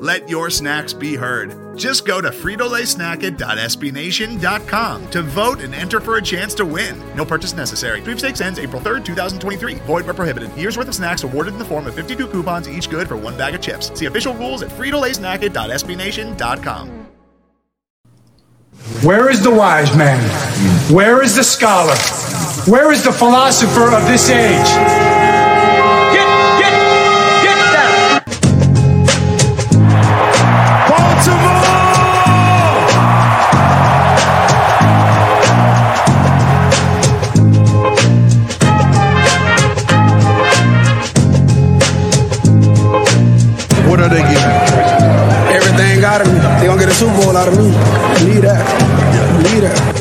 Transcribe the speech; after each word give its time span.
Let 0.00 0.28
your 0.30 0.48
snacks 0.48 0.94
be 0.94 1.14
heard. 1.14 1.76
Just 1.76 2.06
go 2.06 2.22
to 2.22 2.30
fritolaysnacket.sbnation.com 2.30 5.10
to 5.10 5.22
vote 5.22 5.60
and 5.60 5.74
enter 5.74 6.00
for 6.00 6.16
a 6.16 6.22
chance 6.22 6.54
to 6.54 6.64
win. 6.64 6.98
No 7.14 7.26
purchase 7.26 7.52
necessary. 7.52 8.00
Sweepstakes 8.00 8.40
ends 8.40 8.58
April 8.58 8.80
3rd, 8.80 9.04
2023. 9.04 9.74
Void 9.74 10.06
where 10.06 10.14
prohibited. 10.14 10.56
Year's 10.56 10.78
worth 10.78 10.88
of 10.88 10.94
snacks 10.94 11.22
awarded 11.22 11.52
in 11.52 11.58
the 11.58 11.66
form 11.66 11.86
of 11.86 11.94
52 11.94 12.28
coupons, 12.28 12.66
each 12.66 12.88
good 12.88 13.08
for 13.08 13.18
one 13.18 13.36
bag 13.36 13.54
of 13.54 13.60
chips. 13.60 13.92
See 13.96 14.06
official 14.06 14.32
rules 14.32 14.62
at 14.62 14.70
fritolaysnacket.sbnation.com. 14.70 16.88
Where 19.02 19.28
is 19.28 19.42
the 19.42 19.50
wise 19.50 19.94
man? 19.94 20.18
Where 20.90 21.22
is 21.22 21.36
the 21.36 21.44
scholar? 21.44 21.94
Where 22.66 22.90
is 22.90 23.04
the 23.04 23.12
philosopher 23.12 23.94
of 23.94 24.06
this 24.06 24.30
age? 24.30 25.19
Out 47.02 47.48
of 47.48 47.56
me. 47.56 47.70
That. 48.40 48.60
That. 49.62 50.00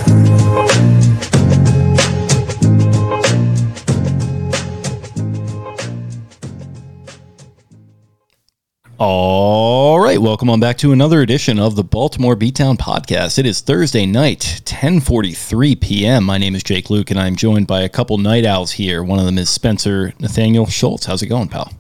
All 8.98 10.02
right, 10.02 10.20
welcome 10.20 10.50
on 10.50 10.60
back 10.60 10.78
to 10.80 10.92
another 10.92 11.22
edition 11.22 11.58
of 11.58 11.78
the 11.78 11.86
Baltimore 11.86 12.36
Beatdown 12.36 12.76
Podcast. 12.76 13.40
It 13.40 13.46
is 13.46 13.62
Thursday 13.62 14.06
night, 14.06 14.62
10:43 14.66 15.80
p.m. 15.80 16.26
My 16.26 16.38
name 16.38 16.54
is 16.54 16.64
Jake 16.64 16.90
Luke, 16.90 17.12
and 17.12 17.20
I'm 17.20 17.38
joined 17.38 17.68
by 17.68 17.84
a 17.84 17.90
couple 17.90 18.18
night 18.18 18.46
owls 18.46 18.74
here. 18.74 19.02
One 19.06 19.20
of 19.20 19.26
them 19.26 19.38
is 19.38 19.50
Spencer 19.50 20.14
Nathaniel 20.20 20.66
Schultz. 20.66 21.06
How's 21.06 21.22
it 21.22 21.28
going, 21.28 21.48
pal? 21.48 21.72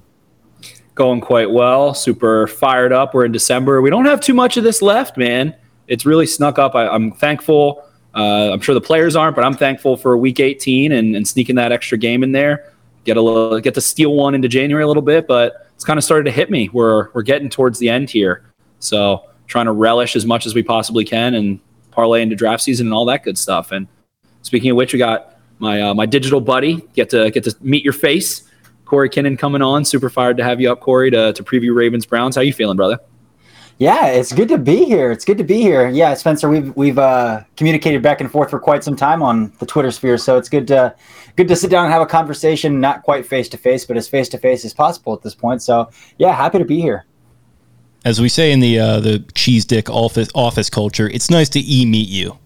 Going 1.00 1.22
quite 1.22 1.50
well. 1.50 1.94
Super 1.94 2.46
fired 2.46 2.92
up. 2.92 3.14
We're 3.14 3.24
in 3.24 3.32
December. 3.32 3.82
We 3.82 3.90
don't 3.90 4.06
have 4.06 4.20
too 4.20 4.34
much 4.34 4.58
of 4.58 4.66
this 4.66 4.82
left, 4.82 5.16
man. 5.18 5.56
It's 5.88 6.06
really 6.06 6.28
snuck 6.28 6.60
up. 6.60 6.76
I, 6.76 6.90
I'm 6.90 7.14
thankful. 7.14 7.86
Uh, 8.14 8.52
I'm 8.52 8.60
sure 8.60 8.76
the 8.76 8.82
players 8.82 9.16
aren't, 9.16 9.34
but 9.34 9.46
I'm 9.46 9.54
thankful 9.54 9.96
for 9.96 10.18
week 10.18 10.42
18 10.42 10.92
and, 10.92 11.16
and 11.16 11.26
sneaking 11.26 11.56
that 11.56 11.72
extra 11.72 11.98
game 11.98 12.22
in 12.22 12.34
there. 12.34 12.74
Get 13.06 13.16
a 13.16 13.22
little, 13.22 13.62
get 13.62 13.76
to 13.76 13.82
steal 13.82 14.14
one 14.14 14.36
into 14.36 14.50
January 14.50 14.84
a 14.84 14.88
little 14.88 15.02
bit, 15.02 15.26
but 15.26 15.68
it's 15.74 15.86
kind 15.86 15.98
of 15.98 16.04
started 16.04 16.26
to 16.26 16.32
hit 16.32 16.52
me. 16.52 16.70
We're 16.74 17.10
we're 17.14 17.22
getting 17.22 17.50
towards 17.50 17.80
the 17.80 17.88
end 17.88 18.10
here, 18.10 18.44
so 18.80 19.24
trying 19.48 19.68
to 19.68 19.72
relish 19.72 20.18
as 20.18 20.26
much 20.26 20.46
as 20.46 20.54
we 20.54 20.62
possibly 20.62 21.06
can 21.06 21.34
and 21.34 21.62
parlay 21.92 22.22
into 22.22 22.36
draft 22.36 22.62
season 22.62 22.88
and 22.88 22.94
all 22.94 23.06
that 23.06 23.24
good 23.24 23.38
stuff. 23.38 23.72
And 23.72 23.88
speaking 24.42 24.70
of 24.72 24.76
which, 24.76 24.92
we 24.92 25.00
got 25.00 25.40
my 25.60 25.82
uh, 25.82 25.94
my 25.94 26.06
digital 26.06 26.42
buddy. 26.42 26.86
Get 26.94 27.10
to 27.12 27.32
get 27.32 27.46
to 27.46 27.56
meet 27.62 27.86
your 27.86 27.94
face. 27.94 28.49
Cory 28.90 29.10
Kinnan 29.10 29.38
coming 29.38 29.62
on. 29.62 29.86
Super 29.86 30.10
fired 30.10 30.38
to 30.38 30.44
have 30.44 30.60
you 30.60 30.72
up, 30.72 30.80
Cory, 30.80 31.12
to, 31.12 31.32
to 31.34 31.44
preview 31.44 31.76
Ravens 31.76 32.08
Browns. 32.08 32.36
How 32.36 32.42
you 32.42 32.52
feeling, 32.52 32.76
brother? 32.76 33.00
Yeah, 33.78 34.08
it's 34.08 34.34
good 34.34 34.50
to 34.50 34.58
be 34.58 34.84
here. 34.84 35.10
It's 35.12 35.24
good 35.24 35.38
to 35.38 35.44
be 35.46 35.62
here. 35.62 35.88
Yeah, 35.88 36.14
Spencer, 36.16 36.50
we've 36.50 36.76
we've 36.76 36.98
uh, 36.98 37.44
communicated 37.56 38.02
back 38.02 38.20
and 38.20 38.30
forth 38.30 38.50
for 38.50 38.60
quite 38.60 38.84
some 38.84 38.98
time 38.98 39.24
on 39.24 39.54
the 39.60 39.66
Twitter 39.66 39.90
sphere, 39.90 40.18
so 40.18 40.36
it's 40.36 40.50
good 40.50 40.68
to 40.68 40.94
good 41.38 41.48
to 41.48 41.56
sit 41.56 41.70
down 41.70 41.86
and 41.86 41.94
have 41.94 42.02
a 42.02 42.06
conversation, 42.06 42.82
not 42.82 43.04
quite 43.04 43.26
face 43.26 43.48
to 43.50 43.58
face, 43.58 43.86
but 43.86 43.96
as 43.96 44.10
face 44.10 44.28
to 44.30 44.38
face 44.38 44.66
as 44.66 44.74
possible 44.74 45.14
at 45.14 45.22
this 45.22 45.34
point. 45.34 45.62
So 45.62 45.90
yeah, 46.18 46.34
happy 46.34 46.58
to 46.58 46.66
be 46.66 46.82
here. 46.82 47.06
As 48.04 48.20
we 48.20 48.28
say 48.28 48.52
in 48.52 48.60
the 48.60 48.80
uh, 48.80 49.00
the 49.00 49.20
cheese 49.34 49.64
dick 49.64 49.90
office 49.90 50.30
office 50.36 50.70
culture, 50.70 51.08
it's 51.08 51.30
nice 51.30 51.48
to 51.50 51.60
e 51.60 51.86
meet 51.86 52.10
you. 52.10 52.38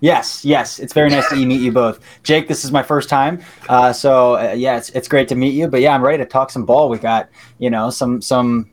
Yes, 0.00 0.44
yes, 0.44 0.78
it's 0.78 0.92
very 0.92 1.10
nice 1.10 1.28
to 1.30 1.36
meet 1.46 1.60
you 1.60 1.72
both, 1.72 2.00
Jake. 2.22 2.46
This 2.46 2.64
is 2.64 2.70
my 2.70 2.82
first 2.82 3.08
time, 3.08 3.42
uh, 3.68 3.92
so 3.92 4.36
uh, 4.36 4.52
yeah, 4.56 4.76
it's 4.76 4.90
it's 4.90 5.08
great 5.08 5.28
to 5.28 5.34
meet 5.34 5.54
you. 5.54 5.66
But 5.68 5.80
yeah, 5.80 5.94
I'm 5.94 6.02
ready 6.02 6.18
to 6.18 6.26
talk 6.26 6.50
some 6.50 6.64
ball. 6.64 6.88
We 6.88 6.98
got 6.98 7.28
you 7.58 7.70
know 7.70 7.90
some 7.90 8.22
some 8.22 8.70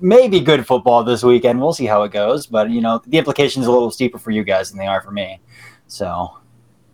maybe 0.00 0.40
good 0.40 0.66
football 0.66 1.02
this 1.02 1.22
weekend. 1.22 1.60
We'll 1.60 1.72
see 1.72 1.86
how 1.86 2.02
it 2.02 2.12
goes, 2.12 2.46
but 2.46 2.70
you 2.70 2.80
know 2.80 3.00
the 3.06 3.18
implications 3.18 3.66
a 3.66 3.72
little 3.72 3.90
steeper 3.90 4.18
for 4.18 4.30
you 4.30 4.44
guys 4.44 4.70
than 4.70 4.78
they 4.78 4.86
are 4.86 5.00
for 5.00 5.10
me. 5.10 5.40
So 5.86 6.36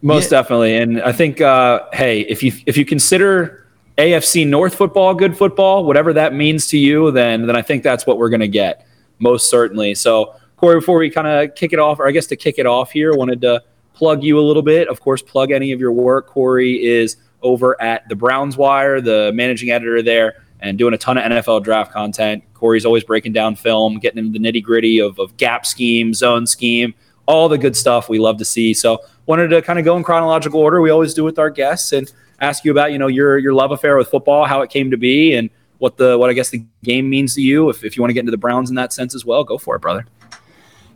most 0.00 0.24
yeah. 0.24 0.40
definitely, 0.40 0.76
and 0.76 1.02
I 1.02 1.12
think 1.12 1.40
uh, 1.40 1.80
hey, 1.92 2.20
if 2.20 2.42
you 2.42 2.52
if 2.66 2.76
you 2.76 2.84
consider 2.84 3.66
AFC 3.98 4.46
North 4.46 4.76
football 4.76 5.12
good 5.14 5.36
football, 5.36 5.84
whatever 5.84 6.12
that 6.12 6.34
means 6.34 6.68
to 6.68 6.78
you, 6.78 7.10
then 7.10 7.46
then 7.46 7.56
I 7.56 7.62
think 7.62 7.82
that's 7.82 8.06
what 8.06 8.18
we're 8.18 8.30
going 8.30 8.40
to 8.40 8.48
get 8.48 8.86
most 9.18 9.50
certainly. 9.50 9.94
So 9.94 10.34
Cory, 10.56 10.76
before 10.76 10.98
we 10.98 11.10
kind 11.10 11.26
of 11.26 11.54
kick 11.56 11.72
it 11.72 11.80
off, 11.80 11.98
or 11.98 12.06
I 12.06 12.12
guess 12.12 12.26
to 12.26 12.36
kick 12.36 12.56
it 12.58 12.66
off 12.66 12.92
here, 12.92 13.14
wanted 13.14 13.40
to 13.40 13.62
plug 13.94 14.22
you 14.22 14.38
a 14.38 14.42
little 14.42 14.62
bit. 14.62 14.88
Of 14.88 15.00
course, 15.00 15.22
plug 15.22 15.50
any 15.50 15.72
of 15.72 15.80
your 15.80 15.92
work. 15.92 16.26
Cory 16.26 16.84
is 16.84 17.16
over 17.42 17.80
at 17.80 18.08
the 18.08 18.16
Browns 18.16 18.56
Wire, 18.56 19.00
the 19.00 19.32
managing 19.34 19.70
editor 19.70 20.02
there, 20.02 20.42
and 20.60 20.78
doing 20.78 20.94
a 20.94 20.98
ton 20.98 21.18
of 21.18 21.24
NFL 21.24 21.64
draft 21.64 21.92
content. 21.92 22.44
Cory's 22.54 22.84
always 22.84 23.04
breaking 23.04 23.32
down 23.32 23.56
film, 23.56 23.98
getting 23.98 24.24
into 24.24 24.38
the 24.38 24.44
nitty 24.44 24.62
gritty 24.62 25.00
of, 25.00 25.18
of 25.18 25.36
gap 25.36 25.66
scheme, 25.66 26.14
zone 26.14 26.46
scheme, 26.46 26.94
all 27.26 27.48
the 27.48 27.58
good 27.58 27.76
stuff 27.76 28.08
we 28.08 28.18
love 28.18 28.38
to 28.38 28.44
see. 28.44 28.72
So 28.74 29.00
wanted 29.26 29.48
to 29.48 29.62
kind 29.62 29.78
of 29.78 29.84
go 29.84 29.96
in 29.96 30.04
chronological 30.04 30.60
order. 30.60 30.80
We 30.80 30.90
always 30.90 31.14
do 31.14 31.24
with 31.24 31.38
our 31.38 31.50
guests 31.50 31.92
and 31.92 32.10
ask 32.40 32.64
you 32.64 32.70
about, 32.70 32.92
you 32.92 32.98
know, 32.98 33.08
your 33.08 33.38
your 33.38 33.54
love 33.54 33.72
affair 33.72 33.96
with 33.96 34.08
football, 34.08 34.44
how 34.46 34.62
it 34.62 34.70
came 34.70 34.90
to 34.90 34.96
be, 34.96 35.34
and 35.34 35.50
what 35.78 35.96
the 35.96 36.16
what 36.16 36.30
I 36.30 36.32
guess 36.32 36.50
the 36.50 36.64
game 36.84 37.10
means 37.10 37.34
to 37.34 37.42
you. 37.42 37.68
If, 37.68 37.84
if 37.84 37.96
you 37.96 38.02
want 38.02 38.10
to 38.10 38.14
get 38.14 38.20
into 38.20 38.30
the 38.30 38.38
Browns 38.38 38.70
in 38.70 38.76
that 38.76 38.92
sense 38.92 39.14
as 39.14 39.24
well, 39.24 39.42
go 39.44 39.58
for 39.58 39.76
it, 39.76 39.80
brother. 39.80 40.06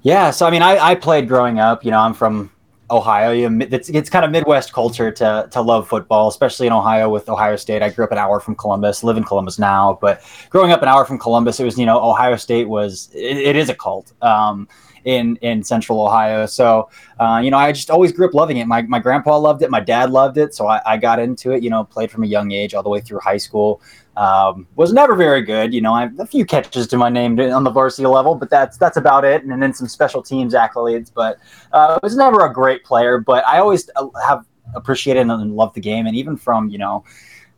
Yeah, 0.02 0.30
so 0.30 0.46
I 0.46 0.50
mean, 0.50 0.62
I, 0.62 0.78
I 0.78 0.94
played 0.94 1.26
growing 1.26 1.58
up. 1.58 1.84
You 1.84 1.90
know, 1.90 1.98
I'm 1.98 2.14
from 2.14 2.50
Ohio. 2.91 3.32
It's, 3.60 3.88
it's 3.88 4.08
kind 4.08 4.24
of 4.24 4.30
Midwest 4.30 4.72
culture 4.72 5.10
to 5.10 5.48
to 5.50 5.60
love 5.60 5.88
football, 5.88 6.28
especially 6.28 6.66
in 6.66 6.72
Ohio 6.72 7.08
with 7.08 7.28
Ohio 7.28 7.56
State. 7.56 7.82
I 7.82 7.91
grew 7.91 8.04
up 8.04 8.12
an 8.12 8.19
hour 8.19 8.41
from 8.41 8.54
Columbus, 8.54 9.02
live 9.02 9.16
in 9.16 9.24
Columbus 9.24 9.58
now, 9.58 9.98
but 10.00 10.22
growing 10.50 10.72
up 10.72 10.82
an 10.82 10.88
hour 10.88 11.04
from 11.04 11.19
Columbus, 11.19 11.58
it 11.60 11.64
was 11.64 11.78
you 11.78 11.86
know 11.86 11.98
Ohio 12.02 12.36
State 12.36 12.69
was 12.69 13.10
it, 13.14 13.36
it 13.38 13.56
is 13.56 13.69
a 13.69 13.75
cult. 13.75 14.12
Um, 14.22 14.69
in 15.06 15.36
in 15.36 15.62
central 15.62 16.04
Ohio. 16.04 16.46
So, 16.46 16.91
uh, 17.19 17.41
you 17.42 17.50
know, 17.50 17.56
I 17.56 17.72
just 17.72 17.91
always 17.91 18.12
grew 18.12 18.26
up 18.26 18.34
loving 18.34 18.58
it. 18.58 18.66
My, 18.66 18.82
my 18.82 18.98
grandpa 18.98 19.38
loved 19.38 19.62
it. 19.62 19.70
My 19.70 19.80
dad 19.80 20.10
loved 20.10 20.36
it. 20.36 20.52
So 20.52 20.66
I, 20.66 20.82
I 20.84 20.96
got 20.96 21.19
into 21.20 21.52
it, 21.52 21.62
you 21.62 21.70
know, 21.70 21.84
played 21.84 22.10
from 22.10 22.25
a 22.25 22.26
young 22.26 22.50
age 22.50 22.75
all 22.75 22.82
the 22.82 22.88
way 22.88 23.00
through 23.00 23.20
high 23.20 23.36
school. 23.36 23.80
Um, 24.16 24.66
was 24.77 24.94
never 24.94 25.15
very 25.15 25.43
good. 25.43 25.75
You 25.75 25.82
know, 25.82 25.93
I 25.93 26.03
have 26.03 26.19
a 26.19 26.27
few 26.27 26.47
catches 26.47 26.87
to 26.88 26.97
my 26.97 27.10
name 27.10 27.38
on 27.38 27.65
the 27.65 27.71
varsity 27.71 28.06
level, 28.06 28.34
but 28.34 28.49
that's 28.49 28.78
that's 28.78 28.97
about 28.97 29.25
it. 29.25 29.44
And 29.44 29.62
then 29.62 29.75
some 29.75 29.88
special 29.88 30.22
teams 30.22 30.54
accolades, 30.54 31.12
but 31.12 31.38
uh, 31.72 31.99
was 32.03 32.16
never 32.16 32.47
a 32.47 32.53
great 32.53 32.82
player. 32.82 33.19
But 33.19 33.47
I 33.47 33.59
always 33.59 33.91
uh, 33.94 34.09
have 34.26 34.47
appreciated 34.75 35.21
and 35.21 35.53
loved 35.55 35.75
the 35.75 35.81
game. 35.81 36.06
And 36.06 36.16
even 36.16 36.37
from, 36.37 36.71
you 36.71 36.78
know, 36.78 37.05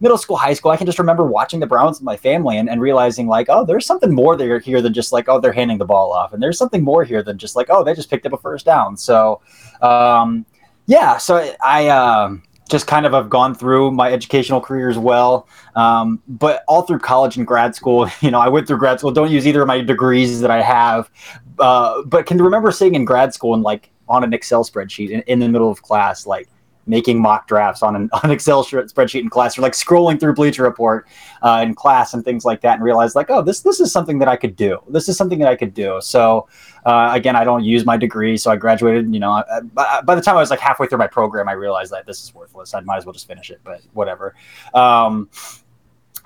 middle 0.00 0.18
school, 0.18 0.36
high 0.36 0.52
school, 0.52 0.70
I 0.70 0.76
can 0.76 0.86
just 0.86 0.98
remember 0.98 1.24
watching 1.24 1.60
the 1.60 1.66
Browns 1.66 1.98
with 1.98 2.04
my 2.04 2.16
family 2.16 2.58
and, 2.58 2.68
and 2.68 2.80
realizing 2.80 3.28
like, 3.28 3.46
oh, 3.48 3.64
there's 3.64 3.86
something 3.86 4.12
more 4.12 4.36
there 4.36 4.58
here 4.58 4.82
than 4.82 4.92
just 4.92 5.12
like, 5.12 5.28
oh, 5.28 5.40
they're 5.40 5.52
handing 5.52 5.78
the 5.78 5.84
ball 5.84 6.12
off. 6.12 6.32
And 6.32 6.42
there's 6.42 6.58
something 6.58 6.82
more 6.82 7.04
here 7.04 7.22
than 7.22 7.38
just 7.38 7.56
like, 7.56 7.66
oh, 7.70 7.84
they 7.84 7.94
just 7.94 8.10
picked 8.10 8.26
up 8.26 8.32
a 8.32 8.38
first 8.38 8.66
down. 8.66 8.96
So, 8.96 9.40
um, 9.80 10.44
yeah, 10.86 11.18
so 11.18 11.52
I, 11.62 11.88
uh, 11.88 12.36
just 12.68 12.86
kind 12.86 13.06
of 13.06 13.12
have 13.12 13.30
gone 13.30 13.54
through 13.54 13.90
my 13.90 14.12
educational 14.12 14.60
career 14.60 14.88
as 14.88 14.98
well. 14.98 15.48
Um, 15.74 16.22
but 16.28 16.64
all 16.68 16.82
through 16.82 17.00
college 17.00 17.36
and 17.36 17.46
grad 17.46 17.74
school, 17.74 18.08
you 18.20 18.30
know, 18.30 18.40
I 18.40 18.48
went 18.48 18.66
through 18.66 18.78
grad 18.78 18.98
school, 19.00 19.10
don't 19.10 19.30
use 19.30 19.46
either 19.46 19.62
of 19.62 19.68
my 19.68 19.80
degrees 19.80 20.40
that 20.40 20.50
I 20.50 20.62
have, 20.62 21.10
uh, 21.58 22.02
but 22.02 22.26
can 22.26 22.40
remember 22.40 22.70
sitting 22.70 22.94
in 22.94 23.04
grad 23.04 23.34
school 23.34 23.54
and 23.54 23.62
like 23.62 23.90
on 24.08 24.24
an 24.24 24.32
Excel 24.32 24.64
spreadsheet 24.64 25.10
in, 25.10 25.20
in 25.22 25.38
the 25.38 25.48
middle 25.48 25.70
of 25.70 25.82
class, 25.82 26.26
like, 26.26 26.48
making 26.88 27.20
mock 27.20 27.46
drafts 27.46 27.82
on 27.82 27.94
an 27.94 28.10
on 28.22 28.30
Excel 28.30 28.64
spreadsheet 28.64 29.20
in 29.20 29.28
class, 29.28 29.58
or 29.58 29.62
like 29.62 29.74
scrolling 29.74 30.18
through 30.18 30.34
Bleacher 30.34 30.62
Report 30.62 31.06
uh, 31.42 31.60
in 31.64 31.74
class 31.74 32.14
and 32.14 32.24
things 32.24 32.44
like 32.44 32.60
that, 32.62 32.74
and 32.74 32.82
realize 32.82 33.14
like, 33.14 33.30
oh, 33.30 33.42
this 33.42 33.60
this 33.60 33.80
is 33.80 33.92
something 33.92 34.18
that 34.18 34.28
I 34.28 34.36
could 34.36 34.56
do. 34.56 34.78
This 34.88 35.08
is 35.08 35.16
something 35.16 35.38
that 35.38 35.48
I 35.48 35.56
could 35.56 35.74
do. 35.74 36.00
So 36.00 36.48
uh, 36.84 37.10
again, 37.12 37.36
I 37.36 37.44
don't 37.44 37.64
use 37.64 37.84
my 37.84 37.96
degree, 37.96 38.36
so 38.36 38.50
I 38.50 38.56
graduated. 38.56 39.12
You 39.12 39.20
know, 39.20 39.42
by, 39.74 40.00
by, 40.02 40.14
the 40.14 40.22
time 40.22 40.36
I 40.36 40.40
was 40.40 40.50
like 40.50 40.60
halfway 40.60 40.86
through 40.86 40.98
my 40.98 41.06
program, 41.06 41.48
I 41.48 41.52
realized 41.52 41.92
that 41.92 42.06
this 42.06 42.22
is 42.22 42.34
worthless. 42.34 42.74
I 42.74 42.80
might 42.80 42.96
as 42.96 43.06
well 43.06 43.12
just 43.12 43.28
finish 43.28 43.50
it, 43.50 43.60
but 43.64 43.82
whatever. 43.92 44.34
Um, 44.74 45.28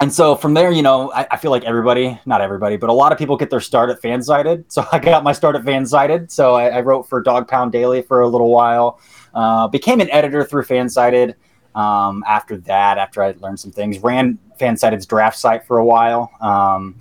and 0.03 0.13
so 0.13 0.35
from 0.35 0.55
there, 0.55 0.73
you 0.73 0.83
know, 0.83 1.13
I, 1.13 1.29
I, 1.31 1.37
feel 1.37 1.53
like 1.53 1.63
everybody, 1.63 2.19
not 2.27 2.41
everybody, 2.41 2.77
but 2.77 2.91
a 2.91 2.93
lot 2.93 3.13
of 3.13 3.19
people 3.19 3.37
get 3.37 3.51
their 3.51 3.61
start 3.61 3.89
at 3.89 4.03
Fansided. 4.03 4.65
So 4.67 4.85
I 4.93 4.99
got 4.99 5.23
my 5.23 5.31
start 5.31 5.55
at 5.55 5.63
Fansided. 5.63 6.29
So 6.33 6.55
I, 6.55 6.71
I 6.71 6.81
wrote 6.81 7.09
for 7.09 7.23
Dawg 7.23 7.47
Pound 7.47 7.71
Daily 7.71 8.03
for 8.03 8.23
a 8.23 8.29
little 8.29 8.51
while. 8.51 8.99
Uh, 9.33 9.69
became 9.69 10.01
an 10.01 10.11
editor 10.11 10.43
through 10.43 10.65
Fansided. 10.65 11.35
Um, 11.77 12.25
after 12.27 12.57
that, 12.57 12.99
after 12.99 13.23
I 13.23 13.37
learned 13.39 13.61
some 13.61 13.71
things, 13.71 14.01
ran 14.01 14.41
Fansided's 14.61 15.07
draft 15.07 15.39
site 15.39 15.65
for 15.69 15.79
a 15.79 15.85
while. 15.85 16.33
Um, 16.41 16.99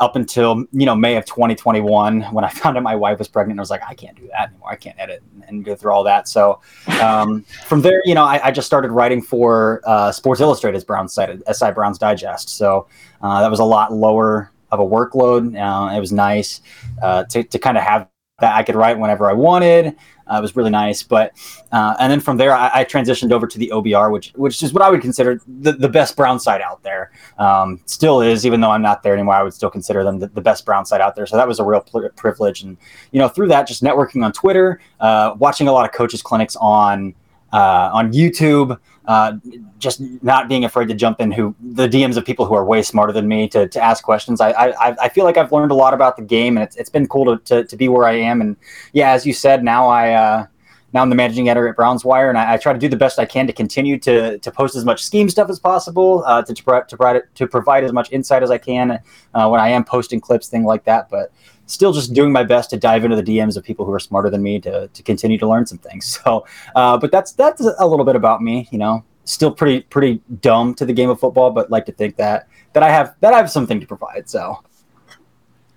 up 0.00 0.16
until 0.16 0.64
you 0.72 0.86
know 0.86 0.94
May 0.94 1.16
of 1.16 1.24
2021 1.26 2.22
when 2.22 2.44
I 2.44 2.48
found 2.50 2.76
out 2.76 2.82
my 2.82 2.96
wife 2.96 3.18
was 3.18 3.28
pregnant. 3.28 3.60
I 3.60 3.62
was 3.62 3.70
like, 3.70 3.82
I 3.86 3.94
can't 3.94 4.16
do 4.16 4.28
that 4.32 4.48
anymore. 4.48 4.70
I 4.70 4.76
can't 4.76 4.98
edit 4.98 5.22
and 5.46 5.64
go 5.64 5.76
through 5.76 5.92
all 5.92 6.02
that. 6.04 6.26
So 6.28 6.60
um, 7.00 7.42
from 7.66 7.82
there, 7.82 8.02
you 8.04 8.14
know, 8.14 8.24
I, 8.24 8.40
I, 8.46 8.50
just 8.50 8.66
started 8.66 8.90
writing 8.90 9.20
for 9.20 9.82
uh, 9.84 10.10
Sports 10.12 10.40
Illustrated's 10.40 10.84
Browns 10.84 11.12
site, 11.12 11.40
SI 11.52 11.70
Browns 11.72 11.98
Digest. 11.98 12.50
So 12.50 12.88
uh, 13.20 13.40
that 13.40 13.50
was 13.50 13.60
a 13.60 13.64
lot 13.64 13.92
lower 13.92 14.50
of 14.70 14.80
a 14.80 14.84
workload. 14.84 15.56
Uh, 15.58 15.94
it 15.94 16.00
was 16.00 16.12
nice 16.12 16.60
uh, 17.02 17.24
to, 17.24 17.42
to 17.42 17.58
kind 17.58 17.76
of 17.76 17.84
have 17.84 18.08
that 18.40 18.54
I 18.54 18.62
could 18.62 18.74
write 18.74 18.98
whenever 18.98 19.28
I 19.28 19.32
wanted. 19.32 19.96
Uh, 20.30 20.38
it 20.38 20.42
was 20.42 20.54
really 20.54 20.70
nice. 20.70 21.02
But 21.02 21.32
uh, 21.72 21.96
and 21.98 22.10
then 22.10 22.20
from 22.20 22.36
there, 22.36 22.52
I, 22.52 22.70
I, 22.72 22.84
transitioned 22.84 23.32
over 23.32 23.46
to 23.46 23.58
the 23.58 23.70
OBR, 23.74 24.12
which 24.12 24.32
which 24.36 24.62
is 24.62 24.72
what 24.72 24.82
I 24.82 24.90
would 24.90 25.00
consider 25.00 25.40
the, 25.46 25.72
the 25.72 25.88
best 25.88 26.16
brown 26.16 26.38
site 26.38 26.60
out 26.60 26.82
there. 26.82 27.10
Um, 27.38 27.80
still 27.86 28.20
is, 28.20 28.46
even 28.46 28.60
though 28.60 28.70
I'm 28.70 28.82
not 28.82 29.02
there 29.02 29.12
anymore. 29.12 29.34
I 29.34 29.42
would 29.42 29.54
still 29.54 29.70
consider 29.70 30.04
them 30.04 30.20
the, 30.20 30.28
the 30.28 30.40
best 30.40 30.64
brown 30.64 30.86
site 30.86 31.00
out 31.00 31.16
there. 31.16 31.26
So 31.26 31.36
that 31.36 31.48
was 31.48 31.58
a 31.58 31.64
real 31.64 31.80
pl- 31.80 32.08
privilege. 32.16 32.62
And 32.62 32.76
you 33.10 33.18
know, 33.18 33.28
through 33.28 33.48
that, 33.48 33.66
just 33.66 33.82
networking 33.82 34.24
on 34.24 34.32
Twitter, 34.32 34.80
uh, 35.00 35.34
watching 35.38 35.66
a 35.66 35.72
lot 35.72 35.84
of 35.84 35.92
coaches 35.92 36.22
clinics 36.22 36.56
on 36.56 37.14
uh, 37.52 37.90
on 37.92 38.12
YouTube. 38.12 38.78
Uh, 39.10 39.32
just 39.80 40.00
not 40.22 40.48
being 40.48 40.64
afraid 40.64 40.86
to 40.86 40.94
jump 40.94 41.20
in 41.20 41.32
who 41.32 41.52
the 41.60 41.88
DMs 41.88 42.16
of 42.16 42.24
people 42.24 42.46
who 42.46 42.54
are 42.54 42.64
way 42.64 42.80
smarter 42.80 43.12
than 43.12 43.26
me 43.26 43.48
to, 43.48 43.66
to 43.66 43.82
ask 43.82 44.04
questions. 44.04 44.40
I, 44.40 44.50
I 44.52 44.96
I 45.06 45.08
feel 45.08 45.24
like 45.24 45.36
I've 45.36 45.50
learned 45.50 45.72
a 45.72 45.74
lot 45.74 45.94
about 45.94 46.16
the 46.16 46.22
game 46.22 46.56
and 46.56 46.62
it's, 46.62 46.76
it's 46.76 46.90
been 46.90 47.08
cool 47.08 47.24
to, 47.24 47.44
to, 47.46 47.64
to 47.64 47.76
be 47.76 47.88
where 47.88 48.06
I 48.06 48.12
am. 48.12 48.40
And 48.40 48.56
yeah, 48.92 49.10
as 49.10 49.26
you 49.26 49.32
said, 49.32 49.64
now 49.64 49.88
I, 49.88 50.12
uh, 50.12 50.46
now 50.92 51.02
I'm 51.02 51.10
the 51.10 51.16
managing 51.16 51.48
editor 51.48 51.66
at 51.66 51.74
Browns 51.74 52.04
Wire, 52.04 52.28
and 52.28 52.38
I, 52.38 52.52
I, 52.52 52.56
try 52.56 52.72
to 52.72 52.78
do 52.78 52.88
the 52.88 52.96
best 52.96 53.18
I 53.18 53.24
can 53.24 53.48
to 53.48 53.52
continue 53.52 53.98
to 53.98 54.38
to 54.38 54.50
post 54.52 54.76
as 54.76 54.84
much 54.84 55.02
scheme 55.02 55.28
stuff 55.28 55.50
as 55.50 55.58
possible, 55.58 56.22
uh, 56.24 56.42
to, 56.42 56.54
to, 56.54 56.62
provide 56.62 57.22
to 57.34 57.48
provide 57.48 57.82
as 57.82 57.92
much 57.92 58.12
insight 58.12 58.44
as 58.44 58.50
I 58.52 58.58
can 58.58 59.00
uh, 59.34 59.48
when 59.48 59.60
I 59.60 59.70
am 59.70 59.82
posting 59.82 60.20
clips, 60.20 60.46
things 60.46 60.66
like 60.66 60.84
that. 60.84 61.10
But 61.10 61.32
still, 61.70 61.92
just 61.92 62.12
doing 62.12 62.32
my 62.32 62.44
best 62.44 62.70
to 62.70 62.76
dive 62.76 63.04
into 63.04 63.16
the 63.16 63.22
DMs 63.22 63.56
of 63.56 63.64
people 63.64 63.84
who 63.84 63.92
are 63.92 64.00
smarter 64.00 64.30
than 64.30 64.42
me 64.42 64.60
to 64.60 64.88
to 64.88 65.02
continue 65.02 65.38
to 65.38 65.48
learn 65.48 65.66
some 65.66 65.78
things. 65.78 66.18
So, 66.24 66.44
uh, 66.74 66.98
but 66.98 67.10
that's 67.10 67.32
that's 67.32 67.60
a 67.60 67.86
little 67.86 68.04
bit 68.04 68.16
about 68.16 68.42
me. 68.42 68.68
You 68.70 68.78
know, 68.78 69.04
still 69.24 69.50
pretty 69.50 69.82
pretty 69.82 70.20
dumb 70.40 70.74
to 70.74 70.84
the 70.84 70.92
game 70.92 71.08
of 71.08 71.20
football, 71.20 71.50
but 71.50 71.70
like 71.70 71.86
to 71.86 71.92
think 71.92 72.16
that 72.16 72.48
that 72.72 72.82
I 72.82 72.90
have 72.90 73.14
that 73.20 73.32
I 73.32 73.36
have 73.36 73.50
something 73.50 73.80
to 73.80 73.86
provide. 73.86 74.28
So. 74.28 74.62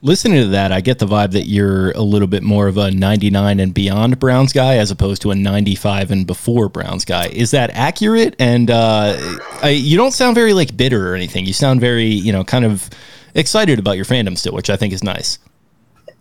Listening 0.05 0.41
to 0.41 0.47
that, 0.49 0.73
I 0.73 0.81
get 0.81 0.99
the 0.99 1.05
vibe 1.05 1.31
that 1.31 1.47
you're 1.47 1.91
a 1.91 2.01
little 2.01 2.27
bit 2.27 2.43
more 2.43 2.67
of 2.67 2.75
a 2.75 2.91
99 2.91 3.61
and 3.61 3.73
beyond 3.73 4.19
Browns 4.19 4.51
guy 4.51 4.75
as 4.75 4.91
opposed 4.91 5.21
to 5.21 5.31
a 5.31 5.35
95 5.35 6.11
and 6.11 6.27
before 6.27 6.67
Browns 6.67 7.05
guy. 7.05 7.27
Is 7.27 7.51
that 7.51 7.69
accurate? 7.69 8.35
And 8.37 8.69
uh, 8.69 9.15
I, 9.61 9.69
you 9.69 9.95
don't 9.95 10.11
sound 10.11 10.35
very 10.35 10.51
like 10.51 10.75
bitter 10.75 11.09
or 11.09 11.15
anything. 11.15 11.45
You 11.45 11.53
sound 11.53 11.79
very, 11.79 12.03
you 12.03 12.33
know, 12.33 12.43
kind 12.43 12.65
of 12.65 12.89
excited 13.33 13.79
about 13.79 13.95
your 13.95 14.03
fandom 14.03 14.37
still, 14.37 14.51
which 14.51 14.69
I 14.69 14.75
think 14.75 14.91
is 14.91 15.05
nice. 15.05 15.39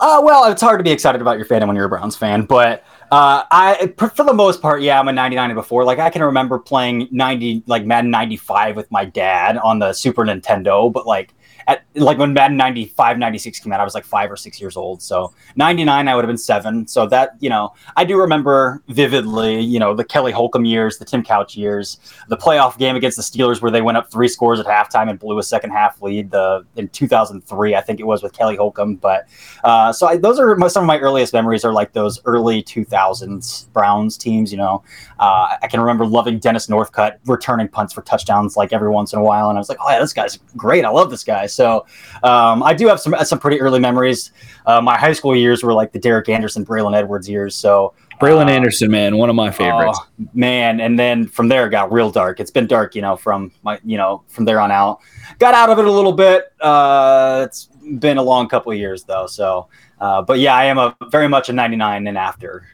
Uh, 0.03 0.21
well, 0.21 0.51
it's 0.51 0.61
hard 0.61 0.81
to 0.81 0.83
be 0.83 0.91
excited 0.91 1.21
about 1.21 1.39
your 1.39 1.47
fandom 1.47 1.69
when 1.69 1.77
you're 1.77 1.85
a 1.85 1.89
Browns 1.89 2.17
fan, 2.17 2.43
but 2.43 2.85
uh, 3.13 3.45
I, 3.53 3.95
for 3.97 4.25
the 4.25 4.35
most 4.35 4.61
part, 4.61 4.83
yeah, 4.83 4.99
I'm 4.99 5.07
a 5.07 5.13
99 5.13 5.51
and 5.51 5.57
before. 5.57 5.85
Like 5.85 6.01
I 6.01 6.11
can 6.11 6.25
remember 6.25 6.59
playing 6.59 7.07
90, 7.13 7.63
like 7.69 7.87
Madden 7.87 8.11
95 8.11 8.75
with 8.75 8.91
my 8.91 9.05
dad 9.05 9.59
on 9.59 9.79
the 9.79 9.93
Super 9.93 10.25
Nintendo, 10.25 10.93
but 10.93 11.07
like 11.07 11.33
at 11.67 11.85
like 11.95 12.19
when 12.19 12.33
Madden 12.33 12.57
95, 12.57 13.19
96 13.19 13.61
came 13.61 13.73
out, 13.73 13.81
I 13.81 13.85
was 13.85 13.95
like 13.95 14.05
five 14.05 14.31
or 14.31 14.37
six 14.37 14.61
years 14.61 14.77
old. 14.77 15.03
So 15.03 15.33
99, 15.57 16.09
I 16.09 16.15
would 16.15 16.25
have 16.25 16.29
been 16.29 16.39
seven. 16.39 16.87
So 16.87 17.07
that, 17.07 17.37
you 17.41 17.51
know, 17.51 17.75
I 17.97 18.05
do 18.05 18.19
remember 18.19 18.83
vividly, 18.89 19.61
you 19.61 19.79
know, 19.79 19.95
the 19.95 20.05
Kelly 20.05 20.33
Holcomb 20.33 20.65
years, 20.65 20.99
the 20.99 21.05
Tim 21.05 21.23
Couch 21.23 21.57
years, 21.57 21.99
the 22.29 22.37
playoff 22.37 22.79
game 22.79 22.97
against 22.97 23.17
the 23.17 23.23
Steelers 23.23 23.61
where 23.61 23.71
they 23.71 23.83
went 23.83 23.99
up 23.99 24.11
three 24.11 24.29
scores 24.29 24.61
at 24.61 24.67
halftime 24.67 25.11
and 25.11 25.19
blew 25.19 25.39
a 25.39 25.43
second 25.43 25.71
half 25.71 26.01
lead 26.03 26.31
the 26.31 26.65
in 26.77 26.89
2003, 26.89 27.75
I 27.75 27.81
think 27.81 28.01
it 28.01 28.05
was 28.05 28.23
with 28.23 28.33
Kelly 28.33 28.57
Holcomb. 28.57 28.97
But 28.97 29.29
uh, 29.65 29.93
so 29.93 30.07
I, 30.07 30.17
those 30.17 30.39
are 30.39 30.57
my, 30.57 30.69
some 30.69 30.85
of 30.85 30.87
my 30.87 30.99
earliest 30.99 31.33
memories 31.33 31.65
are 31.65 31.73
like 31.73 31.93
those 31.93 32.21
early 32.25 32.63
2000s 32.63 33.71
Browns 33.73 34.17
teams, 34.17 34.51
you 34.51 34.59
know, 34.59 34.83
uh, 35.19 35.57
I 35.63 35.69
can 35.69 35.81
remember 35.81 36.07
loving 36.07 36.39
Dennis 36.39 36.67
Northcutt 36.67 37.19
returning 37.27 37.69
punts 37.69 37.93
for 37.93 38.03
touchdowns 38.03 38.57
like 38.57 38.73
every 38.73 38.91
once 38.91 39.13
in 39.13 39.19
a 39.19 39.23
while. 39.23 39.49
And 39.49 39.59
I 39.59 39.61
was 39.61 39.69
like, 39.69 39.79
oh 39.81 39.91
yeah, 39.91 40.01
this 40.01 40.13
guy's 40.13 40.39
great. 40.57 40.85
I 40.85 40.91
love 40.91 41.11
this 41.11 41.25
guy. 41.25 41.47
So 41.53 41.87
um, 42.23 42.63
I 42.63 42.75
do 42.75 42.87
have 42.89 43.01
some 43.01 43.15
some 43.25 43.39
pretty 43.39 43.61
early 43.61 43.81
memories. 43.81 44.33
Uh, 44.67 44.81
my 44.81 44.97
high 44.97 45.13
school 45.13 45.37
years 45.37 45.63
were 45.63 45.73
like 45.73 45.93
the 45.93 45.99
Derek 45.99 46.29
Anderson, 46.29 46.65
Braylon 46.65 46.97
Edwards 46.97 47.29
years. 47.29 47.55
So 47.55 47.95
Braylon 48.21 48.47
uh, 48.47 48.51
Anderson, 48.51 48.91
man, 48.91 49.17
one 49.17 49.29
of 49.29 49.35
my 49.35 49.51
favorites. 49.51 49.99
Oh, 50.01 50.29
man, 50.33 50.81
and 50.81 50.99
then 50.99 51.27
from 51.27 51.49
there 51.49 51.67
it 51.67 51.71
got 51.71 51.91
real 51.91 52.11
dark. 52.11 52.39
It's 52.39 52.53
been 52.53 52.69
dark, 52.69 52.95
you 52.95 53.03
know, 53.03 53.17
from 53.17 53.51
my, 53.65 53.81
you 53.85 53.97
know, 53.97 54.23
from 54.29 54.45
there 54.45 54.61
on 54.61 54.71
out. 54.71 55.01
Got 55.41 55.55
out 55.55 55.71
of 55.71 55.79
it 55.81 55.85
a 55.85 55.91
little 55.91 56.13
bit. 56.13 56.53
Uh, 56.61 57.43
it's 57.47 57.69
been 57.99 58.19
a 58.19 58.23
long 58.23 58.49
couple 58.49 58.71
of 58.71 58.79
years 58.79 59.03
though. 59.03 59.27
So, 59.27 59.69
uh, 60.01 60.23
but 60.23 60.39
yeah, 60.39 60.55
I 60.55 60.67
am 60.67 60.79
a 60.79 60.97
very 61.11 61.29
much 61.29 61.49
a 61.49 61.53
99 61.53 62.07
and 62.07 62.17
after 62.17 62.69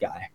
guy. 0.00 0.30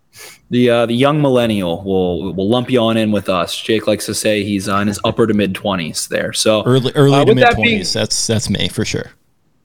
The 0.49 0.69
uh, 0.69 0.85
the 0.85 0.93
young 0.93 1.21
millennial 1.21 1.83
will 1.83 2.33
will 2.33 2.47
lump 2.47 2.69
you 2.69 2.79
on 2.79 2.97
in 2.97 3.11
with 3.11 3.29
us. 3.29 3.59
Jake 3.59 3.87
likes 3.87 4.05
to 4.05 4.13
say 4.13 4.43
he's 4.43 4.69
on 4.69 4.87
his 4.87 4.99
upper 5.03 5.25
to 5.27 5.33
mid 5.33 5.55
twenties 5.55 6.07
there. 6.07 6.33
So 6.33 6.63
early 6.65 6.91
early 6.93 7.15
uh, 7.15 7.25
to 7.25 7.35
mid 7.35 7.51
twenties. 7.51 7.93
That's 7.93 8.27
that's 8.27 8.49
me 8.49 8.67
for 8.67 8.85
sure. 8.85 9.11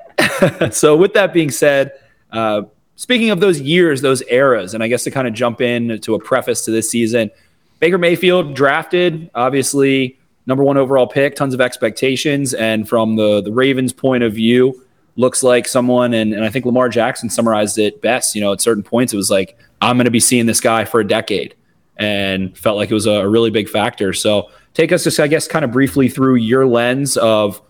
so 0.71 0.97
with 0.97 1.15
that 1.15 1.33
being 1.33 1.51
said, 1.51 1.93
uh, 2.33 2.63
speaking 2.97 3.31
of 3.31 3.41
those 3.41 3.61
years, 3.61 4.01
those 4.01 4.23
eras, 4.29 4.75
and 4.75 4.83
I 4.83 4.89
guess 4.89 5.05
to 5.05 5.11
kind 5.11 5.29
of 5.29 5.35
jump 5.35 5.61
in 5.61 6.01
to 6.01 6.15
a 6.15 6.19
preface 6.19 6.65
to 6.65 6.71
this 6.71 6.91
season, 6.91 7.31
Baker 7.79 7.99
Mayfield 7.99 8.55
drafted 8.55 9.31
obviously 9.35 10.19
number 10.47 10.65
one 10.65 10.77
overall 10.77 11.07
pick, 11.07 11.37
tons 11.37 11.55
of 11.55 11.61
expectations, 11.61 12.55
and 12.55 12.89
from 12.89 13.17
the 13.17 13.41
the 13.41 13.53
Ravens' 13.53 13.93
point 13.93 14.23
of 14.23 14.33
view, 14.33 14.83
looks 15.17 15.43
like 15.43 15.69
someone, 15.69 16.15
and, 16.15 16.33
and 16.33 16.45
I 16.45 16.49
think 16.49 16.65
Lamar 16.65 16.89
Jackson 16.89 17.31
summarized 17.31 17.79
it 17.79 18.01
best. 18.01 18.35
You 18.35 18.41
know, 18.41 18.53
at 18.53 18.61
certain 18.61 18.83
points, 18.83 19.13
it 19.13 19.17
was 19.17 19.31
like 19.31 19.59
I'm 19.81 19.97
going 19.97 20.05
to 20.05 20.11
be 20.11 20.21
seeing 20.21 20.47
this 20.47 20.61
guy 20.61 20.85
for 20.85 21.01
a 21.01 21.07
decade 21.07 21.55
and 21.97 22.57
felt 22.57 22.77
like 22.77 22.91
it 22.91 22.95
was 22.95 23.07
a, 23.07 23.29
really 23.29 23.51
big 23.51 23.69
factor. 23.69 24.13
So 24.13 24.51
take 24.75 24.91
us 24.93 25.05
just, 25.05 25.21
I 25.21 25.27
guess, 25.27 25.47
kind 25.47 25.65
of 25.65 25.71
briefly 25.71 26.09
through 26.09 26.37
your 26.37 26.67
lens 26.67 27.17
of 27.19 27.61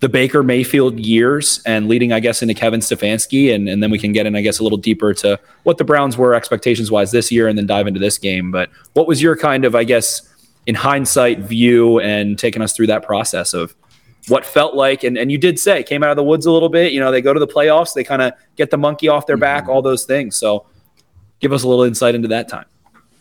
the 0.00 0.08
Baker 0.08 0.42
Mayfield 0.42 0.98
years 0.98 1.62
and 1.66 1.88
leading, 1.88 2.12
I 2.12 2.20
guess, 2.20 2.42
into 2.42 2.54
Kevin 2.54 2.80
Stefanski. 2.80 3.54
And, 3.54 3.68
and 3.68 3.82
then 3.82 3.90
we 3.90 3.98
can 3.98 4.12
get 4.12 4.26
in, 4.26 4.36
I 4.36 4.40
guess, 4.42 4.58
a 4.58 4.62
little 4.62 4.78
deeper 4.78 5.14
to 5.14 5.38
what 5.64 5.78
the 5.78 5.84
Browns 5.84 6.16
were 6.16 6.34
expectations 6.34 6.90
wise 6.90 7.12
this 7.12 7.30
year 7.32 7.48
and 7.48 7.56
then 7.56 7.66
dive 7.66 7.86
into 7.86 8.00
this 8.00 8.18
game. 8.18 8.50
But 8.50 8.70
what 8.92 9.06
was 9.06 9.22
your 9.22 9.36
kind 9.36 9.64
of, 9.64 9.74
I 9.74 9.84
guess, 9.84 10.22
in 10.66 10.74
hindsight 10.74 11.40
view 11.40 12.00
and 12.00 12.38
taking 12.38 12.62
us 12.62 12.74
through 12.74 12.88
that 12.88 13.02
process 13.02 13.54
of 13.54 13.74
what 14.28 14.44
felt 14.44 14.74
like, 14.74 15.04
and, 15.04 15.16
and 15.16 15.30
you 15.30 15.38
did 15.38 15.58
say 15.58 15.82
came 15.82 16.02
out 16.02 16.10
of 16.10 16.16
the 16.16 16.24
woods 16.24 16.46
a 16.46 16.50
little 16.50 16.68
bit. 16.68 16.92
You 16.92 17.00
know, 17.00 17.12
they 17.12 17.22
go 17.22 17.32
to 17.32 17.40
the 17.40 17.46
playoffs, 17.46 17.94
they 17.94 18.02
kind 18.04 18.22
of 18.22 18.32
get 18.56 18.70
the 18.70 18.78
monkey 18.78 19.08
off 19.08 19.26
their 19.26 19.36
back, 19.36 19.64
mm-hmm. 19.64 19.72
all 19.72 19.82
those 19.82 20.04
things. 20.04 20.36
So 20.36 20.66
give 21.40 21.52
us 21.52 21.62
a 21.62 21.68
little 21.68 21.84
insight 21.84 22.14
into 22.14 22.28
that 22.28 22.48
time. 22.48 22.66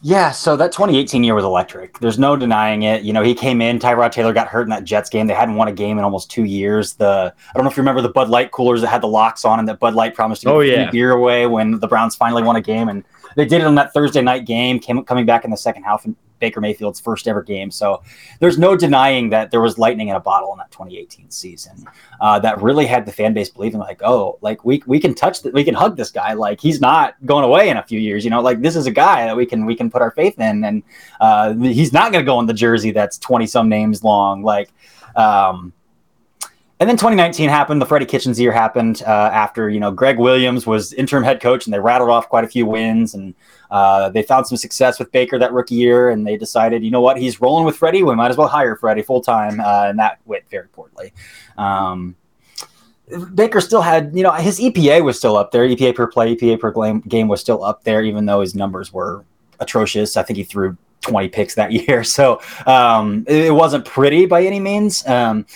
Yeah, 0.01 0.29
so 0.29 0.55
that 0.57 0.71
2018 0.71 1.23
year 1.23 1.33
was 1.33 1.43
electric. 1.43 1.97
There's 1.97 2.19
no 2.19 2.35
denying 2.35 2.83
it. 2.83 3.01
You 3.01 3.11
know, 3.11 3.23
he 3.23 3.33
came 3.33 3.59
in, 3.59 3.79
Tyrod 3.79 4.11
Taylor 4.11 4.33
got 4.33 4.47
hurt 4.47 4.61
in 4.61 4.69
that 4.69 4.83
Jets 4.83 5.09
game. 5.09 5.25
They 5.25 5.33
hadn't 5.33 5.55
won 5.55 5.67
a 5.67 5.71
game 5.71 5.97
in 5.97 6.03
almost 6.03 6.29
two 6.29 6.43
years. 6.43 6.93
The 6.93 7.33
I 7.33 7.53
don't 7.55 7.63
know 7.63 7.71
if 7.71 7.75
you 7.75 7.81
remember 7.81 8.03
the 8.03 8.09
Bud 8.09 8.29
Light 8.29 8.51
coolers 8.51 8.81
that 8.81 8.89
had 8.89 9.01
the 9.01 9.07
locks 9.07 9.45
on 9.45 9.57
and 9.57 9.67
that 9.67 9.79
Bud 9.79 9.95
Light 9.95 10.13
promised 10.13 10.43
to 10.43 10.49
oh, 10.51 10.63
give 10.63 10.77
oh, 10.77 10.81
yeah. 10.81 10.91
beer 10.91 11.11
away 11.11 11.47
when 11.47 11.79
the 11.79 11.87
Browns 11.87 12.15
finally 12.15 12.43
won 12.43 12.55
a 12.55 12.61
game. 12.61 12.87
And 12.87 13.03
they 13.35 13.45
did 13.45 13.61
it 13.61 13.67
on 13.67 13.73
that 13.75 13.93
Thursday 13.93 14.21
night 14.21 14.45
game, 14.45 14.77
came 14.79 15.03
coming 15.03 15.25
back 15.25 15.43
in 15.43 15.49
the 15.49 15.57
second 15.57 15.81
half 15.81 16.05
and 16.05 16.15
Baker 16.39 16.61
Mayfield's 16.61 16.99
first 16.99 17.27
ever 17.27 17.41
game. 17.41 17.71
So 17.71 18.01
there's 18.39 18.57
no 18.57 18.75
denying 18.75 19.29
that 19.29 19.51
there 19.51 19.61
was 19.61 19.77
lightning 19.77 20.09
in 20.09 20.15
a 20.15 20.19
bottle 20.19 20.51
in 20.51 20.57
that 20.57 20.71
2018 20.71 21.31
season. 21.31 21.85
Uh, 22.19 22.39
that 22.39 22.61
really 22.61 22.85
had 22.85 23.05
the 23.05 23.11
fan 23.11 23.33
base 23.33 23.49
believing 23.49 23.79
like, 23.79 24.01
oh, 24.03 24.37
like 24.41 24.63
we 24.65 24.81
we 24.85 24.99
can 24.99 25.13
touch 25.13 25.41
that, 25.41 25.53
we 25.53 25.63
can 25.63 25.73
hug 25.73 25.97
this 25.97 26.11
guy. 26.11 26.33
Like 26.33 26.59
he's 26.59 26.81
not 26.81 27.15
going 27.25 27.43
away 27.43 27.69
in 27.69 27.77
a 27.77 27.83
few 27.83 27.99
years. 27.99 28.23
You 28.23 28.29
know, 28.29 28.41
like 28.41 28.61
this 28.61 28.75
is 28.75 28.85
a 28.85 28.91
guy 28.91 29.25
that 29.25 29.35
we 29.35 29.45
can 29.45 29.65
we 29.65 29.75
can 29.75 29.89
put 29.89 30.01
our 30.01 30.11
faith 30.11 30.39
in, 30.39 30.63
and 30.63 30.83
uh, 31.19 31.53
he's 31.53 31.93
not 31.93 32.11
going 32.11 32.23
to 32.23 32.29
go 32.29 32.39
in 32.39 32.45
the 32.45 32.53
jersey 32.53 32.91
that's 32.91 33.17
20 33.17 33.47
some 33.47 33.69
names 33.69 34.03
long. 34.03 34.43
Like. 34.43 34.69
Um, 35.15 35.71
and 36.85 36.89
then 36.91 36.97
2019 36.97 37.49
happened. 37.49 37.81
The 37.81 37.85
Freddie 37.87 38.05
Kitchens 38.05 38.39
year 38.39 38.51
happened 38.51 39.01
uh, 39.07 39.31
after 39.33 39.71
you 39.71 39.79
know 39.79 39.89
Gregg 39.89 40.19
Williams 40.19 40.67
was 40.67 40.93
interim 40.93 41.23
head 41.23 41.41
coach, 41.41 41.65
and 41.65 41.73
they 41.73 41.79
rattled 41.79 42.11
off 42.11 42.29
quite 42.29 42.43
a 42.43 42.47
few 42.47 42.67
wins, 42.67 43.15
and 43.15 43.33
uh, 43.71 44.09
they 44.09 44.21
found 44.21 44.45
some 44.45 44.55
success 44.55 44.99
with 44.99 45.11
Baker 45.11 45.39
that 45.39 45.51
rookie 45.51 45.73
year, 45.73 46.11
and 46.11 46.27
they 46.27 46.37
decided, 46.37 46.83
you 46.83 46.91
know 46.91 47.01
what, 47.01 47.17
he's 47.17 47.41
rolling 47.41 47.65
with 47.65 47.75
Freddie. 47.75 48.03
We 48.03 48.13
might 48.13 48.29
as 48.29 48.37
well 48.37 48.47
hire 48.47 48.75
Freddie 48.75 49.01
full 49.01 49.19
time, 49.19 49.59
uh, 49.59 49.85
and 49.87 49.97
that 49.97 50.19
went 50.25 50.47
very 50.51 50.67
poorly. 50.67 51.11
Um, 51.57 52.15
Baker 53.33 53.61
still 53.61 53.81
had, 53.81 54.15
you 54.15 54.21
know, 54.21 54.33
his 54.33 54.59
EPA 54.59 55.03
was 55.03 55.17
still 55.17 55.37
up 55.37 55.49
there. 55.51 55.67
EPA 55.67 55.95
per 55.95 56.05
play, 56.05 56.35
EPA 56.35 56.59
per 56.59 56.99
game 57.07 57.27
was 57.27 57.41
still 57.41 57.63
up 57.63 57.83
there, 57.83 58.03
even 58.03 58.27
though 58.27 58.41
his 58.41 58.53
numbers 58.53 58.93
were 58.93 59.25
atrocious. 59.59 60.17
I 60.17 60.21
think 60.21 60.37
he 60.37 60.43
threw 60.43 60.77
20 61.01 61.29
picks 61.29 61.55
that 61.55 61.71
year. 61.87 62.03
So 62.03 62.41
um, 62.67 63.25
it, 63.27 63.53
wasn't 63.53 63.85
pretty 63.85 64.27
by 64.27 64.43
any 64.43 64.59
means. 64.59 65.05
Um, 65.07 65.47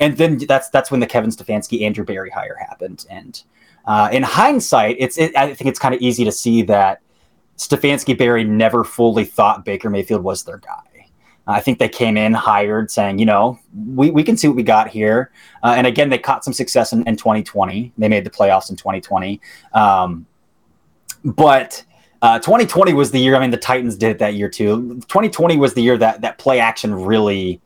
and 0.00 0.16
then 0.16 0.38
that's 0.38 0.68
that's 0.70 0.90
when 0.90 1.00
the 1.00 1.06
Kevin 1.06 1.30
Stefanski 1.30 1.82
Andrew 1.82 2.04
Berry 2.04 2.30
hire 2.30 2.56
happened. 2.56 3.06
And 3.10 3.42
uh, 3.86 4.08
in 4.12 4.22
hindsight, 4.22 4.96
it's 4.98 5.18
it, 5.18 5.36
I 5.36 5.54
think 5.54 5.68
it's 5.68 5.78
kind 5.78 5.94
of 5.94 6.00
easy 6.00 6.24
to 6.24 6.32
see 6.32 6.62
that 6.62 7.00
Stefanski 7.56 8.16
Berry 8.16 8.44
never 8.44 8.84
fully 8.84 9.24
thought 9.24 9.64
Baker 9.64 9.90
Mayfield 9.90 10.22
was 10.22 10.44
their 10.44 10.58
guy. 10.58 10.82
I 11.46 11.60
think 11.60 11.78
they 11.78 11.88
came 11.88 12.16
in 12.16 12.32
hired 12.32 12.90
saying, 12.90 13.18
you 13.18 13.26
know, 13.26 13.58
we, 13.74 14.10
we 14.10 14.22
can 14.22 14.36
see 14.36 14.48
what 14.48 14.56
we 14.56 14.62
got 14.62 14.88
here. 14.88 15.30
Uh, 15.62 15.74
and 15.76 15.86
again, 15.86 16.08
they 16.08 16.18
caught 16.18 16.42
some 16.42 16.54
success 16.54 16.92
in, 16.92 17.06
in 17.06 17.16
2020. 17.16 17.92
They 17.98 18.08
made 18.08 18.24
the 18.24 18.30
playoffs 18.30 18.70
in 18.70 18.76
2020. 18.76 19.40
Um, 19.74 20.26
but 21.22 21.84
uh, 22.22 22.38
2020 22.38 22.94
was 22.94 23.10
the 23.10 23.18
year. 23.18 23.36
I 23.36 23.40
mean, 23.40 23.50
the 23.50 23.58
Titans 23.58 23.96
did 23.96 24.10
it 24.10 24.18
that 24.20 24.34
year 24.34 24.48
too. 24.48 24.94
2020 25.08 25.58
was 25.58 25.74
the 25.74 25.82
year 25.82 25.98
that 25.98 26.22
that 26.22 26.38
play 26.38 26.60
action 26.60 26.94
really 26.94 27.60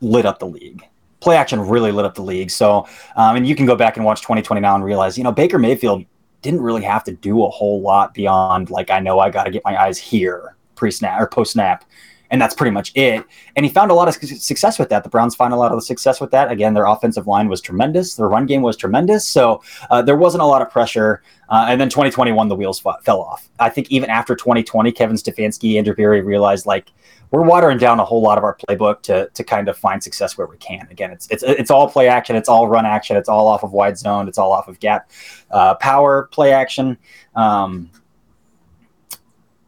lit 0.00 0.26
up 0.26 0.40
the 0.40 0.46
league. 0.46 0.84
Play 1.20 1.36
action 1.36 1.60
really 1.60 1.92
lit 1.92 2.04
up 2.04 2.14
the 2.14 2.22
league. 2.22 2.50
So, 2.50 2.86
um, 3.16 3.36
and 3.36 3.46
you 3.46 3.56
can 3.56 3.66
go 3.66 3.74
back 3.74 3.96
and 3.96 4.04
watch 4.04 4.20
2020 4.20 4.60
now 4.60 4.74
and 4.74 4.84
realize, 4.84 5.18
you 5.18 5.24
know, 5.24 5.32
Baker 5.32 5.58
Mayfield 5.58 6.04
didn't 6.42 6.60
really 6.60 6.82
have 6.82 7.04
to 7.04 7.12
do 7.12 7.44
a 7.44 7.48
whole 7.48 7.80
lot 7.80 8.14
beyond 8.14 8.70
like 8.70 8.90
I 8.90 9.00
know 9.00 9.18
I 9.18 9.30
got 9.30 9.44
to 9.44 9.50
get 9.50 9.62
my 9.64 9.80
eyes 9.80 9.98
here 9.98 10.56
pre 10.76 10.90
snap 10.90 11.20
or 11.20 11.26
post 11.26 11.52
snap 11.52 11.84
and 12.30 12.40
that's 12.40 12.54
pretty 12.54 12.70
much 12.70 12.92
it. 12.94 13.24
And 13.56 13.64
he 13.64 13.72
found 13.72 13.90
a 13.90 13.94
lot 13.94 14.08
of 14.08 14.14
success 14.14 14.78
with 14.78 14.88
that. 14.90 15.02
The 15.02 15.08
Browns 15.08 15.34
found 15.34 15.52
a 15.52 15.56
lot 15.56 15.72
of 15.72 15.82
success 15.82 16.20
with 16.20 16.30
that. 16.30 16.50
Again, 16.50 16.74
their 16.74 16.86
offensive 16.86 17.26
line 17.26 17.48
was 17.48 17.60
tremendous. 17.60 18.16
Their 18.16 18.28
run 18.28 18.46
game 18.46 18.62
was 18.62 18.76
tremendous. 18.76 19.26
So 19.26 19.62
uh, 19.90 20.02
there 20.02 20.16
wasn't 20.16 20.42
a 20.42 20.46
lot 20.46 20.62
of 20.62 20.70
pressure. 20.70 21.22
Uh, 21.48 21.66
and 21.68 21.80
then 21.80 21.88
2021, 21.88 22.48
the 22.48 22.54
wheels 22.54 22.82
f- 22.84 23.02
fell 23.04 23.20
off. 23.20 23.48
I 23.58 23.70
think 23.70 23.90
even 23.90 24.10
after 24.10 24.34
2020, 24.34 24.92
Kevin 24.92 25.16
Stefanski, 25.16 25.78
Andrew 25.78 25.94
Berry 25.94 26.20
realized 26.20 26.66
like 26.66 26.92
we're 27.30 27.42
watering 27.42 27.78
down 27.78 28.00
a 28.00 28.04
whole 28.04 28.22
lot 28.22 28.38
of 28.38 28.44
our 28.44 28.56
playbook 28.56 29.02
to 29.02 29.28
to 29.34 29.44
kind 29.44 29.68
of 29.68 29.76
find 29.76 30.02
success 30.02 30.38
where 30.38 30.46
we 30.46 30.56
can. 30.58 30.86
Again, 30.90 31.10
it's 31.10 31.28
it's 31.30 31.42
it's 31.42 31.70
all 31.70 31.88
play 31.90 32.08
action, 32.08 32.36
it's 32.36 32.48
all 32.48 32.68
run 32.68 32.86
action, 32.86 33.16
it's 33.16 33.28
all 33.28 33.48
off 33.48 33.62
of 33.62 33.72
wide 33.72 33.98
zone, 33.98 34.28
it's 34.28 34.38
all 34.38 34.52
off 34.52 34.68
of 34.68 34.80
gap 34.80 35.10
uh, 35.50 35.74
power 35.74 36.28
play 36.32 36.52
action. 36.52 36.96
Um, 37.34 37.90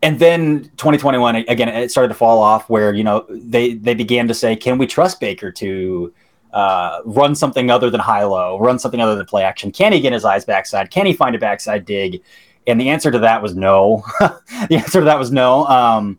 and 0.03 0.19
then 0.19 0.65
2021 0.77 1.37
again 1.37 1.69
it 1.69 1.91
started 1.91 2.09
to 2.09 2.15
fall 2.15 2.41
off 2.41 2.69
where 2.71 2.95
you 2.95 3.05
know 3.05 3.27
they 3.29 3.75
they 3.75 3.95
began 3.95 4.27
to 4.29 4.35
say 4.35 4.57
can 4.57 4.79
we 4.79 4.87
trust 4.87 5.21
baker 5.21 5.51
to 5.53 6.13
uh, 6.53 7.01
run 7.05 7.35
something 7.35 7.71
other 7.71 7.91
than 7.91 8.01
high 8.01 8.25
low 8.25 8.59
run 8.59 8.79
something 8.79 9.01
other 9.01 9.15
than 9.15 9.27
play 9.27 9.45
action? 9.45 9.71
Can 9.71 9.93
he 9.93 10.01
get 10.01 10.13
his 10.13 10.25
eyes 10.25 10.45
backside? 10.45 10.91
Can 10.91 11.07
he 11.07 11.13
find 11.13 11.35
a 11.35 11.39
backside 11.39 11.85
dig? 11.85 12.23
And 12.67 12.81
the 12.81 12.91
answer 12.91 13.11
to 13.11 13.19
that 13.21 13.43
was 13.43 13.55
no. 13.55 14.05
The 14.69 14.77
answer 14.77 15.01
to 15.01 15.05
that 15.07 15.19
was 15.19 15.33
no. 15.33 15.65
Um, 15.67 16.19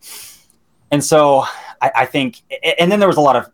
and 0.89 1.03
so 1.03 1.45
I, 1.81 1.91
I 1.95 2.05
think 2.05 2.41
and 2.77 2.91
then 2.91 2.99
there 2.99 3.07
was 3.07 3.17
a 3.17 3.21
lot 3.21 3.35
of 3.35 3.49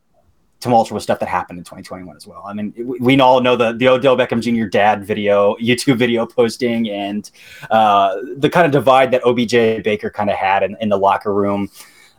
tumultuous 0.59 1.03
stuff 1.03 1.19
that 1.19 1.29
happened 1.29 1.59
in 1.59 1.63
2021 1.63 2.15
as 2.15 2.25
well. 2.25 2.43
I 2.47 2.53
mean, 2.53 2.73
we, 2.99 3.19
all 3.19 3.41
know 3.41 3.55
the 3.55 3.73
the 3.73 3.87
Odell 3.87 4.17
Beckham 4.17 4.41
Jr. 4.41 4.67
dad 4.67 5.03
video, 5.03 5.55
YouTube 5.57 5.97
video 5.97 6.25
posting, 6.25 6.89
and 6.89 7.29
uh, 7.69 8.17
the 8.37 8.49
kind 8.49 8.65
of 8.65 8.71
divide 8.71 9.11
that 9.11 9.23
OBJ 9.25 9.83
Baker 9.83 10.09
kind 10.09 10.29
of 10.29 10.35
had 10.35 10.63
in, 10.63 10.75
in 10.81 10.89
the 10.89 10.97
locker 10.97 11.33
room. 11.33 11.69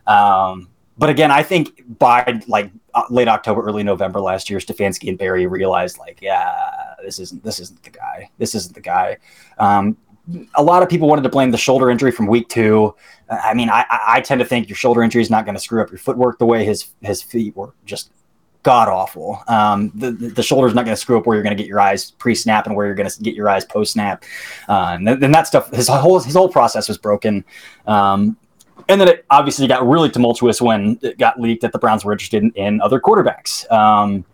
Um, 0.07 0.69
but 0.97 1.09
again, 1.09 1.31
I 1.31 1.43
think 1.43 1.83
by 1.99 2.41
like 2.47 2.71
uh, 2.93 3.03
late 3.09 3.27
October, 3.27 3.61
early 3.61 3.83
November 3.83 4.19
last 4.19 4.49
year, 4.49 4.59
Stefanski 4.59 5.09
and 5.09 5.17
Berry 5.17 5.47
realized 5.47 5.97
like, 5.97 6.19
yeah, 6.21 6.95
this 7.03 7.19
isn't 7.19 7.43
this 7.43 7.59
isn't 7.59 7.81
the 7.83 7.89
guy. 7.89 8.29
This 8.37 8.55
isn't 8.55 8.75
the 8.75 8.81
guy. 8.81 9.17
Um, 9.57 9.97
a 10.55 10.63
lot 10.63 10.83
of 10.83 10.89
people 10.89 11.07
wanted 11.07 11.23
to 11.23 11.29
blame 11.29 11.51
the 11.51 11.57
shoulder 11.57 11.89
injury 11.89 12.11
from 12.11 12.27
week 12.27 12.49
two. 12.49 12.93
I 13.29 13.53
mean, 13.53 13.69
I, 13.69 13.85
I 13.89 14.21
tend 14.21 14.39
to 14.39 14.45
think 14.45 14.69
your 14.69 14.75
shoulder 14.75 15.01
injury 15.01 15.21
is 15.21 15.29
not 15.29 15.45
going 15.45 15.55
to 15.55 15.61
screw 15.61 15.81
up 15.81 15.89
your 15.89 15.97
footwork 15.97 16.37
the 16.37 16.45
way 16.45 16.65
his 16.65 16.87
his 17.01 17.21
feet 17.21 17.55
were 17.55 17.73
just 17.85 18.11
god 18.63 18.87
awful. 18.87 19.41
Um, 19.47 19.91
the 19.95 20.11
the 20.11 20.43
shoulder's 20.43 20.73
not 20.73 20.85
going 20.85 20.95
to 20.95 20.99
screw 20.99 21.17
up 21.17 21.25
where 21.25 21.35
you're 21.35 21.43
going 21.43 21.55
to 21.55 21.61
get 21.61 21.67
your 21.67 21.79
eyes 21.79 22.11
pre 22.11 22.35
snap 22.35 22.65
and 22.65 22.75
where 22.75 22.85
you're 22.85 22.95
going 22.95 23.09
to 23.09 23.21
get 23.21 23.35
your 23.35 23.49
eyes 23.49 23.65
post 23.65 23.93
snap. 23.93 24.23
Uh, 24.67 24.97
and 24.99 25.07
then 25.07 25.31
that 25.31 25.47
stuff, 25.47 25.71
his 25.71 25.87
whole 25.87 26.19
his 26.19 26.33
whole 26.33 26.49
process 26.49 26.87
was 26.87 26.97
broken. 26.97 27.45
Um, 27.87 28.37
and 28.87 28.99
then 28.99 29.07
it 29.07 29.25
obviously 29.29 29.67
got 29.67 29.87
really 29.87 30.09
tumultuous 30.09 30.61
when 30.61 30.97
it 31.01 31.17
got 31.17 31.39
leaked 31.39 31.61
that 31.61 31.71
the 31.71 31.79
Browns 31.79 32.03
were 32.03 32.11
interested 32.11 32.43
in, 32.43 32.51
in 32.51 32.81
other 32.81 32.99
quarterbacks. 32.99 33.69
Um, 33.71 34.25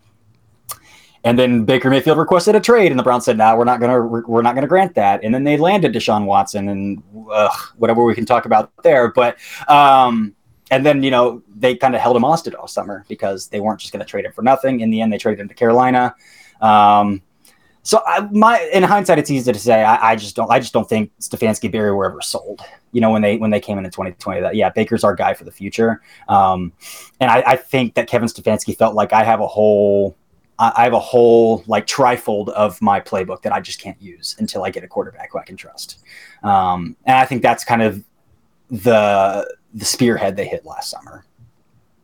and 1.25 1.39
then 1.39 1.65
Baker 1.65 1.89
Mayfield 1.89 2.19
requested 2.19 2.55
a 2.55 2.59
trade, 2.59 2.91
and 2.91 2.99
the 2.99 3.03
Browns 3.03 3.25
said, 3.25 3.35
"No, 3.35 3.45
nah, 3.45 3.55
we're 3.57 3.63
not 3.63 3.79
gonna 3.79 3.99
we're 3.99 4.43
not 4.43 4.53
gonna 4.53 4.67
grant 4.67 4.93
that." 4.93 5.23
And 5.23 5.33
then 5.33 5.43
they 5.43 5.57
landed 5.57 5.91
Deshaun 5.91 6.25
Watson, 6.25 6.69
and 6.69 7.01
uh, 7.31 7.49
whatever 7.77 8.03
we 8.03 8.13
can 8.13 8.27
talk 8.27 8.45
about 8.45 8.71
there. 8.83 9.11
But 9.11 9.37
um, 9.67 10.34
and 10.71 10.85
then 10.85 11.03
you 11.03 11.11
know 11.11 11.41
they 11.55 11.75
kind 11.75 11.95
of 11.95 12.01
held 12.01 12.15
him 12.15 12.23
hostage 12.23 12.53
all 12.53 12.67
summer 12.67 13.05
because 13.07 13.47
they 13.47 13.59
weren't 13.59 13.79
just 13.79 13.93
going 13.93 14.03
to 14.03 14.09
trade 14.09 14.25
him 14.25 14.31
for 14.31 14.41
nothing. 14.41 14.79
In 14.79 14.89
the 14.89 15.01
end, 15.01 15.11
they 15.11 15.17
traded 15.17 15.39
him 15.39 15.47
to 15.47 15.53
Carolina. 15.53 16.15
Um, 16.61 17.21
so 17.83 18.01
I, 18.05 18.21
my 18.31 18.59
in 18.73 18.81
hindsight, 18.81 19.19
it's 19.19 19.29
easy 19.29 19.53
to 19.53 19.59
say 19.59 19.83
I, 19.83 20.11
I, 20.11 20.15
just 20.15 20.35
don't 20.35 20.49
I 20.49 20.59
just 20.59 20.73
don't 20.73 20.89
think 20.89 21.11
Stefanski 21.19 21.71
Berry 21.71 21.93
were 21.93 22.05
ever 22.05 22.21
sold. 22.21 22.61
You 22.91 23.01
know 23.01 23.11
when 23.11 23.21
they 23.21 23.37
when 23.37 23.51
they 23.51 23.59
came 23.59 23.77
in 23.77 23.85
in 23.85 23.91
2020 23.91 24.41
that 24.41 24.55
yeah 24.55 24.69
Baker's 24.69 25.03
our 25.03 25.13
guy 25.13 25.35
for 25.35 25.43
the 25.43 25.51
future. 25.51 26.01
Um, 26.27 26.73
and 27.19 27.29
I, 27.29 27.43
I 27.45 27.55
think 27.55 27.93
that 27.93 28.07
Kevin 28.07 28.27
Stefanski 28.27 28.75
felt 28.75 28.95
like 28.95 29.13
I 29.13 29.23
have 29.23 29.39
a 29.39 29.47
whole 29.47 30.15
I 30.57 30.83
have 30.83 30.93
a 30.93 30.99
whole 30.99 31.63
like 31.67 31.85
trifold 31.85 32.49
of 32.49 32.81
my 32.81 33.01
playbook 33.01 33.41
that 33.41 33.53
I 33.53 33.59
just 33.59 33.79
can't 33.79 34.01
use 34.01 34.35
until 34.39 34.63
I 34.63 34.69
get 34.69 34.83
a 34.83 34.87
quarterback 34.87 35.33
who 35.33 35.37
I 35.39 35.43
can 35.43 35.57
trust. 35.57 35.99
Um, 36.43 36.95
and 37.05 37.17
I 37.17 37.25
think 37.25 37.41
that's 37.41 37.65
kind 37.65 37.81
of 37.81 38.03
the 38.69 39.53
the 39.75 39.85
spearhead 39.85 40.35
they 40.35 40.47
hit 40.47 40.65
last 40.65 40.89
summer. 40.89 41.25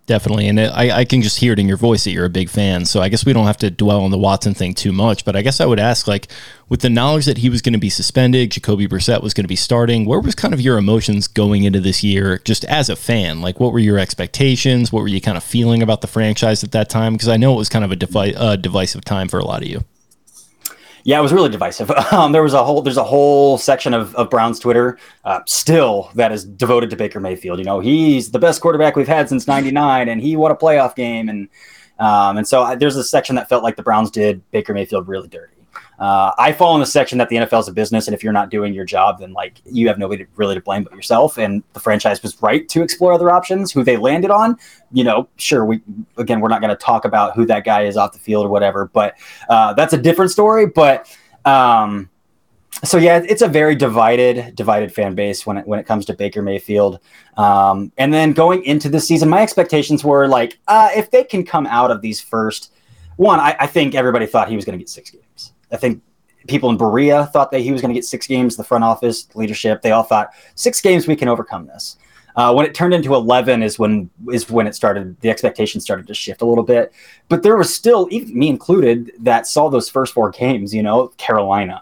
Definitely, 0.08 0.50
and 0.50 0.60
I, 0.60 0.98
I 0.98 1.06
can 1.06 1.22
just 1.22 1.40
hear 1.40 1.54
it 1.54 1.60
in 1.60 1.70
your 1.70 1.78
voice 1.78 2.04
that 2.04 2.12
you're 2.12 2.26
a 2.26 2.30
big 2.30 2.50
fan. 2.50 2.84
So 2.84 3.02
I 3.02 3.08
guess 3.08 3.26
we 3.26 3.32
don't 3.32 3.46
have 3.46 3.60
to 3.60 3.72
dwell 3.72 4.04
on 4.04 4.12
the 4.12 4.18
Watson 4.18 4.54
thing 4.54 4.74
too 4.74 4.92
much. 4.92 5.24
But 5.24 5.38
I 5.38 5.42
guess 5.42 5.62
I 5.62 5.66
would 5.66 5.80
ask, 5.80 6.06
like, 6.06 6.28
with 6.68 6.82
the 6.82 6.90
knowledge 6.90 7.26
that 7.26 7.38
he 7.38 7.50
was 7.50 7.62
going 7.62 7.74
to 7.74 7.80
be 7.80 7.90
suspended, 7.90 8.52
Jacoby 8.52 8.88
Brissett 8.88 9.24
was 9.24 9.34
going 9.34 9.46
to 9.46 9.48
be 9.48 9.56
starting. 9.56 10.06
Where 10.06 10.20
was 10.20 10.36
kind 10.36 10.54
of 10.54 10.60
your 10.60 10.78
emotions 10.78 11.28
going 11.28 11.64
into 11.64 11.80
this 11.80 12.04
year, 12.04 12.40
just 12.40 12.66
as 12.66 12.90
a 12.90 12.98
fan? 12.98 13.42
Like, 13.42 13.62
what 13.62 13.72
were 13.72 13.80
your 13.80 14.00
expectations? 14.00 14.92
What 14.92 15.02
were 15.02 15.08
you 15.08 15.22
kind 15.22 15.38
of 15.38 15.44
feeling 15.46 15.82
about 15.82 16.02
the 16.02 16.08
franchise 16.08 16.62
at 16.62 16.74
that 16.74 16.90
time? 16.90 17.14
Because 17.14 17.30
I 17.30 17.38
know 17.38 17.54
it 17.54 17.58
was 17.58 17.70
kind 17.70 17.86
of 17.86 17.92
a 17.92 17.96
devi- 17.96 18.58
divisive 18.58 19.06
time 19.06 19.30
for 19.30 19.40
a 19.40 19.46
lot 19.46 19.62
of 19.62 19.70
you. 19.70 19.86
Yeah, 21.04 21.20
it 21.20 21.22
was 21.22 21.34
really 21.34 21.50
divisive. 21.50 21.92
Um, 22.12 22.34
there 22.34 22.44
was 22.44 22.54
a 22.54 22.64
whole 22.64 22.82
there's 22.82 22.98
a 22.98 23.04
whole 23.04 23.58
section 23.58 23.94
of, 23.94 24.14
of 24.16 24.30
Brown's 24.30 24.60
Twitter 24.60 24.98
uh, 25.24 25.40
still 25.48 26.12
that 26.16 26.32
is 26.34 26.44
devoted 26.44 26.90
to 26.90 26.98
Baker 26.98 27.22
Mayfield. 27.22 27.58
You 27.58 27.64
know, 27.64 27.80
he's 27.80 28.32
the 28.32 28.40
best 28.40 28.60
quarterback 28.60 28.98
we've 28.98 29.08
had 29.08 29.30
since 29.30 29.48
'99, 29.48 30.10
and 30.10 30.22
he 30.22 30.36
won 30.36 30.52
a 30.52 30.56
playoff 30.56 30.94
game, 30.94 31.30
and 31.30 31.48
um, 32.00 32.38
and 32.38 32.46
so 32.48 32.64
I, 32.64 32.76
there's 32.76 32.98
a 32.98 33.04
section 33.04 33.36
that 33.38 33.48
felt 33.48 33.64
like 33.64 33.78
the 33.78 33.84
Browns 33.84 34.12
did 34.12 34.42
Baker 34.52 34.74
Mayfield 34.74 35.08
really 35.08 35.30
dirty. 35.30 35.61
Uh, 36.02 36.34
I 36.40 36.52
fall 36.52 36.74
in 36.74 36.80
the 36.80 36.88
section 36.88 37.20
that 37.20 37.30
the 37.30 37.36
NFL 37.36 37.60
is 37.60 37.68
a 37.68 37.72
business, 37.72 38.08
and 38.08 38.16
if 38.16 38.24
you're 38.24 38.34
not 38.34 38.50
doing 38.50 38.74
your 38.74 38.86
job, 38.86 39.20
then 39.20 39.34
like 39.34 39.62
you 39.66 39.88
have 39.88 40.00
nobody 40.00 40.26
really 40.36 40.56
to 40.56 40.62
blame 40.62 40.84
but 40.84 40.94
yourself. 40.94 41.38
And 41.38 41.62
the 41.74 41.80
franchise 41.80 42.24
was 42.24 42.42
right 42.42 42.68
to 42.70 42.82
explore 42.82 43.14
other 43.14 43.30
options. 43.30 43.72
Who 43.72 43.84
they 43.84 43.98
landed 43.98 44.32
on, 44.32 44.58
you 44.92 45.04
know, 45.04 45.30
sure. 45.38 45.64
We 45.64 45.80
again, 46.18 46.40
we're 46.40 46.50
not 46.50 46.60
going 46.60 46.76
to 46.76 46.84
talk 46.84 47.06
about 47.06 47.36
who 47.36 47.46
that 47.46 47.66
guy 47.66 47.84
is 47.84 47.98
off 47.98 48.14
the 48.14 48.20
field 48.20 48.48
or 48.48 48.50
whatever, 48.50 48.90
but 48.92 49.14
uh, 49.48 49.76
that's 49.76 49.94
a 49.94 49.98
different 49.98 50.32
story. 50.32 50.66
But 50.66 51.16
um, 51.46 52.10
so 52.84 52.98
yeah, 52.98 53.22
it's 53.24 53.44
a 53.44 53.48
very 53.48 53.76
divided, 53.76 54.56
divided 54.56 54.92
fan 54.92 55.14
base 55.14 55.46
when 55.46 55.58
it 55.58 55.68
when 55.68 55.80
it 55.80 55.86
comes 55.86 56.08
to 56.08 56.16
Baker 56.16 56.42
Mayfield. 56.42 57.00
Um, 57.38 57.92
and 58.00 58.12
then 58.12 58.34
going 58.34 58.64
into 58.64 58.90
the 58.90 59.00
season, 59.00 59.30
my 59.30 59.44
expectations 59.44 60.04
were 60.04 60.28
like, 60.28 60.58
uh, 60.68 60.90
if 60.96 61.12
they 61.12 61.24
can 61.24 61.46
come 61.46 61.68
out 61.68 61.92
of 61.92 62.02
these 62.02 62.20
first 62.20 62.74
one, 63.18 63.40
I, 63.40 63.56
I 63.60 63.68
think 63.68 63.94
everybody 63.94 64.26
thought 64.26 64.50
he 64.50 64.56
was 64.56 64.66
going 64.66 64.74
to 64.74 64.80
get 64.80 64.90
six 64.90 65.12
games. 65.12 65.54
I 65.72 65.78
think 65.78 66.02
people 66.48 66.70
in 66.70 66.78
Berea 66.78 67.28
thought 67.28 67.52
that 67.52 67.62
he 67.62 67.72
was 67.72 67.82
going 67.82 67.94
to 67.94 67.98
get 67.98 68.06
six 68.06 68.28
games. 68.28 68.56
The 68.56 68.64
front 68.64 68.84
office 68.84 69.28
leadership, 69.36 69.82
they 69.82 69.92
all 69.92 70.04
thought 70.04 70.34
six 70.56 70.82
games 70.82 71.08
we 71.08 71.16
can 71.16 71.28
overcome 71.28 71.68
this. 71.68 71.98
Uh, 72.36 72.54
when 72.54 72.66
it 72.66 72.74
turned 72.74 72.94
into 72.94 73.14
11 73.14 73.62
is 73.62 73.78
when 73.78 74.10
is 74.32 74.50
when 74.50 74.66
it 74.66 74.74
started 74.74 75.20
the 75.20 75.30
expectations 75.30 75.84
started 75.84 76.08
to 76.08 76.14
shift 76.14 76.42
a 76.42 76.46
little 76.46 76.64
bit 76.64 76.94
but 77.28 77.44
there 77.44 77.58
was 77.58 77.74
still 77.74 78.08
even 78.10 78.38
me 78.40 78.48
included 78.48 79.12
that 79.20 79.46
saw 79.46 79.70
those 79.70 79.90
first 79.90 80.14
four 80.14 80.30
games 80.32 80.74
you 80.74 80.82
know 80.82 81.10
carolina 81.18 81.82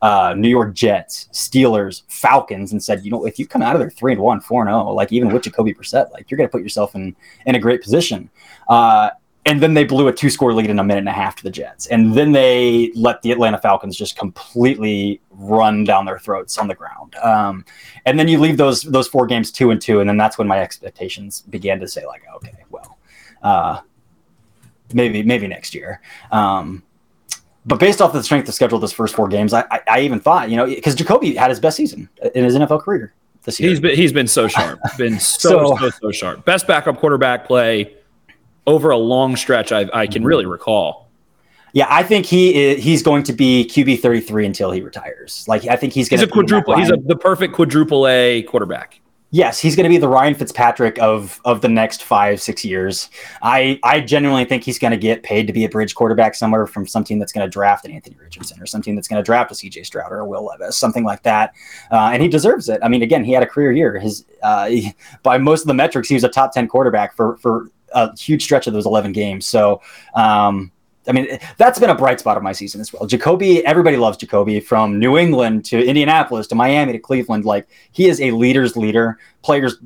uh, 0.00 0.34
new 0.36 0.48
york 0.48 0.72
jets 0.72 1.28
steelers 1.32 2.02
falcons 2.06 2.70
and 2.70 2.80
said 2.80 3.04
you 3.04 3.10
know 3.10 3.26
if 3.26 3.40
you 3.40 3.46
come 3.46 3.60
out 3.60 3.74
of 3.74 3.80
there 3.80 3.90
3 3.90 4.12
and 4.12 4.22
1 4.22 4.40
4 4.40 4.62
and 4.62 4.70
0 4.70 4.92
like 4.92 5.10
even 5.10 5.32
with 5.32 5.42
jacoby 5.42 5.74
Brissett, 5.74 6.12
like 6.12 6.30
you're 6.30 6.38
going 6.38 6.48
to 6.48 6.52
put 6.52 6.62
yourself 6.62 6.94
in 6.94 7.16
in 7.46 7.56
a 7.56 7.58
great 7.58 7.82
position 7.82 8.30
uh, 8.68 9.10
and 9.48 9.62
then 9.62 9.72
they 9.72 9.82
blew 9.84 10.08
a 10.08 10.12
two 10.12 10.28
score 10.28 10.52
lead 10.52 10.68
in 10.68 10.78
a 10.78 10.84
minute 10.84 10.98
and 11.00 11.08
a 11.08 11.12
half 11.12 11.34
to 11.36 11.42
the 11.42 11.50
Jets. 11.50 11.86
And 11.86 12.14
then 12.14 12.32
they 12.32 12.92
let 12.94 13.22
the 13.22 13.32
Atlanta 13.32 13.56
Falcons 13.56 13.96
just 13.96 14.14
completely 14.16 15.22
run 15.30 15.84
down 15.84 16.04
their 16.04 16.18
throats 16.18 16.58
on 16.58 16.68
the 16.68 16.74
ground. 16.74 17.14
Um, 17.16 17.64
and 18.04 18.18
then 18.18 18.28
you 18.28 18.38
leave 18.38 18.58
those 18.58 18.82
those 18.82 19.08
four 19.08 19.26
games 19.26 19.50
two 19.50 19.70
and 19.70 19.80
two, 19.80 20.00
and 20.00 20.08
then 20.08 20.18
that's 20.18 20.36
when 20.36 20.46
my 20.46 20.60
expectations 20.60 21.40
began 21.48 21.80
to 21.80 21.88
say 21.88 22.04
like, 22.06 22.22
okay, 22.36 22.52
well, 22.68 22.98
uh, 23.42 23.80
maybe 24.92 25.22
maybe 25.22 25.46
next 25.46 25.74
year. 25.74 26.02
Um, 26.30 26.82
but 27.64 27.80
based 27.80 28.00
off 28.02 28.12
the 28.12 28.22
strength 28.22 28.48
of 28.48 28.54
schedule, 28.54 28.78
those 28.78 28.92
first 28.92 29.14
four 29.14 29.28
games, 29.28 29.52
I, 29.54 29.64
I, 29.70 29.80
I 29.88 30.00
even 30.00 30.20
thought, 30.20 30.50
you 30.50 30.56
know, 30.56 30.66
because 30.66 30.94
Jacoby 30.94 31.34
had 31.34 31.48
his 31.50 31.58
best 31.60 31.76
season 31.78 32.08
in 32.34 32.44
his 32.44 32.54
NFL 32.54 32.82
career 32.82 33.14
this 33.44 33.58
year. 33.60 33.70
He's 33.70 33.80
been 33.80 33.96
he's 33.96 34.12
been 34.12 34.28
so 34.28 34.46
sharp. 34.46 34.78
Been 34.98 35.18
so 35.18 35.48
So- 35.48 35.76
so 35.76 35.90
so, 35.90 36.10
sharp. 36.12 36.44
Best 36.44 36.66
backup 36.66 36.98
quarterback 36.98 37.46
play 37.46 37.94
over 38.68 38.90
a 38.90 38.96
long 38.98 39.34
stretch 39.34 39.72
I, 39.72 39.88
I 39.92 40.06
can 40.06 40.22
really 40.22 40.46
recall. 40.46 41.08
yeah, 41.72 41.86
I 41.88 42.02
think 42.02 42.24
he 42.26 42.54
is, 42.54 42.84
he's 42.84 43.02
going 43.02 43.24
to 43.24 43.32
be 43.32 43.68
QB 43.68 44.00
33 44.00 44.46
until 44.46 44.70
he 44.70 44.80
retires. 44.80 45.44
Like 45.48 45.66
I 45.66 45.74
think 45.76 45.92
he's 45.92 46.08
going 46.08 46.20
He's 46.20 46.28
to 46.28 46.32
a 46.32 46.32
quadruple. 46.32 46.76
He's 46.76 46.90
a, 46.90 46.96
the 46.96 47.16
perfect 47.16 47.54
quadruple 47.54 48.06
A 48.06 48.42
quarterback. 48.42 49.00
Yes, 49.30 49.60
he's 49.60 49.76
going 49.76 49.84
to 49.84 49.90
be 49.90 49.98
the 49.98 50.08
Ryan 50.08 50.34
Fitzpatrick 50.34 50.98
of 51.00 51.38
of 51.44 51.60
the 51.60 51.68
next 51.68 52.02
five 52.02 52.40
six 52.40 52.64
years. 52.64 53.10
I 53.42 53.78
I 53.84 54.00
genuinely 54.00 54.46
think 54.46 54.64
he's 54.64 54.78
going 54.78 54.92
to 54.92 54.96
get 54.96 55.22
paid 55.22 55.46
to 55.48 55.52
be 55.52 55.66
a 55.66 55.68
bridge 55.68 55.94
quarterback 55.94 56.34
somewhere 56.34 56.66
from 56.66 56.86
some 56.86 57.04
team 57.04 57.18
that's 57.18 57.32
going 57.32 57.46
to 57.46 57.50
draft 57.50 57.84
an 57.84 57.92
Anthony 57.92 58.16
Richardson 58.18 58.58
or 58.58 58.64
some 58.64 58.80
team 58.80 58.94
that's 58.94 59.06
going 59.06 59.22
to 59.22 59.26
draft 59.26 59.52
a 59.52 59.54
C.J. 59.54 59.82
Stroud 59.82 60.12
or 60.12 60.20
a 60.20 60.24
Will 60.26 60.46
Levis, 60.46 60.78
something 60.78 61.04
like 61.04 61.22
that. 61.24 61.52
Uh, 61.90 62.08
and 62.10 62.22
he 62.22 62.28
deserves 62.28 62.70
it. 62.70 62.80
I 62.82 62.88
mean, 62.88 63.02
again, 63.02 63.22
he 63.22 63.32
had 63.32 63.42
a 63.42 63.46
career 63.46 63.70
year. 63.70 63.98
His 63.98 64.24
uh, 64.42 64.68
he- 64.68 64.94
by 65.22 65.36
most 65.36 65.60
of 65.60 65.66
the 65.66 65.74
metrics, 65.74 66.08
he 66.08 66.14
was 66.14 66.24
a 66.24 66.30
top 66.30 66.52
ten 66.54 66.66
quarterback 66.66 67.14
for 67.14 67.36
for 67.36 67.70
a 67.92 68.16
huge 68.16 68.42
stretch 68.42 68.66
of 68.66 68.72
those 68.72 68.86
eleven 68.86 69.12
games. 69.12 69.46
So. 69.46 69.80
Um, 70.14 70.72
I 71.06 71.12
mean, 71.12 71.38
that's 71.56 71.78
been 71.78 71.88
a 71.88 71.94
bright 71.94 72.20
spot 72.20 72.36
of 72.36 72.42
my 72.42 72.52
season 72.52 72.82
as 72.82 72.92
well. 72.92 73.06
Jacoby, 73.06 73.64
everybody 73.64 73.96
loves 73.96 74.18
Jacoby 74.18 74.60
from 74.60 74.98
New 74.98 75.16
England 75.16 75.64
to 75.66 75.82
Indianapolis 75.82 76.46
to 76.48 76.54
Miami 76.54 76.92
to 76.92 76.98
Cleveland. 76.98 77.46
Like 77.46 77.66
he 77.92 78.08
is 78.08 78.20
a 78.20 78.30
leader's 78.32 78.76
leader. 78.76 79.18
Players 79.40 79.78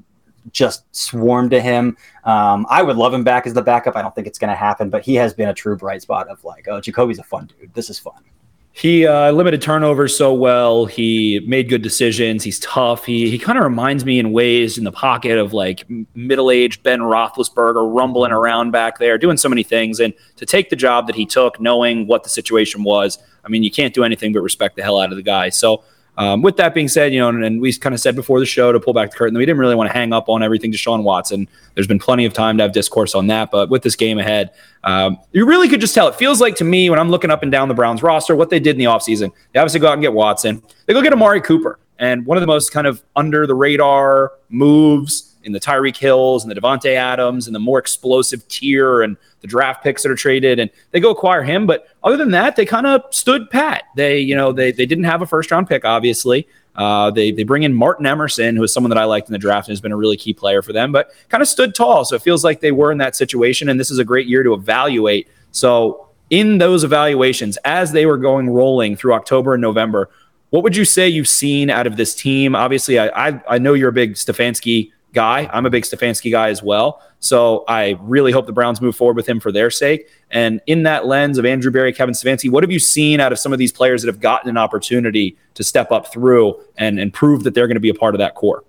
just 0.51 0.85
swarm 0.91 1.49
to 1.51 1.61
him. 1.61 1.97
Um, 2.25 2.67
I 2.69 2.83
would 2.83 2.97
love 2.97 3.15
him 3.15 3.23
back 3.23 3.47
as 3.47 3.55
the 3.55 3.63
backup. 3.63 3.95
I 3.95 4.03
don't 4.03 4.13
think 4.13 4.27
it's 4.27 4.39
going 4.39 4.51
to 4.51 4.57
happen, 4.57 4.91
but 4.91 5.05
he 5.05 5.15
has 5.15 5.33
been 5.33 5.49
a 5.49 5.55
true 5.55 5.77
bright 5.77 6.03
spot 6.03 6.27
of 6.27 6.43
like, 6.43 6.67
oh, 6.69 6.81
Jacoby's 6.81 7.21
a 7.21 7.23
fun 7.23 7.49
dude. 7.57 7.73
This 7.73 7.89
is 7.89 8.01
fun. 8.01 8.25
He 8.75 9.07
uh, 9.07 9.31
limited 9.33 9.61
turnovers 9.61 10.17
so 10.17 10.33
well. 10.33 10.87
He 10.87 11.41
made 11.47 11.69
good 11.69 11.83
decisions. 11.83 12.43
He's 12.43 12.59
tough. 12.61 13.05
He 13.05 13.31
he 13.31 13.39
kind 13.39 13.59
of 13.59 13.65
reminds 13.65 14.07
me 14.07 14.19
in 14.19 14.33
ways 14.33 14.79
in 14.79 14.85
the 14.85 14.93
pocket 14.93 15.37
of 15.37 15.53
like 15.53 15.85
middle 16.15 16.51
aged 16.51 16.83
Ben 16.83 17.01
Roethlisberger 17.01 17.95
rumbling 17.95 18.33
around 18.33 18.71
back 18.71 18.99
there, 18.99 19.19
doing 19.19 19.37
so 19.37 19.51
many 19.51 19.63
things. 19.63 20.01
And 20.01 20.15
to 20.37 20.47
take 20.47 20.71
the 20.71 20.77
job 20.77 21.07
that 21.07 21.17
he 21.17 21.27
took, 21.27 21.61
knowing 21.61 22.07
what 22.07 22.23
the 22.23 22.31
situation 22.31 22.83
was, 22.83 23.19
I 23.45 23.49
mean, 23.49 23.63
you 23.63 23.71
can't 23.71 23.93
do 23.93 24.05
anything 24.05 24.33
but 24.33 24.41
respect 24.41 24.77
the 24.77 24.83
hell 24.83 24.99
out 24.99 25.11
of 25.11 25.17
the 25.17 25.23
guy. 25.23 25.51
So. 25.51 25.85
Um, 26.23 26.41
with 26.41 26.57
that 26.59 26.73
being 26.73 26.87
said, 26.87 27.13
you 27.13 27.19
know, 27.19 27.29
and, 27.29 27.45
and 27.45 27.61
we 27.61 27.73
kind 27.73 27.97
of 27.97 28.01
said 28.01 28.15
before 28.15 28.39
the 28.39 28.47
show 28.47 28.71
to 28.71 28.79
pull 28.79 28.93
back 28.93 29.11
the 29.11 29.17
curtain, 29.17 29.37
we 29.37 29.45
didn't 29.45 29.59
really 29.59 29.75
want 29.75 29.91
to 29.91 29.93
hang 29.93 30.13
up 30.13 30.29
on 30.29 30.41
everything 30.41 30.71
Deshaun 30.71 31.03
Watson. 31.03 31.49
There's 31.75 31.89
been 31.89 31.99
plenty 31.99 32.25
of 32.25 32.33
time 32.33 32.57
to 32.59 32.63
have 32.63 32.71
discourse 32.71 33.17
on 33.17 33.27
that, 33.27 33.51
but 33.51 33.71
with 33.71 33.83
this 33.83 33.97
game 33.97 34.21
ahead, 34.21 34.53
um, 34.85 35.19
you 35.33 35.45
really 35.45 35.69
could 35.69 35.81
just 35.81 35.97
tell. 35.97 36.07
It 36.07 36.15
feels 36.15 36.41
like 36.41 36.55
to 36.57 36.65
me 36.65 36.89
when 36.91 37.01
I'm 37.01 37.11
looking 37.11 37.33
up 37.33 37.43
and 37.43 37.51
down 37.51 37.67
the 37.67 37.75
Browns 37.75 38.05
roster, 38.05 38.37
what 38.37 38.51
they 38.51 38.61
did 38.61 38.77
in 38.77 38.79
the 38.79 38.85
offseason. 38.85 39.33
They 39.53 39.59
obviously 39.59 39.81
go 39.81 39.89
out 39.89 39.95
and 39.95 40.03
get 40.03 40.13
Watson. 40.13 40.63
They 40.87 40.93
go 40.93 41.03
get 41.03 41.13
Amari 41.13 41.41
Cooper. 41.41 41.81
And 41.99 42.25
one 42.25 42.37
of 42.37 42.41
the 42.41 42.47
most 42.47 42.71
kind 42.71 42.87
of 42.87 43.03
under 43.17 43.45
the 43.45 43.55
radar 43.57 44.33
moves 44.49 45.32
in 45.45 45.53
the 45.53 45.61
Tyreek 45.61 45.97
Hills 45.97 46.45
and 46.45 46.51
the 46.51 46.61
Davante 46.61 46.95
Adams 46.95 47.47
and 47.47 47.55
the 47.55 47.61
more 47.61 47.79
explosive 47.79 48.47
tier 48.49 49.03
and 49.03 49.17
the 49.41 49.47
draft 49.47 49.83
picks 49.83 50.03
that 50.03 50.11
are 50.11 50.17
traded. 50.17 50.59
And 50.59 50.71
they 50.91 51.01
go 51.01 51.11
acquire 51.11 51.43
him. 51.43 51.67
But 51.67 51.89
other 52.03 52.17
than 52.17 52.31
that, 52.31 52.57
they 52.57 52.65
kind 52.65 52.87
of 52.87 53.03
stood 53.11 53.51
pat. 53.51 53.85
They, 53.97 54.19
you 54.19 54.35
know, 54.37 54.53
they, 54.53 54.73
they 54.73 54.87
didn't 54.87 55.05
have 55.05 55.23
a 55.23 55.27
first 55.27 55.51
round 55.51 55.69
pick, 55.69 55.85
obviously. 55.85 56.47
Uh, 56.75 57.11
they, 57.11 57.31
they 57.31 57.43
bring 57.43 57.65
in 57.65 57.75
Martin 57.75 58.07
Emerson, 58.07 58.57
who 58.57 58.63
is 58.63 58.73
someone 58.73 58.89
that 58.89 58.99
I 58.99 59.05
liked 59.05 59.29
in 59.29 59.33
the 59.33 59.39
draft 59.39 59.69
and 59.69 59.73
has 59.73 59.81
been 59.81 59.93
a 59.93 59.97
really 59.97 60.17
key 60.17 60.33
player 60.33 60.63
for 60.63 60.73
them, 60.73 60.91
but 60.91 61.11
kind 61.29 61.43
of 61.43 61.49
stood 61.49 61.75
tall. 61.75 62.05
So 62.05 62.17
it 62.17 62.23
feels 62.23 62.45
like 62.45 62.61
they 62.61 62.73
were 62.73 62.91
in 62.91 62.99
that 62.99 63.15
situation. 63.15 63.69
And 63.69 63.79
this 63.79 63.91
is 63.91 63.99
a 63.99 64.05
great 64.05 64.27
year 64.27 64.43
to 64.43 64.55
evaluate. 64.55 65.29
So 65.51 66.09
in 66.31 66.57
those 66.57 66.83
evaluations, 66.83 67.59
as 67.59 67.93
they 67.93 68.07
were 68.07 68.17
going 68.17 68.49
rolling 68.49 68.97
through 68.97 69.13
October 69.13 69.53
and 69.53 69.61
November, 69.61 70.09
what 70.49 70.63
would 70.63 70.77
you 70.77 70.85
say 70.85 71.09
you've 71.09 71.29
seen 71.29 71.71
out 71.71 71.87
of 71.87 71.97
this 71.97 72.15
team? 72.15 72.55
Obviously, 72.55 72.99
I 72.99 73.29
I, 73.29 73.43
I 73.49 73.59
know 73.59 73.73
you're 73.73 73.89
a 73.89 73.93
big 73.93 74.15
Stefanski 74.15 74.93
guy. 75.13 75.49
I'm 75.53 75.67
a 75.67 75.71
big 75.71 75.85
Stefanski 75.85 76.31
guy 76.31 76.49
as 76.49 76.63
well. 76.63 77.03
So 77.21 77.65
I 77.69 77.97
really 78.01 78.33
hope 78.33 78.47
the 78.47 78.53
Browns 78.53 78.81
move 78.81 78.97
forward 78.97 79.17
with 79.17 79.29
him 79.29 79.39
for 79.39 79.53
their 79.53 79.71
sake. 79.71 80.09
And 80.31 80.61
in 80.67 80.83
that 80.83 81.07
lens 81.07 81.39
of 81.39 81.45
Andrew 81.45 81.71
Berry, 81.71 81.93
Kevin 81.93 82.15
Stefanski, 82.15 82.51
what 82.51 82.65
have 82.65 82.73
you 82.73 82.79
seen 82.79 83.21
out 83.21 83.33
of 83.33 83.39
some 83.39 83.53
of 83.53 83.59
these 83.59 83.73
players 83.73 84.03
that 84.03 84.09
have 84.09 84.21
gotten 84.21 84.51
an 84.51 84.57
opportunity 84.57 85.37
to 85.55 85.63
step 85.63 85.93
up 85.93 86.13
through 86.13 86.61
and, 86.79 86.99
and 86.99 87.13
prove 87.13 87.45
that 87.45 87.55
they're 87.55 87.69
going 87.69 87.77
to 87.77 87.81
be 87.81 87.91
a 87.91 87.95
part 87.95 88.15
of 88.15 88.19
that 88.19 88.35
core? 88.35 88.65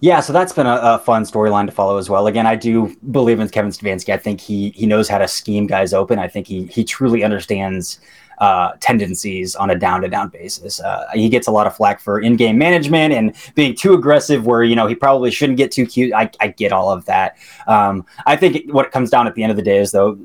Yeah, 0.00 0.20
so 0.20 0.34
that's 0.34 0.52
been 0.52 0.66
a, 0.66 0.78
a 0.82 0.98
fun 0.98 1.22
storyline 1.22 1.64
to 1.64 1.72
follow 1.72 1.96
as 1.96 2.10
well. 2.10 2.26
Again, 2.26 2.46
I 2.46 2.56
do 2.56 2.94
believe 3.10 3.40
in 3.40 3.48
Kevin 3.48 3.70
Stefanski. 3.70 4.12
I 4.12 4.18
think 4.18 4.38
he 4.38 4.70
he 4.70 4.84
knows 4.84 5.08
how 5.08 5.16
to 5.16 5.26
scheme 5.26 5.66
guys 5.66 5.94
open. 5.94 6.18
I 6.18 6.28
think 6.28 6.46
he 6.46 6.66
he 6.66 6.84
truly 6.84 7.24
understands 7.24 8.00
uh, 8.38 8.72
tendencies 8.80 9.54
on 9.56 9.70
a 9.70 9.78
down 9.78 10.02
to 10.02 10.08
down 10.08 10.28
basis. 10.28 10.80
Uh, 10.80 11.06
he 11.12 11.28
gets 11.28 11.46
a 11.46 11.50
lot 11.50 11.66
of 11.66 11.76
flack 11.76 12.00
for 12.00 12.20
in 12.20 12.36
game 12.36 12.58
management 12.58 13.12
and 13.14 13.34
being 13.54 13.74
too 13.74 13.94
aggressive, 13.94 14.46
where 14.46 14.62
you 14.62 14.76
know 14.76 14.86
he 14.86 14.94
probably 14.94 15.30
shouldn't 15.30 15.58
get 15.58 15.72
too 15.72 15.86
cute. 15.86 16.12
I, 16.12 16.30
I 16.40 16.48
get 16.48 16.72
all 16.72 16.90
of 16.90 17.04
that. 17.06 17.36
Um, 17.66 18.06
I 18.26 18.36
think 18.36 18.72
what 18.72 18.86
it 18.86 18.92
comes 18.92 19.10
down 19.10 19.26
at 19.26 19.34
the 19.34 19.42
end 19.42 19.50
of 19.50 19.56
the 19.56 19.62
day 19.62 19.78
is 19.78 19.92
though. 19.92 20.18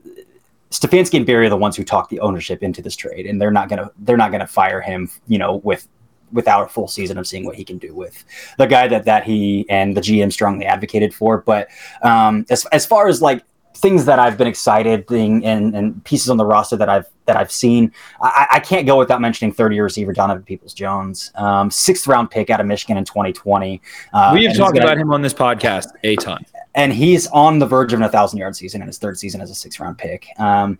Stefanski 0.71 1.15
and 1.15 1.25
Berry 1.25 1.47
are 1.47 1.49
the 1.49 1.57
ones 1.57 1.75
who 1.75 1.83
talk 1.83 2.09
the 2.09 2.19
ownership 2.19 2.61
into 2.61 2.79
this 2.79 2.95
trade, 2.95 3.25
and 3.25 3.41
they're 3.41 3.49
not 3.49 3.69
gonna 3.69 3.89
they're 3.97 4.17
not 4.17 4.31
gonna 4.31 4.45
fire 4.45 4.81
him, 4.81 5.09
you 5.27 5.39
know, 5.39 5.55
with 5.55 5.87
without 6.31 6.65
a 6.65 6.69
full 6.69 6.87
season 6.87 7.17
of 7.17 7.27
seeing 7.27 7.45
what 7.45 7.55
he 7.55 7.63
can 7.63 7.77
do 7.77 7.93
with 7.93 8.23
the 8.57 8.65
guy 8.65 8.87
that 8.87 9.05
that 9.05 9.23
he 9.23 9.65
and 9.69 9.95
the 9.95 10.01
GM 10.01 10.31
strongly 10.31 10.65
advocated 10.65 11.13
for. 11.13 11.39
But 11.39 11.69
um, 12.01 12.45
as 12.49 12.65
as 12.67 12.85
far 12.85 13.07
as 13.07 13.21
like 13.21 13.43
things 13.79 14.05
that 14.05 14.19
I've 14.19 14.37
been 14.37 14.47
excited 14.47 15.07
thing 15.07 15.45
and, 15.45 15.75
and 15.75 16.03
pieces 16.03 16.29
on 16.29 16.37
the 16.37 16.45
roster 16.45 16.75
that 16.77 16.89
I've 16.89 17.05
that 17.25 17.37
I've 17.37 17.51
seen, 17.51 17.91
I, 18.21 18.47
I 18.53 18.59
can't 18.59 18.87
go 18.87 18.97
without 18.97 19.21
mentioning 19.21 19.53
30 19.53 19.75
year 19.75 19.83
receiver 19.83 20.13
Donovan 20.13 20.41
Peoples 20.43 20.73
Jones, 20.73 21.31
um, 21.35 21.69
sixth 21.69 22.07
round 22.07 22.31
pick 22.31 22.49
out 22.49 22.59
of 22.59 22.65
Michigan 22.65 22.97
in 22.97 23.05
2020. 23.05 23.81
Uh, 24.13 24.31
we 24.33 24.45
have 24.45 24.57
talked 24.57 24.73
gonna- 24.73 24.85
about 24.85 24.97
him 24.97 25.11
on 25.13 25.21
this 25.21 25.33
podcast 25.33 25.87
a 26.03 26.15
ton. 26.15 26.43
and 26.75 26.91
he's 26.91 27.27
on 27.27 27.59
the 27.59 27.67
verge 27.67 27.93
of 27.93 28.01
a 28.01 28.09
thousand 28.09 28.39
yard 28.39 28.55
season 28.55 28.81
in 28.81 28.87
his 28.87 28.97
third 28.97 29.17
season 29.17 29.41
as 29.41 29.51
a 29.51 29.55
six 29.55 29.79
round 29.79 29.97
pick. 29.97 30.27
Um, 30.39 30.77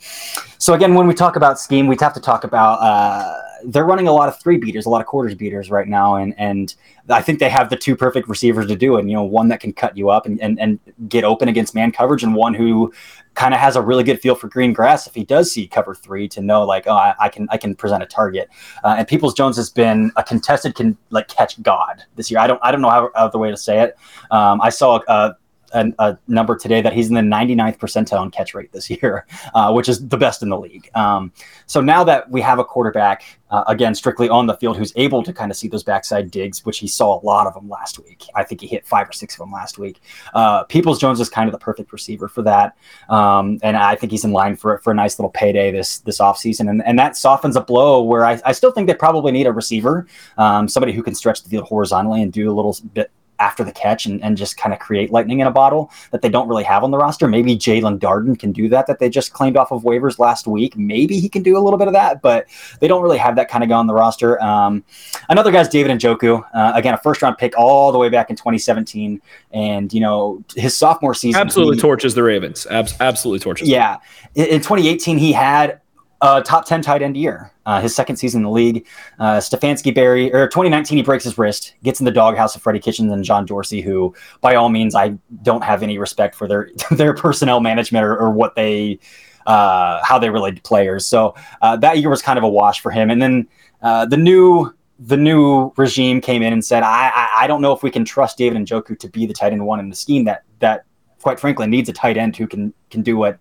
so 0.58 0.74
again, 0.74 0.96
when 0.96 1.06
we 1.08 1.14
talk 1.14 1.36
about 1.36 1.60
scheme, 1.60 1.86
we 1.88 1.96
have 2.00 2.14
to 2.14 2.20
talk 2.22 2.44
about 2.44 2.80
uh, 2.82 3.36
they're 3.66 3.86
running 3.86 4.08
a 4.08 4.12
lot 4.12 4.30
of 4.30 4.40
three 4.40 4.58
beaters, 4.58 4.86
a 4.86 4.90
lot 4.90 5.02
of 5.02 5.08
quarters 5.08 5.36
beaters 5.36 5.70
right 5.70 5.88
now, 5.88 6.16
and 6.16 6.34
and 6.38 6.76
I 7.10 7.22
think 7.22 7.40
they 7.40 7.50
have 7.50 7.70
the 7.70 7.76
two 7.76 7.96
perfect 7.96 8.28
receivers 8.28 8.68
to 8.68 8.76
do 8.76 8.98
it. 8.98 9.06
You 9.06 9.14
know, 9.14 9.24
one 9.24 9.48
that 9.50 9.60
can 9.60 9.74
cut 9.74 9.98
you 9.98 10.10
up 10.10 10.26
and 10.26 10.40
and, 10.42 10.60
and 10.60 10.80
get 11.08 11.24
open 11.24 11.48
against 11.48 11.76
man 11.76 11.92
coverage, 11.92 12.24
and 12.24 12.36
one 12.36 12.54
who 12.54 12.94
kind 13.36 13.54
of 13.54 13.60
has 13.60 13.76
a 13.76 13.82
really 13.82 14.04
good 14.04 14.20
feel 14.20 14.36
for 14.36 14.48
green 14.50 14.74
grass 14.74 15.08
if 15.08 15.14
he 15.14 15.24
does 15.24 15.52
see 15.52 15.68
cover 15.68 15.96
three 15.96 16.28
to 16.28 16.42
know 16.42 16.64
like 16.66 16.88
oh 16.88 16.96
I, 16.96 17.16
I 17.20 17.30
can 17.30 17.48
I 17.52 17.58
can 17.58 17.76
present 17.76 18.04
a 18.04 18.06
target. 18.06 18.50
Uh, 18.84 18.96
and 18.98 19.08
Peoples 19.08 19.34
Jones 19.34 19.56
has 19.58 19.70
been 19.70 20.12
a 20.16 20.24
contested 20.24 20.76
can 20.76 20.98
like 21.10 21.28
catch 21.28 21.62
god 21.62 22.04
this 22.16 22.30
year. 22.30 22.40
I 22.40 22.48
don't 22.48 22.60
I 22.64 22.72
don't 22.72 22.82
know 22.82 22.90
how 22.90 23.10
other 23.16 23.40
way 23.40 23.52
to 23.52 23.58
say 23.58 23.82
it. 23.82 23.98
Um, 24.32 24.62
I 24.62 24.70
saw 24.70 25.02
a, 25.08 25.36
a, 25.74 25.92
a 26.00 26.18
number 26.28 26.56
today 26.56 26.82
that 26.82 26.94
he's 26.94 27.10
in 27.10 27.16
the 27.16 27.22
99th 27.22 27.78
percentile 27.78 28.20
on 28.20 28.32
catch 28.32 28.54
rate 28.54 28.72
this 28.72 28.90
year, 28.90 29.26
uh, 29.54 29.72
which 29.72 29.90
is 29.90 30.08
the 30.08 30.18
best 30.18 30.42
in 30.42 30.50
the 30.50 30.60
league. 30.60 30.90
Um, 30.96 31.32
so 31.66 31.82
now 31.82 32.04
that 32.04 32.30
we 32.30 32.42
have 32.42 32.60
a 32.60 32.64
quarterback, 32.64 33.24
uh, 33.52 33.64
again, 33.68 33.96
strictly 33.96 34.30
on 34.30 34.46
the 34.46 34.56
field, 34.58 34.78
who's 34.78 34.94
able 34.96 35.24
to 35.24 35.34
kind 35.34 35.50
of 35.50 35.58
see 35.58 35.68
those 35.68 35.84
backside 35.84 36.30
digs, 36.30 36.66
which 36.66 36.78
he 36.78 36.88
saw 36.88 37.20
a 37.20 37.22
lot 37.26 37.48
of 37.48 37.54
them 37.54 37.68
last 37.68 38.00
week. 38.00 38.26
I 38.36 38.44
think 38.44 38.62
he 38.62 38.68
hit 38.68 38.86
five 38.86 39.10
or 39.10 39.12
six 39.12 39.34
of 39.36 39.40
them 39.40 39.52
last 39.52 39.80
week. 39.80 40.02
Uh, 40.34 40.64
Peoples 40.66 41.00
Jones 41.00 41.20
is 41.20 41.30
kind 41.30 41.48
of 41.48 41.52
the 41.52 41.60
perfect 41.60 41.92
receiver 41.92 42.28
for 42.28 42.44
that. 42.44 42.78
Um, 43.10 43.60
and 43.64 43.76
I 43.76 43.96
think 43.96 44.12
he's 44.12 44.24
in 44.24 44.32
line 44.32 44.56
for, 44.56 44.78
for 44.80 44.92
a 44.92 44.96
nice 44.96 45.18
little 45.18 45.32
payday 45.32 45.72
this, 45.72 46.00
this 46.00 46.20
offseason. 46.20 46.70
And, 46.70 46.86
and 46.86 47.00
that 47.00 47.18
softens 47.18 47.56
a 47.56 47.62
blow 47.62 48.04
where 48.04 48.26
I, 48.26 48.40
I 48.46 48.52
still 48.52 48.72
think 48.72 48.88
they 48.88 48.94
probably 48.94 49.32
need 49.32 49.48
a 49.48 49.52
receiver, 49.52 50.06
um, 50.38 50.68
somebody 50.68 50.94
who 50.94 51.02
can 51.02 51.16
stretch 51.16 51.42
the 51.42 51.50
field 51.50 51.66
horizontally 51.66 52.22
and 52.22 52.32
do 52.32 52.52
a 52.52 52.54
little 52.54 52.78
bit 52.94 53.12
after 53.40 53.64
the 53.64 53.72
catch 53.72 54.06
and, 54.06 54.22
and 54.24 54.38
just 54.38 54.58
kind 54.58 54.74
of 54.74 54.80
create 54.80 55.12
lightning 55.12 55.40
in 55.40 55.48
a 55.48 55.52
bottle 55.52 55.92
that 56.12 56.22
they 56.22 56.30
don't 56.30 56.48
really 56.48 56.64
have 56.64 56.84
on 56.84 56.92
the 56.92 56.98
roster. 56.98 57.28
Maybe 57.28 57.56
Jaelon 57.58 57.98
Darden 58.00 58.38
can 58.38 58.52
do 58.52 58.70
that, 58.70 58.88
that 58.88 59.00
they 59.00 59.10
just 59.10 59.34
claimed 59.34 59.58
off 59.58 59.72
of 59.72 59.84
waivers 59.84 60.20
last 60.20 60.48
week. 60.48 60.78
Maybe 60.78 61.20
he 61.20 61.30
can 61.30 61.44
do 61.44 61.58
a 61.58 61.62
little 61.62 61.80
bit 61.80 61.88
of 61.88 61.94
that, 61.94 62.22
but 62.22 62.48
they 62.80 62.88
don't 62.88 63.02
really 63.02 63.18
have 63.18 63.36
that 63.38 63.50
kind 63.50 63.64
of 63.64 63.70
guy 63.70 63.76
on 63.76 63.88
the 63.88 63.94
roster. 63.94 64.42
Um, 64.42 64.84
another 65.30 65.52
guy's 65.52 65.70
David 65.70 65.98
Njoku. 65.98 66.44
Uh, 66.54 66.72
again, 66.76 66.94
a 66.94 66.98
first 66.98 67.22
round 67.22 67.38
pick 67.38 67.58
all 67.58 67.92
the 67.92 67.98
way 67.98 68.10
back 68.10 68.30
in 68.30 68.36
2017. 68.36 69.22
And, 69.52 69.94
you 69.94 70.02
know, 70.02 70.44
his 70.56 70.76
sophomore 70.76 71.14
season. 71.14 71.40
Absolutely 71.42 71.78
he- 71.78 71.82
torches 71.82 72.14
the 72.16 72.24
Ravens. 72.24 72.68
Abs- 72.70 72.96
absolutely 73.00 73.40
torches. 73.40 73.70
yeah. 73.70 73.98
In, 74.36 74.46
in 74.46 74.60
2018, 74.60 75.18
he 75.18 75.32
had 75.32 75.82
a 76.22 76.42
top 76.42 76.66
10 76.66 76.82
tight 76.82 77.02
end 77.02 77.16
year. 77.16 77.52
Uh, 77.66 77.80
his 77.80 77.96
second 77.96 78.16
season 78.16 78.40
in 78.40 78.44
the 78.44 78.50
league. 78.50 78.88
Uh, 79.20 79.38
Stefanski 79.38 79.94
Berry, 79.94 80.34
or 80.34 80.48
2019, 80.48 80.98
he 80.98 81.04
breaks 81.04 81.24
his 81.24 81.38
wrist, 81.38 81.76
gets 81.84 82.00
in 82.00 82.06
the 82.06 82.12
doghouse 82.12 82.56
of 82.56 82.62
Freddie 82.62 82.80
Kitchens 82.80 83.12
and 83.12 83.24
John 83.24 83.46
Dorsey, 83.46 83.82
who, 83.82 84.14
by 84.42 84.56
all 84.56 84.70
means, 84.70 84.96
I 84.96 85.18
don't 85.44 85.64
have 85.64 85.84
any 85.84 85.98
respect 85.98 86.36
for 86.36 86.48
their 86.48 86.70
their 86.92 87.14
personnel 87.14 87.60
management 87.60 88.06
or, 88.06 88.18
or 88.18 88.32
what 88.32 88.56
they, 88.56 89.00
uh, 89.46 90.04
how 90.04 90.18
they 90.20 90.30
relate 90.30 90.56
to 90.56 90.62
players. 90.62 91.06
So 91.06 91.36
uh, 91.62 91.78
that 91.78 92.00
year 92.00 92.10
was 92.10 92.22
kind 92.22 92.38
of 92.38 92.44
a 92.44 92.50
wash 92.50 92.82
for 92.82 92.92
him. 92.92 93.10
And 93.10 93.22
then 93.22 93.48
uh, 93.82 94.06
the 94.06 94.18
new 94.18 94.74
the 95.02 95.16
new 95.16 95.72
regime 95.78 96.20
came 96.20 96.44
in 96.44 96.52
and 96.52 96.66
said, 96.66 96.84
I, 96.84 97.10
I 97.16 97.44
I 97.44 97.48
don't 97.48 97.62
know 97.62 97.72
if 97.72 97.84
we 97.84 97.92
can 97.92 98.04
trust 98.04 98.38
David 98.38 98.62
Njoku 98.62 99.00
to 99.00 99.08
be 99.08 99.26
the 99.26 99.34
tight 99.34 99.54
end 99.54 99.66
one 99.66 99.80
in 99.80 99.90
the 99.90 99.96
scheme 99.96 100.26
that 100.26 100.44
that 100.60 100.84
quite 101.22 101.40
frankly 101.40 101.68
needs 101.68 101.88
a 101.90 101.94
tight 101.94 102.18
end 102.18 102.36
who 102.36 102.48
can 102.48 102.74
can 102.90 103.02
do 103.02 103.16
what 103.16 103.38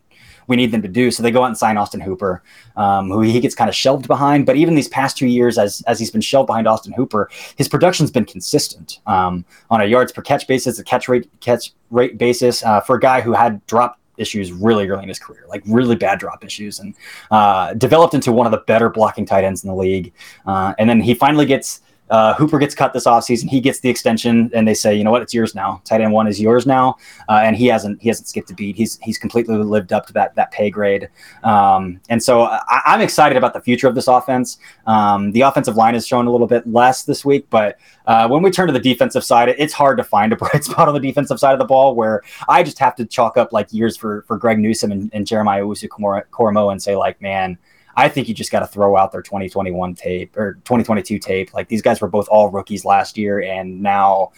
we 0.49 0.57
need 0.57 0.73
them 0.73 0.83
to 0.83 0.89
do. 0.89 1.11
So 1.11 1.23
they 1.23 1.31
go 1.31 1.43
out 1.43 1.47
and 1.47 1.57
sign 1.57 1.77
Austin 1.77 2.01
Hooper, 2.01 2.43
um, 2.77 3.11
who 3.11 3.21
he 3.21 3.39
gets 3.39 3.55
kind 3.55 3.69
of 3.69 3.77
shelved 3.77 4.09
behind. 4.09 4.47
But 4.47 4.57
even 4.57 4.75
these 4.75 4.89
past 4.89 5.17
two 5.17 5.29
years, 5.29 5.59
as 5.59 5.83
as 5.87 5.99
he's 5.99 6.11
been 6.11 6.21
shelved 6.21 6.49
behind 6.49 6.67
Austin 6.67 6.93
Hooper, 6.93 7.31
his 7.57 7.69
production's 7.69 8.11
been 8.11 8.25
consistent 8.25 9.01
um, 9.07 9.45
on 9.71 9.81
a 9.81 9.85
yards 9.85 10.11
per 10.11 10.23
catch 10.23 10.47
basis, 10.49 10.79
a 10.79 10.85
catch 10.85 11.09
rate 11.09 11.31
catch 11.41 11.73
rate 11.91 12.19
basis 12.19 12.65
uh, 12.65 12.81
for 12.81 12.97
a 12.97 13.01
guy 13.01 13.21
who 13.21 13.33
had 13.33 13.65
drop 13.67 14.01
issues 14.17 14.53
really 14.53 14.89
early 14.89 15.05
in 15.05 15.09
his 15.09 15.19
career, 15.19 15.45
like 15.49 15.63
really 15.67 15.95
bad 15.95 16.19
drop 16.19 16.45
issues, 16.45 16.81
and 16.81 16.95
uh, 17.31 17.73
developed 17.75 18.15
into 18.15 18.33
one 18.33 18.47
of 18.47 18.51
the 18.51 18.59
better 18.67 18.89
blocking 18.89 19.25
tight 19.25 19.45
ends 19.45 19.63
in 19.63 19.69
the 19.69 19.77
league. 19.77 20.13
Uh, 20.47 20.75
and 20.79 20.91
then 20.91 21.01
he 21.01 21.15
finally 21.15 21.47
gets 21.47 21.83
uh, 22.11 22.35
Hooper 22.35 22.59
gets 22.59 22.75
cut 22.75 22.93
this 22.93 23.05
offseason. 23.05 23.49
He 23.49 23.61
gets 23.61 23.81
the 23.81 23.89
extension, 23.89 24.51
and 24.55 24.67
they 24.67 24.75
say, 24.75 24.95
you 24.95 25.05
know 25.05 25.11
what, 25.11 25.23
it's 25.23 25.35
yours 25.35 25.55
now. 25.55 25.81
Tight 25.85 26.01
end 26.01 26.13
one 26.13 26.27
is 26.27 26.41
yours 26.41 26.67
now, 26.67 26.97
uh, 27.29 27.41
and 27.43 27.57
he 27.57 27.67
hasn't 27.67 28.01
he 28.01 28.09
hasn't 28.09 28.29
skipped 28.29 28.51
a 28.51 28.55
beat. 28.55 28.77
He's 28.77 28.99
he's 29.03 29.19
completely 29.19 29.57
lived 29.57 29.93
up 29.93 30.07
to 30.07 30.13
that 30.15 30.35
that 30.37 30.51
pay 30.51 30.71
grade. 30.71 31.09
Um, 31.45 32.01
and 32.09 32.23
so 32.23 32.43
I, 32.43 32.95
am 32.95 33.01
excited 33.01 33.37
about 33.37 33.53
the 33.53 33.61
future 33.61 33.89
of 33.89 33.95
this 33.95 34.09
offense. 34.09 34.59
Um, 34.87 35.33
the 35.33 35.43
offensive 35.43 35.77
line 35.77 35.95
has 35.95 36.07
shown 36.07 36.27
a 36.27 36.33
little 36.33 36.47
bit 36.47 36.67
less 36.67 37.05
this 37.05 37.25
week, 37.25 37.47
but 37.51 37.79
uh, 38.07 38.29
when 38.29 38.43
we 38.43 38.51
turn 38.51 38.67
to 38.67 38.73
the 38.73 38.81
defensive 38.81 39.25
side, 39.25 39.49
it's 39.51 39.75
hard 39.75 39.99
to 39.99 40.05
find 40.05 40.33
a 40.33 40.37
bright 40.39 40.65
spot 40.65 40.89
on 40.89 40.95
the 40.95 41.01
defensive 41.01 41.39
side 41.39 41.53
of 41.53 41.59
the 41.59 41.65
ball 41.65 41.95
where 41.95 42.23
I 42.49 42.63
just 42.63 42.79
have 42.79 42.97
to 42.97 43.05
chalk 43.05 43.37
up 43.37 43.53
like 43.53 43.73
years 43.73 43.97
for 43.97 44.23
for 44.23 44.39
Greg 44.39 44.59
Newsome 44.59 44.93
and, 44.93 45.11
and 45.13 45.27
Jeremiah 45.27 45.63
Owusu-Koramoah 45.63 46.73
and 46.73 46.83
say 46.83 46.97
like, 46.97 47.21
man 47.21 47.59
I 47.99 48.09
think 48.09 48.29
you 48.29 48.35
just 48.35 48.53
got 48.53 48.61
to 48.61 48.67
throw 48.69 48.97
out 48.97 49.11
their 49.11 49.23
2021 49.23 49.97
tape 49.97 50.37
or 50.37 50.55
2022 50.65 51.19
tape. 51.19 51.53
Like 51.53 51.67
these 51.67 51.83
guys 51.83 52.01
were 52.01 52.07
both 52.07 52.29
all 52.29 52.49
rookies 52.49 52.85
last 52.85 53.19
year, 53.19 53.43
and 53.43 53.83
now, 53.83 54.31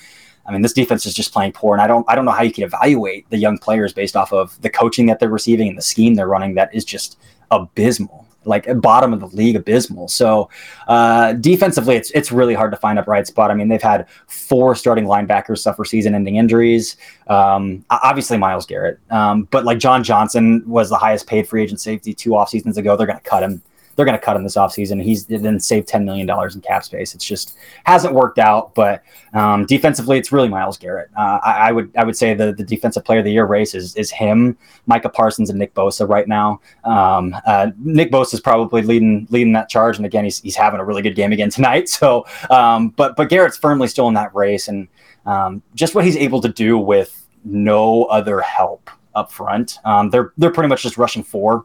I 0.46 0.53
mean, 0.53 0.62
this 0.62 0.73
defense 0.73 1.05
is 1.05 1.12
just 1.12 1.31
playing 1.31 1.53
poor. 1.53 1.75
And 1.75 1.83
I 1.83 1.87
don't, 1.87 2.07
I 2.09 2.14
don't 2.14 2.25
know 2.25 2.31
how 2.31 2.42
you 2.42 2.53
can 2.53 2.64
evaluate 2.64 3.29
the 3.29 3.37
young 3.37 3.59
players 3.59 3.92
based 3.92 4.16
off 4.16 4.33
of 4.33 4.59
the 4.62 4.70
coaching 4.70 5.05
that 5.07 5.20
they're 5.20 5.29
receiving 5.29 5.68
and 5.68 5.77
the 5.77 5.83
scheme 5.83 6.14
they're 6.14 6.27
running. 6.27 6.55
That 6.55 6.75
is 6.75 6.87
just 6.87 7.18
abysmal 7.51 8.27
like 8.50 8.66
bottom 8.82 9.14
of 9.14 9.20
the 9.20 9.28
league 9.28 9.56
abysmal. 9.56 10.08
So 10.08 10.50
uh, 10.88 11.32
defensively, 11.32 11.96
it's 11.96 12.10
it's 12.10 12.30
really 12.30 12.54
hard 12.54 12.72
to 12.72 12.76
find 12.76 12.98
a 12.98 13.02
bright 13.02 13.26
spot. 13.26 13.50
I 13.50 13.54
mean, 13.54 13.68
they've 13.68 13.80
had 13.80 14.06
four 14.26 14.74
starting 14.74 15.06
linebackers 15.06 15.58
suffer 15.58 15.84
season-ending 15.84 16.36
injuries. 16.36 16.96
Um, 17.28 17.84
obviously, 17.88 18.36
Myles 18.36 18.66
Garrett, 18.66 18.98
um, 19.10 19.44
but 19.50 19.64
like 19.64 19.78
John 19.78 20.04
Johnson 20.04 20.62
was 20.66 20.90
the 20.90 20.98
highest 20.98 21.26
paid 21.26 21.48
free 21.48 21.62
agent 21.62 21.80
safety 21.80 22.12
two 22.12 22.36
off 22.36 22.50
seasons 22.50 22.76
ago. 22.76 22.96
They're 22.96 23.06
going 23.06 23.18
to 23.18 23.30
cut 23.30 23.42
him 23.42 23.62
they're 23.96 24.05
going 24.05 24.18
to 24.18 24.24
cut 24.24 24.37
him 24.37 24.42
this 24.42 24.57
offseason. 24.57 25.03
He's 25.03 25.26
then 25.26 25.61
saved 25.61 25.88
$10 25.88 26.05
million 26.05 26.29
in 26.29 26.61
cap 26.61 26.85
space. 26.85 27.14
It's 27.14 27.24
just 27.24 27.57
hasn't 27.85 28.14
worked 28.14 28.38
out. 28.38 28.74
But 28.74 29.03
um, 29.35 29.66
defensively, 29.66 30.18
it's 30.18 30.33
really 30.33 30.48
Myles 30.48 30.79
Garrett. 30.79 31.11
Uh, 31.16 31.38
I, 31.44 31.68
I, 31.68 31.72
would 31.72 31.94
I 31.96 32.05
would 32.05 32.16
say 32.16 32.35
the, 32.35 32.53
the 32.53 32.64
defensive 32.64 33.05
player 33.05 33.18
of 33.18 33.24
the 33.24 33.33
year 33.33 33.44
race 33.44 33.74
is, 33.74 33.94
is 33.96 34.11
him, 34.11 34.57
Micah 34.87 35.09
Parsons, 35.09 35.50
and 35.50 35.59
Nick 35.59 35.74
Bosa 35.74 36.09
right 36.09 36.26
now. 36.26 36.61
Um, 36.85 37.37
uh, 37.46 37.70
Nick 37.79 38.11
Bosa 38.11 38.35
is 38.35 38.40
probably 38.40 38.83
leading 38.83 39.26
leading 39.31 39.53
that 39.53 39.68
charge. 39.68 39.96
And 39.96 40.07
again, 40.07 40.24
he's, 40.24 40.40
he's 40.40 40.57
having 40.57 40.81
a 40.81 40.85
really 40.85 41.03
good 41.03 41.14
game 41.14 41.33
again 41.33 41.50
tonight. 41.50 41.88
So, 41.88 42.26
um, 42.50 42.90
but 42.90 43.16
but 43.16 43.29
Garrett's 43.29 43.59
firmly 43.59 43.88
still 43.88 44.09
in 44.09 44.14
that 44.14 44.35
race. 44.35 44.68
And 44.68 44.88
um, 45.26 45.62
just 45.74 45.94
what 45.94 46.05
he's 46.05 46.16
able 46.16 46.40
to 46.40 46.48
do 46.48 46.79
with 46.79 47.26
no 47.44 48.05
other 48.05 48.40
help 48.40 48.90
up 49.14 49.33
front. 49.33 49.79
Um, 49.85 50.11
they're 50.11 50.33
they're 50.38 50.53
pretty 50.53 50.68
much 50.68 50.83
just 50.83 50.96
rushing 50.96 51.22
four 51.22 51.64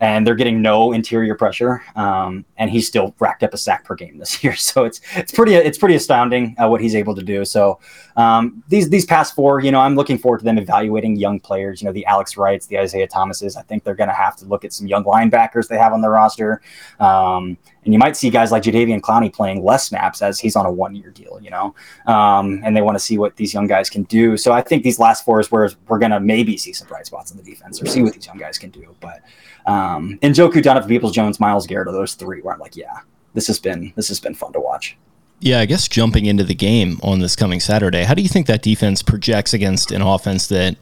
and 0.00 0.26
they're 0.26 0.34
getting 0.34 0.62
no 0.62 0.92
interior 0.92 1.34
pressure. 1.34 1.82
Um, 1.94 2.44
and 2.56 2.70
he's 2.70 2.86
still 2.86 3.14
racked 3.20 3.42
up 3.42 3.52
a 3.52 3.58
sack 3.58 3.84
per 3.84 3.94
game 3.94 4.18
this 4.18 4.42
year, 4.44 4.56
so 4.56 4.84
it's 4.84 5.00
it's 5.14 5.32
pretty 5.32 5.54
it's 5.54 5.78
pretty 5.78 5.94
astounding 5.94 6.56
uh, 6.58 6.68
what 6.68 6.80
he's 6.80 6.94
able 6.94 7.14
to 7.14 7.22
do. 7.22 7.44
So 7.44 7.78
um, 8.16 8.64
these 8.68 8.88
these 8.88 9.04
past 9.04 9.34
four, 9.34 9.60
you 9.60 9.70
know, 9.70 9.80
I'm 9.80 9.94
looking 9.94 10.18
forward 10.18 10.38
to 10.38 10.44
them 10.44 10.58
evaluating 10.58 11.16
young 11.16 11.38
players. 11.38 11.80
You 11.82 11.86
know, 11.86 11.92
the 11.92 12.06
Alex 12.06 12.36
Wrights, 12.36 12.66
the 12.66 12.78
Isaiah 12.78 13.06
Thomases. 13.06 13.56
I 13.56 13.62
think 13.62 13.84
they're 13.84 13.94
going 13.94 14.08
to 14.08 14.14
have 14.14 14.36
to 14.36 14.46
look 14.46 14.64
at 14.64 14.72
some 14.72 14.86
young 14.86 15.04
linebackers 15.04 15.68
they 15.68 15.78
have 15.78 15.92
on 15.92 16.00
their 16.00 16.10
roster. 16.10 16.62
Um, 16.98 17.58
and 17.84 17.94
you 17.94 17.98
might 17.98 18.16
see 18.16 18.30
guys 18.30 18.52
like 18.52 18.62
Jadeveon 18.62 19.00
Clowney 19.00 19.32
playing 19.32 19.64
less 19.64 19.88
snaps 19.88 20.20
as 20.22 20.38
he's 20.38 20.56
on 20.56 20.66
a 20.66 20.72
one 20.72 20.94
year 20.94 21.10
deal, 21.10 21.38
you 21.40 21.50
know, 21.50 21.74
um, 22.06 22.60
and 22.62 22.76
they 22.76 22.82
want 22.82 22.96
to 22.96 23.00
see 23.00 23.16
what 23.16 23.36
these 23.36 23.54
young 23.54 23.66
guys 23.66 23.88
can 23.88 24.02
do. 24.04 24.36
So 24.36 24.52
I 24.52 24.60
think 24.60 24.82
these 24.82 24.98
last 24.98 25.24
four 25.24 25.40
is 25.40 25.50
where 25.50 25.70
we're 25.88 25.98
going 25.98 26.10
to 26.10 26.20
maybe 26.20 26.56
see 26.56 26.72
some 26.72 26.88
bright 26.88 27.06
spots 27.06 27.30
in 27.30 27.36
the 27.36 27.42
defense 27.42 27.80
or 27.80 27.86
see 27.86 28.02
what 28.02 28.14
these 28.14 28.26
young 28.26 28.36
guys 28.36 28.58
can 28.58 28.70
do. 28.70 28.94
But 29.00 29.22
um, 29.66 30.18
Njoku, 30.22 30.62
Donovan 30.62 30.88
Peoples 30.88 31.12
Jones, 31.12 31.40
Myles 31.40 31.66
Garrett 31.66 31.88
are 31.88 31.92
those 31.92 32.14
three 32.14 32.42
where 32.42 32.54
I'm 32.54 32.60
like, 32.60 32.76
yeah, 32.76 33.00
this 33.34 33.46
has 33.46 33.58
been 33.58 33.92
this 33.96 34.08
has 34.08 34.20
been 34.20 34.34
fun 34.34 34.52
to 34.52 34.60
watch. 34.60 34.96
Yeah, 35.42 35.60
I 35.60 35.66
guess 35.66 35.88
jumping 35.88 36.26
into 36.26 36.44
the 36.44 36.54
game 36.54 37.00
on 37.02 37.20
this 37.20 37.34
coming 37.34 37.60
Saturday, 37.60 38.04
how 38.04 38.12
do 38.12 38.20
you 38.20 38.28
think 38.28 38.46
that 38.46 38.60
defense 38.60 39.02
projects 39.02 39.54
against 39.54 39.90
an 39.90 40.02
offense 40.02 40.48
that 40.48 40.76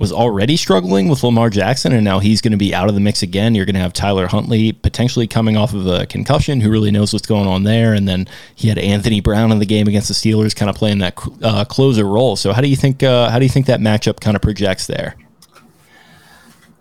was 0.00 0.12
already 0.12 0.56
struggling 0.56 1.08
with 1.08 1.22
Lamar 1.22 1.50
Jackson, 1.50 1.92
and 1.92 2.02
now 2.02 2.20
he's 2.20 2.40
going 2.40 2.52
to 2.52 2.56
be 2.56 2.74
out 2.74 2.88
of 2.88 2.94
the 2.94 3.00
mix 3.00 3.22
again. 3.22 3.54
You're 3.54 3.66
going 3.66 3.74
to 3.74 3.82
have 3.82 3.92
Tyler 3.92 4.26
Huntley 4.26 4.72
potentially 4.72 5.26
coming 5.26 5.58
off 5.58 5.74
of 5.74 5.86
a 5.86 6.06
concussion. 6.06 6.62
Who 6.62 6.70
really 6.70 6.90
knows 6.90 7.12
what's 7.12 7.26
going 7.26 7.46
on 7.46 7.64
there? 7.64 7.92
And 7.92 8.08
then 8.08 8.26
he 8.54 8.68
had 8.68 8.78
Anthony 8.78 9.20
Brown 9.20 9.52
in 9.52 9.58
the 9.58 9.66
game 9.66 9.86
against 9.88 10.08
the 10.08 10.14
Steelers, 10.14 10.56
kind 10.56 10.70
of 10.70 10.74
playing 10.74 11.00
that 11.00 11.18
uh, 11.42 11.66
closer 11.66 12.06
role. 12.06 12.34
So 12.36 12.54
how 12.54 12.62
do 12.62 12.68
you 12.68 12.76
think? 12.76 13.02
Uh, 13.02 13.28
how 13.28 13.38
do 13.38 13.44
you 13.44 13.50
think 13.50 13.66
that 13.66 13.80
matchup 13.80 14.20
kind 14.20 14.36
of 14.36 14.40
projects 14.40 14.86
there? 14.86 15.16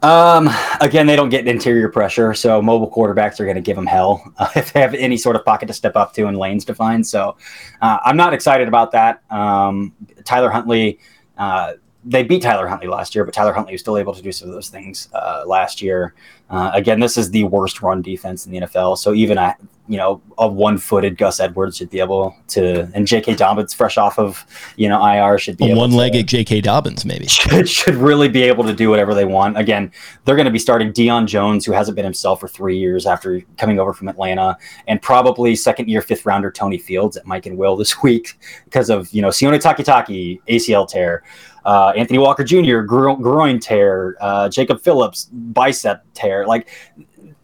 Um, 0.01 0.49
again, 0.79 1.05
they 1.05 1.17
don't 1.17 1.27
get 1.27 1.45
interior 1.45 1.89
pressure, 1.89 2.34
so 2.34 2.62
mobile 2.62 2.89
quarterbacks 2.89 3.41
are 3.41 3.43
going 3.43 3.55
to 3.55 3.62
give 3.62 3.75
them 3.75 3.86
hell 3.86 4.23
uh, 4.38 4.47
if 4.55 4.71
they 4.71 4.79
have 4.79 4.93
any 4.93 5.17
sort 5.17 5.36
of 5.36 5.43
pocket 5.43 5.65
to 5.65 5.73
step 5.73 5.97
up 5.97 6.13
to 6.13 6.27
and 6.27 6.38
lanes 6.38 6.63
to 6.65 6.73
find. 6.73 7.05
So, 7.05 7.36
uh, 7.82 7.97
I'm 8.05 8.15
not 8.15 8.34
excited 8.34 8.69
about 8.69 8.93
that. 8.93 9.21
Um, 9.29 9.93
Tyler 10.23 10.49
Huntley, 10.49 10.99
uh, 11.38 11.73
they 12.05 12.23
beat 12.23 12.41
Tyler 12.41 12.67
Huntley 12.67 12.88
last 12.88 13.13
year, 13.13 13.25
but 13.25 13.33
Tyler 13.33 13.53
Huntley 13.53 13.73
was 13.73 13.81
still 13.81 13.97
able 13.97 14.13
to 14.13 14.21
do 14.21 14.31
some 14.31 14.47
of 14.47 14.53
those 14.53 14.69
things 14.69 15.09
uh, 15.13 15.43
last 15.45 15.81
year. 15.81 16.13
Uh, 16.49 16.71
again, 16.73 16.99
this 16.99 17.17
is 17.17 17.29
the 17.29 17.43
worst 17.43 17.81
run 17.81 18.01
defense 18.01 18.45
in 18.45 18.51
the 18.51 18.62
NFL. 18.62 18.97
So 18.97 19.13
even 19.13 19.38
a 19.38 19.55
you 19.88 19.97
know 19.97 20.21
a 20.38 20.47
one-footed 20.47 21.17
Gus 21.17 21.39
Edwards 21.39 21.77
should 21.77 21.89
be 21.89 21.99
able 21.99 22.35
to, 22.49 22.89
and 22.93 23.05
J.K. 23.05 23.35
Dobbins, 23.35 23.73
fresh 23.73 23.97
off 23.97 24.17
of 24.17 24.45
you 24.77 24.88
know 24.88 25.03
IR, 25.03 25.38
should 25.38 25.57
be 25.57 25.71
a 25.71 25.75
one-legged 25.75 26.27
J.K. 26.27 26.62
Dobbins 26.62 27.05
maybe 27.05 27.27
should, 27.27 27.67
should 27.67 27.95
really 27.95 28.29
be 28.29 28.43
able 28.43 28.63
to 28.63 28.73
do 28.73 28.89
whatever 28.89 29.13
they 29.13 29.25
want. 29.25 29.57
Again, 29.57 29.91
they're 30.25 30.35
going 30.35 30.45
to 30.45 30.51
be 30.51 30.59
starting 30.59 30.93
Deion 30.93 31.27
Jones, 31.27 31.65
who 31.65 31.71
hasn't 31.71 31.95
been 31.95 32.05
himself 32.05 32.39
for 32.39 32.47
three 32.47 32.77
years 32.77 33.05
after 33.05 33.41
coming 33.57 33.79
over 33.79 33.93
from 33.93 34.07
Atlanta, 34.07 34.57
and 34.88 35.01
probably 35.01 35.55
second-year 35.55 36.01
fifth-rounder 36.01 36.51
Tony 36.51 36.77
Fields 36.77 37.17
at 37.17 37.25
Mike 37.25 37.47
and 37.47 37.57
Will 37.57 37.75
this 37.75 38.01
week 38.03 38.39
because 38.65 38.89
of 38.89 39.12
you 39.12 39.21
know 39.21 39.29
Sione 39.29 39.59
Takitaki 39.59 40.39
ACL 40.47 40.88
tear 40.88 41.23
uh, 41.65 41.93
Anthony 41.95 42.19
Walker 42.19 42.43
Jr. 42.43 42.79
Gro- 42.81 43.15
groin 43.15 43.59
tear, 43.59 44.17
uh, 44.21 44.49
Jacob 44.49 44.81
Phillips 44.81 45.25
bicep 45.25 46.03
tear, 46.13 46.45
like 46.47 46.67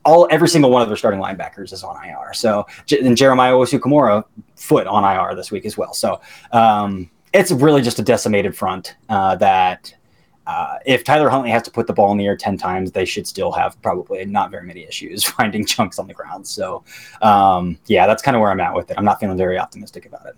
all 0.06 0.28
every 0.30 0.48
single 0.48 0.70
one 0.70 0.82
of 0.82 0.88
their 0.88 0.98
starting 0.98 1.20
linebackers 1.20 1.74
is 1.74 1.84
on 1.84 1.98
IR. 2.06 2.34
So 2.34 2.66
and 3.02 3.18
Jeremiah 3.18 3.54
Owusu-Koramoah 3.54 4.24
foot 4.56 4.88
on 4.88 5.04
IR 5.04 5.36
this 5.36 5.52
week 5.52 5.66
as 5.66 5.78
well. 5.78 5.94
So 5.94 6.22
um, 6.52 7.10
it's 7.34 7.52
really 7.52 7.82
just 7.82 8.00
a 8.00 8.04
decimated 8.04 8.56
front 8.56 8.96
uh, 9.10 9.36
that. 9.38 9.94
Uh, 10.48 10.78
if 10.86 11.04
Tyler 11.04 11.28
Huntley 11.28 11.50
has 11.50 11.64
to 11.64 11.72
put 11.72 11.88
the 11.88 11.94
ball 11.94 12.12
in 12.12 12.20
the 12.20 12.26
air 12.28 12.38
10 12.38 12.56
times, 12.56 12.92
they 12.92 13.04
should 13.04 13.26
still 13.26 13.52
have 13.52 13.82
probably 13.82 14.24
not 14.26 14.52
very 14.52 14.62
many 14.62 14.84
issues 14.84 15.24
finding 15.24 15.66
chunks 15.66 15.98
on 15.98 16.06
the 16.06 16.14
ground. 16.14 16.46
So, 16.46 16.84
um, 17.24 17.80
yeah, 17.88 18.06
that's 18.06 18.22
kind 18.22 18.38
of 18.38 18.42
where 18.42 18.52
I'm 18.52 18.60
at 18.60 18.76
with 18.76 18.92
it. 18.92 18.98
I'm 19.00 19.06
not 19.06 19.20
feeling 19.20 19.38
very 19.38 19.58
optimistic 19.58 20.06
about 20.06 20.28
it. 20.28 20.36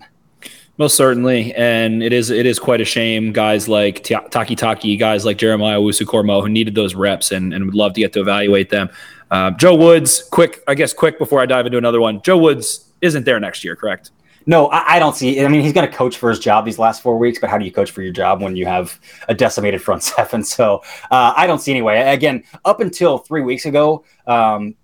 Most 0.77 0.95
certainly, 0.95 1.55
and 1.55 2.03
it 2.03 2.13
is 2.13 2.29
it 2.29 2.45
is 2.45 2.59
quite 2.59 2.81
a 2.81 2.85
shame. 2.85 3.33
Guys 3.33 3.67
like 3.67 4.03
Takitaki, 4.03 4.97
guys 4.99 5.25
like 5.25 5.37
Jeremiah 5.37 5.79
Owusu-Koramoah, 5.79 6.43
who 6.43 6.49
needed 6.49 6.75
those 6.75 6.93
reps 6.93 7.31
and, 7.31 7.51
and 7.51 7.65
would 7.65 7.73
love 7.73 7.93
to 7.93 8.01
get 8.01 8.13
to 8.13 8.21
evaluate 8.21 8.69
them. 8.69 8.89
Uh, 9.31 9.51
Joe 9.51 9.75
Woods, 9.75 10.27
quick, 10.31 10.63
I 10.67 10.75
guess, 10.75 10.93
quick 10.93 11.17
before 11.17 11.41
I 11.41 11.47
dive 11.47 11.65
into 11.65 11.79
another 11.79 11.99
one. 11.99 12.21
Joe 12.21 12.37
Woods 12.37 12.91
isn't 13.01 13.25
there 13.25 13.39
next 13.39 13.63
year, 13.63 13.75
correct? 13.75 14.11
No, 14.45 14.67
I, 14.67 14.95
I 14.95 14.99
don't 14.99 15.15
see. 15.15 15.43
I 15.43 15.47
mean, 15.47 15.61
he's 15.61 15.73
going 15.73 15.89
to 15.89 15.93
coach 15.93 16.17
for 16.17 16.29
his 16.29 16.39
job 16.39 16.63
these 16.63 16.79
last 16.79 17.01
four 17.01 17.17
weeks, 17.17 17.39
but 17.39 17.49
how 17.49 17.57
do 17.57 17.65
you 17.65 17.71
coach 17.71 17.91
for 17.91 18.03
your 18.03 18.13
job 18.13 18.41
when 18.41 18.55
you 18.55 18.65
have 18.67 18.99
a 19.27 19.33
decimated 19.33 19.81
front 19.81 20.03
seven? 20.03 20.43
So 20.43 20.83
uh, 21.09 21.33
I 21.35 21.47
don't 21.47 21.59
see 21.59 21.71
any 21.71 21.81
way. 21.81 22.13
Again, 22.13 22.43
up 22.65 22.79
until 22.81 23.17
three 23.17 23.41
weeks 23.41 23.65
ago, 23.65 24.05
um, 24.27 24.75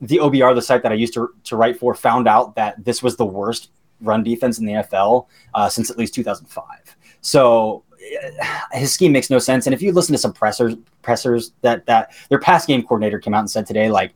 the 0.00 0.18
OBR, 0.18 0.54
the 0.54 0.62
site 0.62 0.82
that 0.82 0.92
I 0.92 0.96
used 0.96 1.14
to, 1.14 1.28
to 1.44 1.56
write 1.56 1.78
for, 1.78 1.94
found 1.94 2.26
out 2.26 2.56
that 2.56 2.84
this 2.84 3.02
was 3.02 3.16
the 3.16 3.24
worst 3.24 3.70
run 4.00 4.22
defense 4.22 4.58
in 4.58 4.66
the 4.66 4.72
NFL 4.72 5.26
uh, 5.54 5.68
since 5.68 5.90
at 5.90 5.98
least 5.98 6.14
2005. 6.14 6.96
So 7.20 7.84
uh, 8.42 8.46
his 8.72 8.92
scheme 8.92 9.12
makes 9.12 9.30
no 9.30 9.38
sense. 9.38 9.66
And 9.66 9.74
if 9.74 9.82
you 9.82 9.92
listen 9.92 10.12
to 10.12 10.18
some 10.18 10.32
pressers, 10.32 10.74
pressers 11.02 11.52
that 11.62 11.86
that 11.86 12.12
their 12.28 12.40
pass 12.40 12.66
game 12.66 12.82
coordinator 12.82 13.18
came 13.18 13.34
out 13.34 13.40
and 13.40 13.50
said 13.50 13.66
today, 13.66 13.90
like 13.90 14.14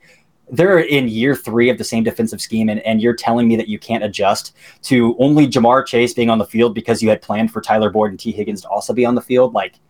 they're 0.51 0.81
in 0.81 1.09
year 1.09 1.35
three 1.35 1.70
of 1.70 1.79
the 1.79 1.85
same 1.85 2.05
defensive 2.05 2.40
scheme, 2.40 2.68
and, 2.68 2.81
and 2.81 3.01
you're 3.01 3.14
telling 3.14 3.49
me 3.49 3.57
that 3.57 3.68
you 3.68 3.79
can't 3.79 4.05
adjust 4.05 4.55
to 4.83 5.16
only 5.18 5.47
Ja'Marr 5.47 5.87
Chase 5.87 6.12
being 6.12 6.29
on 6.29 6.38
the 6.38 6.44
field 6.44 6.75
because 6.75 7.03
you 7.03 7.09
had 7.09 7.23
planned 7.23 7.51
for 7.51 7.61
Tyler 7.61 7.90
Boyd 7.90 8.11
and 8.11 8.20
Tee 8.20 8.33
Higgins 8.33 8.61
to 8.62 8.68
also 8.68 8.92
be 8.92 9.07
on 9.07 9.14
the 9.14 9.23
field, 9.23 9.55
like 9.55 9.81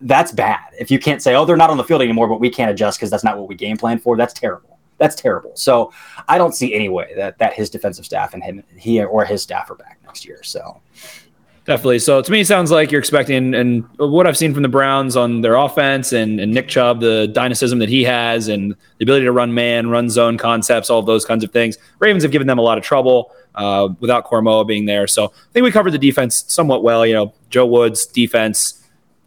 that's 0.00 0.32
bad. 0.32 0.72
If 0.80 0.90
you 0.90 0.98
can't 0.98 1.22
say, 1.22 1.36
oh, 1.36 1.44
they're 1.44 1.56
not 1.56 1.70
on 1.70 1.76
the 1.76 1.84
field 1.84 2.02
anymore, 2.02 2.26
but 2.26 2.40
we 2.40 2.50
can't 2.50 2.72
adjust 2.72 2.98
because 2.98 3.10
that's 3.10 3.22
not 3.22 3.38
what 3.38 3.48
we 3.48 3.54
game 3.54 3.76
plan 3.76 4.00
for, 4.00 4.16
that's 4.16 4.32
terrible 4.32 4.71
that's 5.02 5.16
terrible. 5.16 5.50
So 5.56 5.92
I 6.28 6.38
don't 6.38 6.54
see 6.54 6.72
any 6.72 6.88
way 6.88 7.12
that 7.16 7.38
that 7.38 7.52
his 7.52 7.68
defensive 7.68 8.04
staff 8.04 8.32
and 8.32 8.42
him 8.42 8.62
he 8.76 9.02
or 9.02 9.24
his 9.24 9.42
staff 9.42 9.68
are 9.70 9.74
back 9.74 9.98
next 10.04 10.24
year. 10.24 10.42
So 10.42 10.80
Definitely. 11.64 12.00
So 12.00 12.20
to 12.20 12.32
me, 12.32 12.40
it 12.40 12.48
sounds 12.48 12.72
like 12.72 12.90
you're 12.90 12.98
expecting, 12.98 13.54
and 13.54 13.84
what 13.96 14.26
I've 14.26 14.36
seen 14.36 14.52
from 14.52 14.64
the 14.64 14.68
Browns 14.68 15.14
on 15.14 15.42
their 15.42 15.54
offense 15.54 16.12
and, 16.12 16.40
and 16.40 16.52
Nick 16.52 16.66
Chubb, 16.66 16.98
the 17.00 17.28
dynamism 17.28 17.78
that 17.78 17.88
he 17.88 18.02
has, 18.02 18.48
and 18.48 18.74
the 18.98 19.04
ability 19.04 19.26
to 19.26 19.32
run 19.32 19.54
man, 19.54 19.88
run 19.88 20.10
zone 20.10 20.38
concepts, 20.38 20.90
all 20.90 21.02
those 21.02 21.24
kinds 21.24 21.44
of 21.44 21.52
things. 21.52 21.78
Ravens 22.00 22.24
have 22.24 22.32
given 22.32 22.48
them 22.48 22.58
a 22.58 22.62
lot 22.62 22.78
of 22.78 22.84
trouble 22.84 23.30
uh, 23.54 23.90
without 24.00 24.26
Koramoah 24.26 24.66
being 24.66 24.86
there. 24.86 25.06
So 25.06 25.26
I 25.26 25.52
think 25.52 25.62
we 25.62 25.70
covered 25.70 25.92
the 25.92 25.98
defense 25.98 26.44
somewhat 26.48 26.82
well. 26.82 27.06
You 27.06 27.14
know, 27.14 27.34
Joe 27.48 27.66
Woods' 27.66 28.06
defense, 28.06 28.81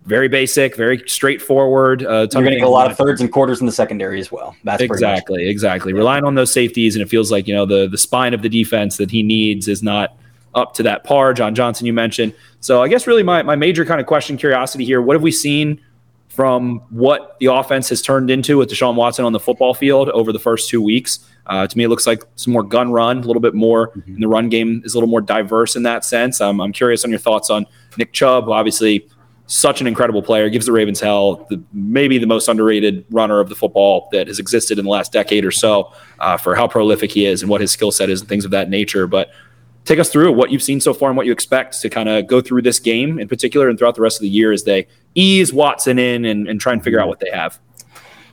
very 0.05 0.27
basic, 0.27 0.75
very 0.75 1.01
straightforward. 1.07 2.03
Uh, 2.03 2.27
You're 2.31 2.43
going 2.43 2.45
to 2.45 2.55
get 2.57 2.63
a 2.63 2.69
lot 2.69 2.89
of 2.89 2.97
thirds 2.97 3.21
and 3.21 3.31
quarters 3.31 3.59
in 3.59 3.65
the 3.65 3.71
secondary 3.71 4.19
as 4.19 4.31
well. 4.31 4.55
That's 4.63 4.81
exactly, 4.81 5.49
exactly. 5.49 5.93
Relying 5.93 6.23
on 6.23 6.35
those 6.35 6.51
safeties, 6.51 6.95
and 6.95 7.01
it 7.01 7.09
feels 7.09 7.31
like 7.31 7.47
you 7.47 7.55
know 7.55 7.65
the 7.65 7.87
the 7.87 7.97
spine 7.97 8.33
of 8.33 8.41
the 8.41 8.49
defense 8.49 8.97
that 8.97 9.09
he 9.09 9.23
needs 9.23 9.67
is 9.67 9.81
not 9.81 10.15
up 10.53 10.73
to 10.75 10.83
that 10.83 11.03
par. 11.03 11.33
John 11.33 11.53
Johnson, 11.53 11.85
you 11.85 11.93
mentioned. 11.93 12.33
So 12.61 12.81
I 12.81 12.87
guess 12.87 13.05
really 13.05 13.23
my, 13.23 13.43
my 13.43 13.55
major 13.55 13.85
kind 13.85 13.99
of 13.99 14.07
question, 14.07 14.37
curiosity 14.37 14.85
here, 14.85 15.01
what 15.01 15.13
have 15.13 15.21
we 15.21 15.31
seen 15.31 15.81
from 16.29 16.81
what 16.89 17.37
the 17.39 17.47
offense 17.47 17.89
has 17.89 18.01
turned 18.01 18.29
into 18.29 18.57
with 18.57 18.69
Deshaun 18.69 18.95
Watson 18.95 19.25
on 19.25 19.33
the 19.33 19.39
football 19.39 19.73
field 19.73 20.09
over 20.09 20.31
the 20.31 20.39
first 20.39 20.69
two 20.69 20.81
weeks? 20.81 21.19
Uh, 21.45 21.67
to 21.67 21.77
me, 21.77 21.83
it 21.83 21.89
looks 21.89 22.07
like 22.07 22.23
some 22.35 22.53
more 22.53 22.63
gun 22.63 22.91
run, 22.91 23.17
a 23.17 23.21
little 23.21 23.41
bit 23.41 23.53
more 23.53 23.89
mm-hmm. 23.89 24.15
in 24.15 24.19
the 24.19 24.27
run 24.27 24.49
game 24.49 24.81
is 24.83 24.95
a 24.95 24.97
little 24.97 25.09
more 25.09 25.21
diverse 25.21 25.75
in 25.75 25.83
that 25.83 26.03
sense. 26.03 26.41
Um, 26.41 26.59
I'm 26.59 26.71
curious 26.71 27.03
on 27.03 27.11
your 27.11 27.19
thoughts 27.19 27.49
on 27.49 27.65
Nick 27.97 28.13
Chubb, 28.13 28.45
who 28.45 28.53
obviously 28.53 29.07
such 29.47 29.79
an 29.81 29.87
incredible 29.87 30.23
player, 30.23 30.49
gives 30.49 30.65
the 30.65 30.71
Ravens 30.71 30.99
hell, 30.99 31.45
the, 31.49 31.61
maybe 31.71 32.17
the 32.17 32.27
most 32.27 32.47
underrated 32.47 33.05
runner 33.11 33.39
of 33.39 33.49
the 33.49 33.55
football 33.55 34.09
that 34.11 34.27
has 34.27 34.39
existed 34.39 34.79
in 34.79 34.85
the 34.85 34.91
last 34.91 35.11
decade 35.11 35.45
or 35.45 35.51
so 35.51 35.91
uh, 36.19 36.37
for 36.37 36.55
how 36.55 36.67
prolific 36.67 37.11
he 37.11 37.25
is 37.25 37.41
and 37.41 37.49
what 37.49 37.61
his 37.61 37.71
skill 37.71 37.91
set 37.91 38.09
is 38.09 38.21
and 38.21 38.29
things 38.29 38.45
of 38.45 38.51
that 38.51 38.69
nature. 38.69 39.05
But 39.05 39.29
take 39.85 39.99
us 39.99 40.09
through 40.09 40.31
what 40.31 40.51
you've 40.51 40.63
seen 40.63 40.81
so 40.81 40.93
far 40.93 41.09
and 41.09 41.17
what 41.17 41.27
you 41.27 41.31
expect 41.31 41.79
to 41.81 41.89
kind 41.89 42.09
of 42.09 42.25
go 42.25 42.41
through 42.41 42.63
this 42.63 42.79
game 42.79 43.19
in 43.19 43.27
particular 43.27 43.69
and 43.69 43.77
throughout 43.77 43.95
the 43.95 44.01
rest 44.01 44.17
of 44.17 44.21
the 44.21 44.29
year 44.29 44.51
as 44.51 44.63
they 44.63 44.87
ease 45.13 45.53
Watson 45.53 45.99
in 45.99 46.25
and, 46.25 46.47
and 46.47 46.59
try 46.59 46.73
and 46.73 46.83
figure 46.83 46.99
out 46.99 47.07
what 47.07 47.19
they 47.19 47.29
have. 47.31 47.59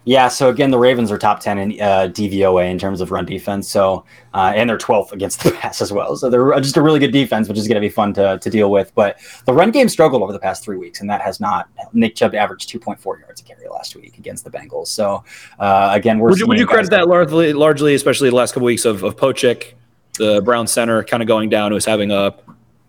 Yeah, 0.04 0.28
so 0.28 0.48
again, 0.48 0.70
the 0.70 0.78
Ravens 0.78 1.12
are 1.12 1.18
top 1.18 1.40
10 1.40 1.58
in 1.58 1.80
uh, 1.80 2.08
DVOA 2.08 2.70
in 2.70 2.78
terms 2.78 3.00
of 3.00 3.12
run 3.12 3.24
defense. 3.24 3.68
So, 3.68 4.04
uh, 4.34 4.52
and 4.54 4.68
they're 4.68 4.78
12th 4.78 5.12
against 5.12 5.44
the 5.44 5.50
pass 5.60 5.80
as 5.80 5.92
well. 5.92 6.16
So 6.16 6.28
they're 6.28 6.58
just 6.60 6.76
a 6.76 6.82
really 6.82 6.98
good 6.98 7.12
defense, 7.12 7.48
which 7.48 7.58
is 7.58 7.68
going 7.68 7.76
to 7.76 7.80
be 7.80 7.88
fun 7.88 8.12
to, 8.14 8.38
to 8.38 8.50
deal 8.50 8.70
with. 8.70 8.92
But 8.94 9.18
the 9.44 9.52
run 9.52 9.70
game 9.70 9.88
struggled 9.88 10.22
over 10.22 10.32
the 10.32 10.40
past 10.40 10.64
three 10.64 10.76
weeks, 10.76 11.00
and 11.00 11.08
that 11.08 11.20
has 11.20 11.38
not. 11.38 11.68
Nick 11.92 12.16
Chubb 12.16 12.34
averaged 12.34 12.68
2.4 12.70 13.20
yards 13.20 13.40
a 13.40 13.44
carry 13.44 13.68
last 13.68 13.94
week 13.94 14.18
against 14.18 14.44
the 14.44 14.50
Bengals. 14.50 14.88
So, 14.88 15.22
uh, 15.60 15.90
again, 15.92 16.18
we're. 16.18 16.30
Would 16.30 16.40
you, 16.40 16.46
would 16.48 16.58
you 16.58 16.66
credit 16.66 16.90
that 16.90 17.06
largely, 17.06 17.52
largely, 17.52 17.94
especially 17.94 18.30
the 18.30 18.36
last 18.36 18.54
couple 18.54 18.66
weeks 18.66 18.84
of, 18.84 19.04
of 19.04 19.16
Pocic 19.16 19.74
the 20.18 20.42
Brown 20.42 20.66
center 20.66 21.02
kind 21.04 21.22
of 21.22 21.26
going 21.26 21.48
down, 21.48 21.70
who 21.70 21.74
was 21.74 21.84
having 21.84 22.10
a 22.10 22.34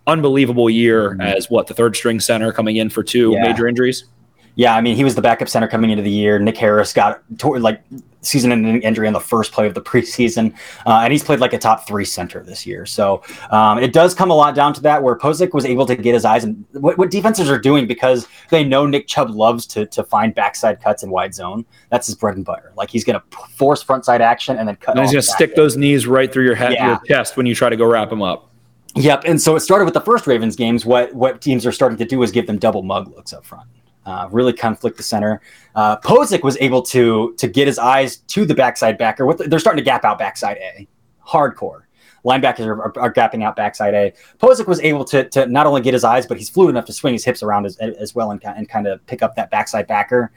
unbelievable 0.08 0.70
year 0.70 1.12
mm-hmm. 1.12 1.22
as 1.22 1.50
what 1.50 1.68
the 1.68 1.74
third 1.74 1.96
string 1.96 2.20
center 2.20 2.52
coming 2.52 2.76
in 2.76 2.90
for 2.90 3.04
two 3.04 3.32
yeah. 3.32 3.44
major 3.44 3.68
injuries. 3.68 4.06
Yeah, 4.56 4.76
I 4.76 4.82
mean, 4.82 4.96
he 4.96 5.04
was 5.04 5.16
the 5.16 5.22
backup 5.22 5.50
center 5.50 5.68
coming 5.68 5.90
into 5.90 6.04
the 6.04 6.12
year. 6.12 6.38
Nick 6.38 6.58
Harris 6.58 6.94
got 6.94 7.24
like 7.44 7.82
season-ending 8.22 8.82
injury 8.84 9.08
on 9.08 9.14
the 9.14 9.20
first 9.20 9.52
play 9.52 9.66
of 9.66 9.74
the 9.74 9.82
preseason, 9.82 10.54
uh, 10.86 11.02
and 11.04 11.12
he's 11.12 11.24
played 11.24 11.40
like 11.40 11.54
a 11.54 11.58
top 11.58 11.88
three 11.88 12.06
center 12.06 12.44
this 12.44 12.66
year. 12.66 12.86
So 12.86 13.24
um, 13.50 13.80
it 13.80 13.94
does 13.94 14.14
come 14.14 14.30
a 14.30 14.36
lot 14.36 14.54
down 14.54 14.74
to 14.76 14.82
that, 14.82 15.02
where 15.02 15.18
Pocic 15.18 15.54
was 15.54 15.66
able 15.66 15.88
to 15.88 15.96
get 15.96 16.14
his 16.14 16.24
eyes 16.24 16.44
and 16.44 16.64
what, 16.74 17.00
what 17.00 17.10
defenses 17.10 17.50
are 17.50 17.58
doing 17.58 17.88
because 17.88 18.28
they 18.52 18.64
know 18.64 18.86
Nick 18.86 19.08
Chubb 19.08 19.32
loves 19.32 19.66
to 19.68 19.88
to 19.88 20.04
find 20.04 20.36
backside 20.36 20.82
cuts 20.82 21.02
in 21.02 21.10
wide 21.10 21.34
zone. 21.34 21.66
That's 21.90 22.06
his 22.06 22.16
bread 22.16 22.36
and 22.36 22.46
butter. 22.46 22.74
Like 22.76 22.92
he's 22.92 23.04
going 23.04 23.20
to 23.20 23.38
force 23.56 23.82
front 23.82 24.06
side 24.06 24.22
action 24.22 24.58
and 24.58 24.68
then 24.68 24.76
cut. 24.76 24.96
And 24.96 25.04
he's 25.04 25.14
going 25.14 25.24
to 25.24 25.28
stick 25.28 25.56
those 25.56 25.78
knees 25.78 26.06
right 26.06 26.32
through 26.32 26.46
your 26.46 26.56
head, 26.56 26.74
yeah. 26.74 26.88
your 26.90 27.00
chest 27.08 27.38
when 27.38 27.48
you 27.48 27.56
try 27.56 27.70
to 27.70 27.76
go 27.76 27.86
wrap 27.86 28.12
him 28.12 28.22
up. 28.22 28.52
Yep, 28.96 29.24
and 29.26 29.42
so 29.42 29.56
it 29.56 29.62
started 29.62 29.86
with 29.86 29.96
the 29.96 30.02
first 30.02 30.28
Ravens 30.28 30.56
games. 30.56 30.86
What 30.86 31.12
what 31.16 31.42
teams 31.42 31.66
are 31.66 31.72
starting 31.72 31.98
to 31.98 32.06
do 32.06 32.22
is 32.22 32.32
give 32.32 32.46
them 32.46 32.60
double 32.60 32.84
mug 32.84 33.08
looks 33.16 33.34
up 33.34 33.44
front 33.44 33.68
uh, 34.06 34.28
really 34.32 34.54
conflict 34.54 34.98
the 34.98 35.04
center. 35.04 35.42
Uh, 35.76 35.98
Pocic 36.00 36.44
was 36.44 36.58
able 36.60 36.82
to 36.84 37.34
to 37.38 37.48
get 37.48 37.68
his 37.68 37.80
eyes 37.80 38.18
to 38.18 38.46
the 38.46 38.56
backside 38.56 38.98
backer. 38.98 39.26
With 39.26 39.38
the, 39.40 39.48
they're 39.48 39.60
starting 39.60 39.84
to 39.84 39.86
gap 39.86 40.04
out 40.04 40.20
backside 40.20 40.58
A, 40.58 40.88
hardcore. 41.26 41.82
Linebackers 42.26 42.66
are, 42.66 42.82
are, 42.82 43.00
are, 43.00 43.14
gapping 43.14 43.44
out 43.44 43.56
backside 43.56 43.94
A. 43.94 44.14
Pocic 44.40 44.66
was 44.66 44.80
able 44.80 45.04
to, 45.06 45.28
to 45.30 45.46
not 45.48 45.66
only 45.66 45.82
get 45.82 45.94
his 45.94 46.06
eyes, 46.06 46.26
but 46.26 46.38
he's 46.38 46.50
fluid 46.50 46.70
enough 46.70 46.86
to 46.86 46.94
swing 46.94 47.14
his 47.14 47.26
hips 47.26 47.44
around 47.44 47.66
as, 47.66 47.76
as 47.78 48.16
well 48.16 48.32
and, 48.32 48.42
and 48.46 48.70
kind 48.70 48.88
of 48.88 49.06
pick 49.08 49.22
up 49.22 49.36
that 49.36 49.52
backside 49.52 49.88
backer. 49.88 50.32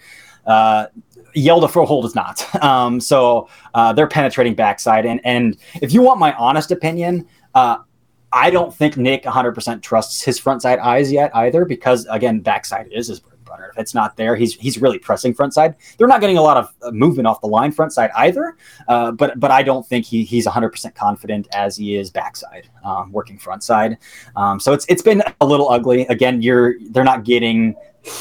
Uh, 0.47 0.87
Hjalte 1.37 1.71
Froholdt 1.71 2.05
is 2.05 2.15
not. 2.15 2.45
Um, 2.67 3.01
so 3.01 3.49
uh, 3.75 3.93
they're 3.93 4.09
penetrating 4.09 4.55
backside. 4.55 5.07
And, 5.07 5.21
and 5.25 5.57
if 5.83 5.93
you 5.93 6.03
want 6.03 6.19
my 6.19 6.33
honest 6.33 6.73
opinion, 6.73 7.29
uh, 7.55 7.79
I 8.33 8.51
don't 8.51 8.75
think 8.75 8.97
Nick 8.97 9.23
100% 9.23 9.83
trusts 9.83 10.23
his 10.23 10.39
front 10.39 10.63
side 10.63 10.81
eyes 10.81 11.13
yet 11.13 11.31
either, 11.35 11.65
because 11.65 12.07
again, 12.11 12.41
backside 12.41 12.89
is 12.91 13.07
his 13.09 13.21
runner. 13.49 13.69
If 13.73 13.79
it's 13.79 13.95
not 13.95 14.17
there, 14.17 14.37
he's 14.37 14.55
he's 14.55 14.81
really 14.81 14.99
pressing 14.99 15.35
front 15.35 15.55
side. 15.55 15.77
They're 15.99 16.09
not 16.09 16.21
getting 16.21 16.39
a 16.39 16.43
lot 16.43 16.57
of 16.57 16.75
uh, 16.83 16.91
movement 16.91 17.27
off 17.27 17.41
the 17.41 17.47
line 17.47 17.73
front 17.73 17.93
side 17.93 18.11
either. 18.17 18.57
Uh, 18.89 19.13
but 19.13 19.39
but 19.39 19.51
I 19.51 19.63
don't 19.63 19.87
think 19.87 20.05
he 20.07 20.25
he's 20.25 20.47
100 20.47 20.71
percent 20.71 20.95
confident 20.95 21.49
as 21.53 21.77
he 21.77 21.97
is 21.97 22.11
backside 22.11 22.69
um, 22.85 23.13
working 23.13 23.39
front 23.39 23.63
side. 23.63 23.99
Um, 24.37 24.61
so 24.61 24.73
it's 24.73 24.87
it's 24.89 25.03
been 25.03 25.23
a 25.41 25.47
little 25.47 25.69
ugly. 25.69 26.03
Again, 26.07 26.43
you're 26.43 26.75
they're 26.91 27.05
not 27.05 27.25
getting 27.25 27.75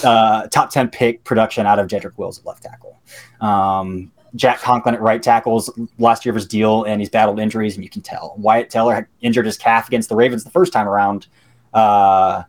uh, 0.03 0.47
top 0.47 0.69
10 0.69 0.89
pick 0.89 1.23
production 1.23 1.65
out 1.65 1.79
of 1.79 1.87
Jedrick 1.87 2.17
Wills 2.17 2.39
at 2.39 2.45
left 2.45 2.63
tackle. 2.63 2.99
Um, 3.41 4.11
Jack 4.35 4.59
Conklin 4.59 4.95
at 4.95 5.01
right 5.01 5.23
tackles 5.23 5.69
last 5.97 6.25
year 6.25 6.31
of 6.31 6.35
his 6.35 6.45
deal, 6.45 6.83
and 6.83 6.99
he's 6.99 7.09
battled 7.09 7.39
injuries, 7.39 7.75
and 7.75 7.83
you 7.83 7.89
can 7.89 8.01
tell. 8.01 8.35
Wyatt 8.37 8.69
Teller 8.69 9.07
injured 9.21 9.45
his 9.45 9.57
calf 9.57 9.87
against 9.87 10.09
the 10.09 10.15
Ravens 10.15 10.43
the 10.43 10.49
first 10.49 10.73
time 10.73 10.87
around. 10.87 11.27
Uh, 11.73 12.43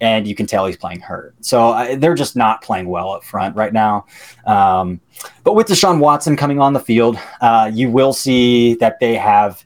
and 0.00 0.26
you 0.26 0.34
can 0.34 0.46
tell 0.46 0.66
he's 0.66 0.76
playing 0.76 1.00
hurt. 1.00 1.34
So 1.40 1.70
uh, 1.70 1.96
they're 1.96 2.14
just 2.14 2.36
not 2.36 2.62
playing 2.62 2.88
well 2.88 3.12
up 3.12 3.24
front 3.24 3.56
right 3.56 3.72
now. 3.72 4.06
Um, 4.46 5.00
but 5.44 5.54
with 5.54 5.68
Deshaun 5.68 5.98
Watson 5.98 6.36
coming 6.36 6.60
on 6.60 6.72
the 6.72 6.80
field, 6.80 7.18
uh, 7.40 7.70
you 7.72 7.90
will 7.90 8.12
see 8.12 8.74
that 8.76 9.00
they 9.00 9.14
have 9.14 9.64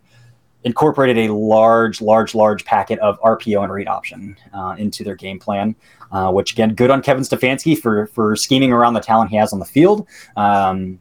incorporated 0.63 1.29
a 1.29 1.35
large, 1.35 2.01
large, 2.01 2.35
large 2.35 2.65
packet 2.65 2.99
of 3.01 3.21
RPO 3.21 3.63
and 3.63 3.73
read 3.73 3.89
option 3.89 4.37
uh, 4.53 4.77
into 4.79 5.03
their 5.03 5.17
game 5.17 5.39
plan. 5.39 5.75
Uh, 6.13 6.29
which 6.29 6.53
again, 6.53 6.75
good 6.75 6.91
on 6.91 7.01
Kevin 7.01 7.23
Stefanski 7.23 7.79
for 7.79 8.09
for 8.09 8.35
scheming 8.35 8.73
around 8.73 8.95
the 8.95 9.01
talent 9.01 9.31
he 9.31 9.37
has 9.37 9.53
on 9.53 9.61
the 9.61 9.65
field, 9.65 10.09
um, 10.37 10.99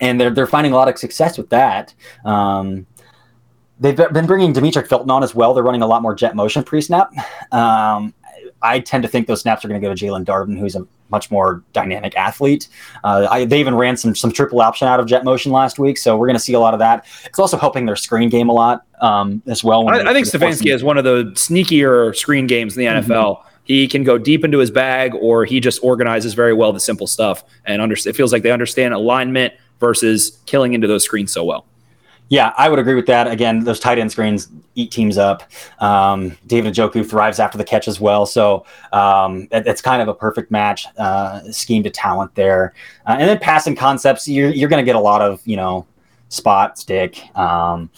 and 0.00 0.20
they're 0.20 0.30
they're 0.30 0.46
finding 0.46 0.72
a 0.72 0.76
lot 0.76 0.88
of 0.88 0.96
success 0.98 1.36
with 1.36 1.50
that. 1.50 1.92
Um, 2.24 2.86
they've 3.80 3.96
been 3.96 4.26
bringing 4.26 4.54
Demetric 4.54 4.86
Felton 4.86 5.10
on 5.10 5.24
as 5.24 5.34
well. 5.34 5.52
They're 5.52 5.64
running 5.64 5.82
a 5.82 5.86
lot 5.86 6.00
more 6.02 6.14
jet 6.14 6.36
motion 6.36 6.62
pre 6.62 6.80
snap. 6.80 7.10
Um, 7.52 8.14
I 8.62 8.80
tend 8.80 9.02
to 9.02 9.08
think 9.08 9.26
those 9.26 9.40
snaps 9.40 9.64
are 9.64 9.68
going 9.68 9.80
to 9.80 9.86
go 9.86 9.94
to 9.94 10.04
Jaelon 10.04 10.24
Darden, 10.24 10.58
who's 10.58 10.76
a 10.76 10.86
much 11.10 11.30
more 11.30 11.62
dynamic 11.72 12.16
athlete. 12.16 12.68
Uh, 13.04 13.26
I, 13.30 13.44
they 13.44 13.60
even 13.60 13.74
ran 13.74 13.96
some 13.96 14.14
some 14.14 14.32
triple 14.32 14.60
option 14.60 14.86
out 14.88 15.00
of 15.00 15.06
jet 15.06 15.24
motion 15.24 15.52
last 15.52 15.78
week, 15.78 15.98
so 15.98 16.16
we're 16.16 16.26
going 16.26 16.36
to 16.36 16.42
see 16.42 16.52
a 16.52 16.60
lot 16.60 16.74
of 16.74 16.80
that. 16.80 17.06
It's 17.24 17.38
also 17.38 17.56
helping 17.56 17.86
their 17.86 17.96
screen 17.96 18.28
game 18.28 18.48
a 18.48 18.52
lot 18.52 18.84
um, 19.00 19.42
as 19.46 19.64
well. 19.64 19.88
I, 19.88 20.00
I 20.00 20.12
think 20.12 20.26
Stefanski 20.26 20.72
is 20.72 20.82
one 20.82 20.98
of 20.98 21.04
the 21.04 21.24
sneakier 21.34 22.14
screen 22.16 22.46
games 22.46 22.76
in 22.76 22.84
the 22.84 23.00
NFL. 23.00 23.38
Mm-hmm. 23.38 23.46
He 23.64 23.86
can 23.86 24.02
go 24.02 24.18
deep 24.18 24.44
into 24.44 24.58
his 24.58 24.70
bag, 24.70 25.14
or 25.14 25.44
he 25.44 25.60
just 25.60 25.82
organizes 25.84 26.34
very 26.34 26.52
well 26.52 26.72
the 26.72 26.80
simple 26.80 27.06
stuff, 27.06 27.44
and 27.64 27.80
under, 27.80 27.94
it 27.94 28.16
feels 28.16 28.32
like 28.32 28.42
they 28.42 28.50
understand 28.50 28.94
alignment 28.94 29.54
versus 29.78 30.38
killing 30.46 30.74
into 30.74 30.86
those 30.86 31.04
screens 31.04 31.32
so 31.32 31.44
well. 31.44 31.66
Yeah, 32.30 32.54
I 32.56 32.68
would 32.68 32.78
agree 32.78 32.94
with 32.94 33.06
that. 33.06 33.26
Again, 33.26 33.64
those 33.64 33.80
tight 33.80 33.98
end 33.98 34.12
screens 34.12 34.48
eat 34.76 34.92
teams 34.92 35.18
up. 35.18 35.42
Um, 35.80 36.38
David 36.46 36.74
Njoku 36.74 37.04
thrives 37.04 37.40
after 37.40 37.58
the 37.58 37.64
catch 37.64 37.88
as 37.88 38.00
well. 38.00 38.24
So 38.24 38.64
um, 38.92 39.48
it, 39.50 39.66
it's 39.66 39.82
kind 39.82 40.00
of 40.00 40.06
a 40.06 40.14
perfect 40.14 40.52
match, 40.52 40.86
uh, 40.96 41.40
scheme 41.50 41.82
to 41.82 41.90
talent 41.90 42.32
there. 42.36 42.72
Uh, 43.04 43.16
and 43.18 43.28
then 43.28 43.40
passing 43.40 43.74
concepts, 43.74 44.28
you're, 44.28 44.50
you're 44.50 44.68
going 44.68 44.80
to 44.80 44.86
get 44.86 44.94
a 44.94 45.00
lot 45.00 45.20
of, 45.20 45.42
you 45.44 45.56
know, 45.56 45.84
spot, 46.28 46.78
stick, 46.78 47.20
um, 47.36 47.90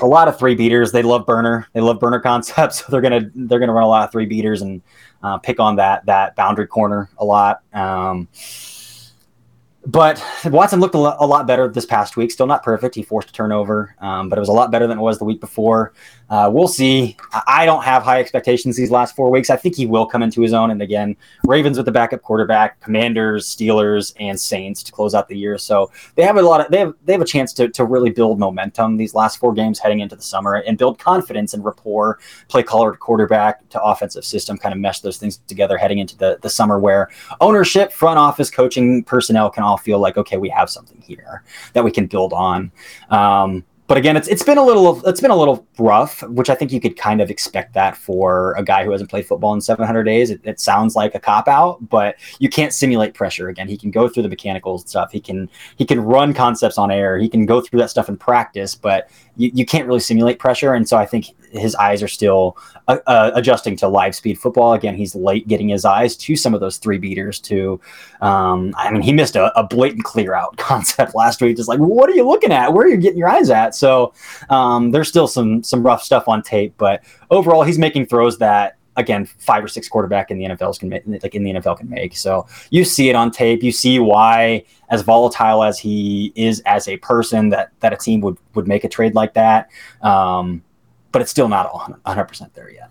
a 0.00 0.06
lot 0.06 0.26
of 0.26 0.36
three 0.36 0.56
beaters. 0.56 0.90
They 0.90 1.04
love 1.04 1.24
burner. 1.24 1.68
They 1.72 1.80
love 1.80 2.00
burner 2.00 2.18
concepts. 2.30 2.84
So 2.84 2.86
they're 2.90 3.00
going 3.00 3.22
to, 3.22 3.30
they're 3.36 3.60
to 3.60 3.72
run 3.72 3.84
a 3.84 3.88
lot 3.88 4.02
of 4.02 4.10
three 4.10 4.26
beaters 4.26 4.62
and 4.62 4.82
uh, 5.22 5.38
pick 5.38 5.60
on 5.60 5.76
that, 5.76 6.04
that 6.06 6.34
boundary 6.34 6.66
corner 6.66 7.08
a 7.18 7.24
lot. 7.24 7.62
Um, 7.72 8.26
but 9.86 10.22
Watson 10.44 10.80
looked 10.80 10.94
a 10.94 10.98
lot, 10.98 11.16
a 11.20 11.26
lot, 11.26 11.46
better 11.46 11.68
this 11.68 11.86
past 11.86 12.16
week. 12.16 12.30
Still 12.30 12.46
not 12.46 12.62
perfect. 12.62 12.94
He 12.94 13.02
forced 13.02 13.30
a 13.30 13.32
turnover, 13.32 13.94
um, 14.00 14.28
but 14.28 14.38
it 14.38 14.40
was 14.40 14.48
a 14.48 14.52
lot 14.52 14.70
better 14.70 14.86
than 14.86 14.98
it 14.98 15.00
was 15.00 15.18
the 15.18 15.24
week 15.24 15.40
before. 15.40 15.92
Uh, 16.30 16.48
we'll 16.52 16.68
see. 16.68 17.16
I 17.48 17.66
don't 17.66 17.82
have 17.82 18.04
high 18.04 18.20
expectations 18.20 18.76
these 18.76 18.92
last 18.92 19.16
four 19.16 19.30
weeks. 19.30 19.50
I 19.50 19.56
think 19.56 19.74
he 19.74 19.84
will 19.84 20.06
come 20.06 20.22
into 20.22 20.40
his 20.40 20.52
own. 20.52 20.70
And 20.70 20.80
again, 20.80 21.16
Ravens 21.44 21.76
with 21.76 21.86
the 21.86 21.92
backup 21.92 22.22
quarterback, 22.22 22.80
Commanders, 22.80 23.48
Steelers, 23.48 24.14
and 24.20 24.40
Saints 24.40 24.84
to 24.84 24.92
close 24.92 25.12
out 25.12 25.26
the 25.26 25.36
year. 25.36 25.58
So 25.58 25.90
they 26.14 26.22
have 26.22 26.36
a 26.36 26.42
lot 26.42 26.60
of 26.60 26.70
they 26.70 26.78
have 26.78 26.94
they 27.04 27.12
have 27.12 27.20
a 27.20 27.26
chance 27.26 27.52
to 27.54 27.68
to 27.70 27.84
really 27.84 28.10
build 28.10 28.38
momentum 28.38 28.96
these 28.96 29.12
last 29.12 29.38
four 29.38 29.52
games 29.52 29.80
heading 29.80 29.98
into 29.98 30.14
the 30.14 30.22
summer 30.22 30.54
and 30.54 30.78
build 30.78 31.00
confidence 31.00 31.52
and 31.52 31.64
rapport. 31.64 32.20
Play 32.48 32.62
colored 32.62 33.00
quarterback 33.00 33.68
to 33.70 33.82
offensive 33.82 34.24
system, 34.24 34.56
kind 34.56 34.72
of 34.72 34.78
mesh 34.78 35.00
those 35.00 35.18
things 35.18 35.38
together 35.48 35.76
heading 35.76 35.98
into 35.98 36.16
the 36.16 36.38
the 36.42 36.50
summer 36.50 36.78
where 36.78 37.08
ownership, 37.40 37.92
front 37.92 38.18
office, 38.18 38.50
coaching, 38.50 39.02
personnel 39.02 39.50
can 39.50 39.64
all 39.64 39.76
feel 39.76 39.98
like 39.98 40.16
okay, 40.16 40.36
we 40.36 40.48
have 40.48 40.70
something 40.70 41.00
here 41.00 41.42
that 41.72 41.82
we 41.82 41.90
can 41.90 42.06
build 42.06 42.32
on. 42.32 42.70
Um, 43.10 43.64
but 43.90 43.98
again, 43.98 44.16
it's 44.16 44.28
it's 44.28 44.44
been 44.44 44.56
a 44.56 44.62
little 44.62 45.04
it's 45.04 45.20
been 45.20 45.32
a 45.32 45.36
little 45.36 45.66
rough, 45.76 46.22
which 46.22 46.48
I 46.48 46.54
think 46.54 46.70
you 46.70 46.80
could 46.80 46.96
kind 46.96 47.20
of 47.20 47.28
expect 47.28 47.74
that 47.74 47.96
for 47.96 48.52
a 48.52 48.62
guy 48.62 48.84
who 48.84 48.92
hasn't 48.92 49.10
played 49.10 49.26
football 49.26 49.52
in 49.52 49.60
700 49.60 50.04
days. 50.04 50.30
It, 50.30 50.40
it 50.44 50.60
sounds 50.60 50.94
like 50.94 51.16
a 51.16 51.18
cop 51.18 51.48
out, 51.48 51.88
but 51.88 52.14
you 52.38 52.48
can't 52.48 52.72
simulate 52.72 53.14
pressure. 53.14 53.48
Again, 53.48 53.66
he 53.66 53.76
can 53.76 53.90
go 53.90 54.08
through 54.08 54.22
the 54.22 54.28
mechanical 54.28 54.78
stuff. 54.78 55.10
He 55.10 55.18
can 55.18 55.50
he 55.76 55.84
can 55.84 56.00
run 56.00 56.32
concepts 56.32 56.78
on 56.78 56.92
air. 56.92 57.18
He 57.18 57.28
can 57.28 57.46
go 57.46 57.60
through 57.60 57.80
that 57.80 57.90
stuff 57.90 58.08
in 58.08 58.16
practice, 58.16 58.76
but 58.76 59.10
you, 59.36 59.50
you 59.52 59.66
can't 59.66 59.88
really 59.88 59.98
simulate 59.98 60.38
pressure. 60.38 60.74
And 60.74 60.88
so 60.88 60.96
I 60.96 61.04
think 61.04 61.26
his 61.52 61.74
eyes 61.76 62.02
are 62.02 62.08
still 62.08 62.56
uh, 62.88 62.98
uh, 63.06 63.30
adjusting 63.34 63.76
to 63.76 63.88
live 63.88 64.14
speed 64.14 64.38
football. 64.38 64.72
Again, 64.72 64.94
he's 64.94 65.14
late 65.14 65.48
getting 65.48 65.68
his 65.68 65.84
eyes 65.84 66.16
to 66.16 66.36
some 66.36 66.54
of 66.54 66.60
those 66.60 66.76
three 66.76 66.98
beaters. 66.98 67.38
To, 67.40 67.80
um, 68.20 68.74
I 68.76 68.90
mean, 68.90 69.02
he 69.02 69.12
missed 69.12 69.36
a, 69.36 69.56
a, 69.58 69.64
blatant 69.64 70.04
clear 70.04 70.34
out 70.34 70.56
concept 70.56 71.14
last 71.14 71.40
week. 71.40 71.56
Just 71.56 71.68
like, 71.68 71.78
what 71.78 72.08
are 72.10 72.14
you 72.14 72.26
looking 72.26 72.52
at? 72.52 72.72
Where 72.72 72.86
are 72.86 72.88
you 72.88 72.96
getting 72.96 73.18
your 73.18 73.28
eyes 73.28 73.50
at? 73.50 73.74
So 73.74 74.12
um, 74.48 74.90
there's 74.90 75.08
still 75.08 75.26
some 75.26 75.62
some 75.62 75.82
rough 75.82 76.02
stuff 76.02 76.28
on 76.28 76.42
tape, 76.42 76.74
but 76.76 77.02
overall, 77.30 77.62
he's 77.62 77.78
making 77.78 78.06
throws 78.06 78.38
that 78.38 78.76
again 78.96 79.24
five 79.24 79.64
or 79.64 79.68
six 79.68 79.88
quarterback 79.88 80.30
in 80.30 80.38
the 80.38 80.44
NFL 80.44 80.78
can 80.78 80.88
make, 80.88 81.02
like 81.06 81.34
in 81.34 81.42
the 81.42 81.52
NFL 81.54 81.78
can 81.78 81.88
make. 81.88 82.16
So 82.16 82.46
you 82.70 82.84
see 82.84 83.08
it 83.08 83.16
on 83.16 83.30
tape. 83.30 83.62
You 83.62 83.72
see 83.72 83.98
why, 83.98 84.64
as 84.88 85.02
volatile 85.02 85.62
as 85.62 85.78
he 85.78 86.32
is 86.34 86.60
as 86.66 86.88
a 86.88 86.96
person, 86.98 87.48
that 87.50 87.70
that 87.80 87.92
a 87.92 87.96
team 87.96 88.20
would 88.20 88.38
would 88.54 88.68
make 88.68 88.84
a 88.84 88.88
trade 88.88 89.14
like 89.14 89.34
that. 89.34 89.70
Um, 90.02 90.62
but 91.12 91.22
it's 91.22 91.30
still 91.30 91.48
not 91.48 91.72
100 91.72 92.24
percent 92.24 92.54
there 92.54 92.70
yet. 92.70 92.90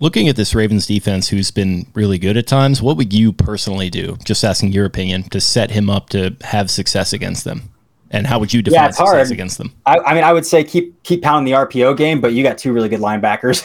Looking 0.00 0.28
at 0.28 0.34
this 0.34 0.54
Ravens 0.54 0.86
defense, 0.86 1.28
who's 1.28 1.52
been 1.52 1.86
really 1.94 2.18
good 2.18 2.36
at 2.36 2.48
times, 2.48 2.82
what 2.82 2.96
would 2.96 3.12
you 3.12 3.32
personally 3.32 3.88
do? 3.88 4.16
Just 4.24 4.42
asking 4.42 4.72
your 4.72 4.84
opinion 4.84 5.22
to 5.30 5.40
set 5.40 5.70
him 5.70 5.88
up 5.88 6.08
to 6.10 6.36
have 6.40 6.72
success 6.72 7.12
against 7.12 7.44
them. 7.44 7.71
And 8.12 8.26
how 8.26 8.38
would 8.38 8.52
you 8.52 8.60
define 8.60 8.74
yeah, 8.74 8.90
success 8.90 9.08
hard. 9.08 9.30
against 9.30 9.56
them? 9.56 9.72
I, 9.86 9.98
I, 9.98 10.14
mean, 10.14 10.22
I 10.22 10.34
would 10.34 10.44
say 10.44 10.62
keep 10.62 11.02
keep 11.02 11.22
pounding 11.22 11.50
the 11.50 11.58
RPO 11.58 11.96
game, 11.96 12.20
but 12.20 12.34
you 12.34 12.42
got 12.42 12.58
two 12.58 12.72
really 12.74 12.90
good 12.90 13.00
linebackers. 13.00 13.64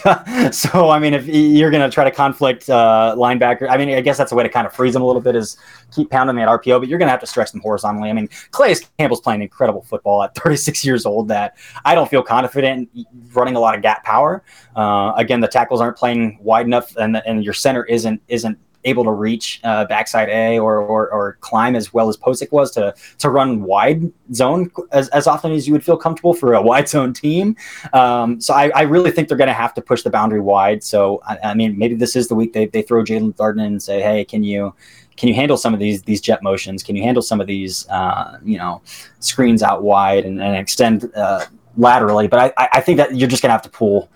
so 0.54 0.88
I 0.88 0.98
mean, 0.98 1.12
if 1.12 1.26
you're 1.26 1.70
going 1.70 1.88
to 1.88 1.92
try 1.92 2.04
to 2.04 2.10
conflict 2.10 2.70
uh, 2.70 3.14
linebacker, 3.16 3.68
I 3.68 3.76
mean, 3.76 3.90
I 3.90 4.00
guess 4.00 4.16
that's 4.16 4.32
a 4.32 4.34
way 4.34 4.42
to 4.42 4.48
kind 4.48 4.66
of 4.66 4.72
freeze 4.72 4.94
them 4.94 5.02
a 5.02 5.06
little 5.06 5.20
bit 5.20 5.36
is 5.36 5.58
keep 5.94 6.10
pounding 6.10 6.36
that 6.36 6.48
RPO, 6.48 6.80
but 6.80 6.88
you're 6.88 6.98
going 6.98 7.08
to 7.08 7.10
have 7.10 7.20
to 7.20 7.26
stretch 7.26 7.52
them 7.52 7.60
horizontally. 7.60 8.08
I 8.08 8.14
mean, 8.14 8.28
Calais 8.50 8.76
Campbell's 8.98 9.20
playing 9.20 9.42
incredible 9.42 9.82
football 9.82 10.22
at 10.22 10.34
36 10.42 10.82
years 10.82 11.04
old. 11.04 11.28
That 11.28 11.58
I 11.84 11.94
don't 11.94 12.08
feel 12.08 12.22
confident 12.22 12.88
running 13.34 13.54
a 13.54 13.60
lot 13.60 13.74
of 13.74 13.82
gap 13.82 14.02
power. 14.02 14.42
Uh, 14.74 15.12
again, 15.16 15.40
the 15.40 15.48
tackles 15.48 15.82
aren't 15.82 15.98
playing 15.98 16.38
wide 16.40 16.64
enough, 16.64 16.96
and 16.96 17.18
and 17.26 17.44
your 17.44 17.54
center 17.54 17.84
isn't 17.84 18.22
isn't 18.28 18.58
able 18.84 19.04
to 19.04 19.10
reach 19.10 19.60
uh, 19.64 19.84
backside 19.86 20.28
A 20.28 20.58
or, 20.58 20.78
or, 20.78 21.10
or 21.10 21.36
climb 21.40 21.74
as 21.74 21.92
well 21.92 22.08
as 22.08 22.16
Pocic 22.16 22.52
was 22.52 22.70
to 22.72 22.94
to 23.18 23.30
run 23.30 23.62
wide 23.62 24.10
zone 24.32 24.70
as, 24.92 25.08
as 25.10 25.26
often 25.26 25.52
as 25.52 25.66
you 25.66 25.72
would 25.72 25.84
feel 25.84 25.96
comfortable 25.96 26.34
for 26.34 26.54
a 26.54 26.62
wide 26.70 26.88
zone 26.88 27.12
team. 27.12 27.56
Um, 27.92 28.40
so 28.40 28.54
I, 28.54 28.70
I, 28.74 28.82
really 28.82 29.10
think 29.10 29.28
they're 29.28 29.36
going 29.36 29.48
to 29.48 29.54
have 29.54 29.74
to 29.74 29.82
push 29.82 30.02
the 30.02 30.10
boundary 30.10 30.40
wide. 30.40 30.82
So 30.82 31.20
I, 31.26 31.38
I, 31.44 31.54
mean, 31.54 31.76
maybe 31.76 31.94
this 31.94 32.14
is 32.16 32.28
the 32.28 32.34
week 32.34 32.52
they, 32.52 32.66
they 32.66 32.82
throw 32.82 33.02
Jaelon 33.02 33.34
Darden 33.34 33.64
and 33.64 33.82
say, 33.82 34.00
hey, 34.00 34.24
can 34.24 34.42
you 34.42 34.74
can 35.16 35.28
you 35.28 35.34
handle 35.34 35.56
some 35.56 35.74
of 35.74 35.80
these 35.80 36.02
these 36.02 36.20
jet 36.20 36.42
motions? 36.42 36.82
Can 36.82 36.94
you 36.94 37.02
handle 37.02 37.22
some 37.22 37.40
of 37.40 37.46
these 37.46 37.88
uh, 37.88 38.38
you 38.44 38.58
know 38.58 38.80
screens 39.18 39.62
out 39.62 39.82
wide 39.82 40.24
and, 40.24 40.40
and 40.40 40.56
extend 40.56 41.10
uh, 41.16 41.44
laterally? 41.76 42.28
But 42.28 42.54
I, 42.56 42.68
I 42.74 42.80
think 42.80 42.98
that 42.98 43.16
you're 43.16 43.28
just 43.28 43.42
going 43.42 43.48
to 43.48 43.54
have 43.54 43.62
to 43.62 43.70
pull 43.70 44.08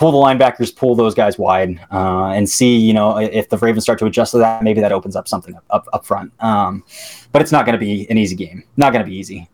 pull 0.00 0.12
the 0.12 0.18
linebackers, 0.18 0.74
pull 0.74 0.94
those 0.94 1.14
guys 1.14 1.38
wide, 1.38 1.78
uh, 1.92 2.28
and 2.28 2.48
see, 2.48 2.74
you 2.74 2.94
know, 2.94 3.18
if 3.18 3.50
the 3.50 3.58
Ravens 3.58 3.84
start 3.84 3.98
to 3.98 4.06
adjust 4.06 4.32
to 4.32 4.38
that, 4.38 4.64
maybe 4.64 4.80
that 4.80 4.92
opens 4.92 5.14
up 5.14 5.28
something 5.28 5.54
up 5.54 5.64
up, 5.68 5.88
up 5.92 6.06
front. 6.06 6.32
Um, 6.42 6.82
but 7.32 7.42
it's 7.42 7.52
not 7.52 7.66
going 7.66 7.74
to 7.74 7.78
be 7.78 8.10
an 8.10 8.16
easy 8.16 8.34
game. 8.34 8.64
Not 8.78 8.94
going 8.94 9.04
to 9.04 9.08
be 9.08 9.14
easy. 9.14 9.50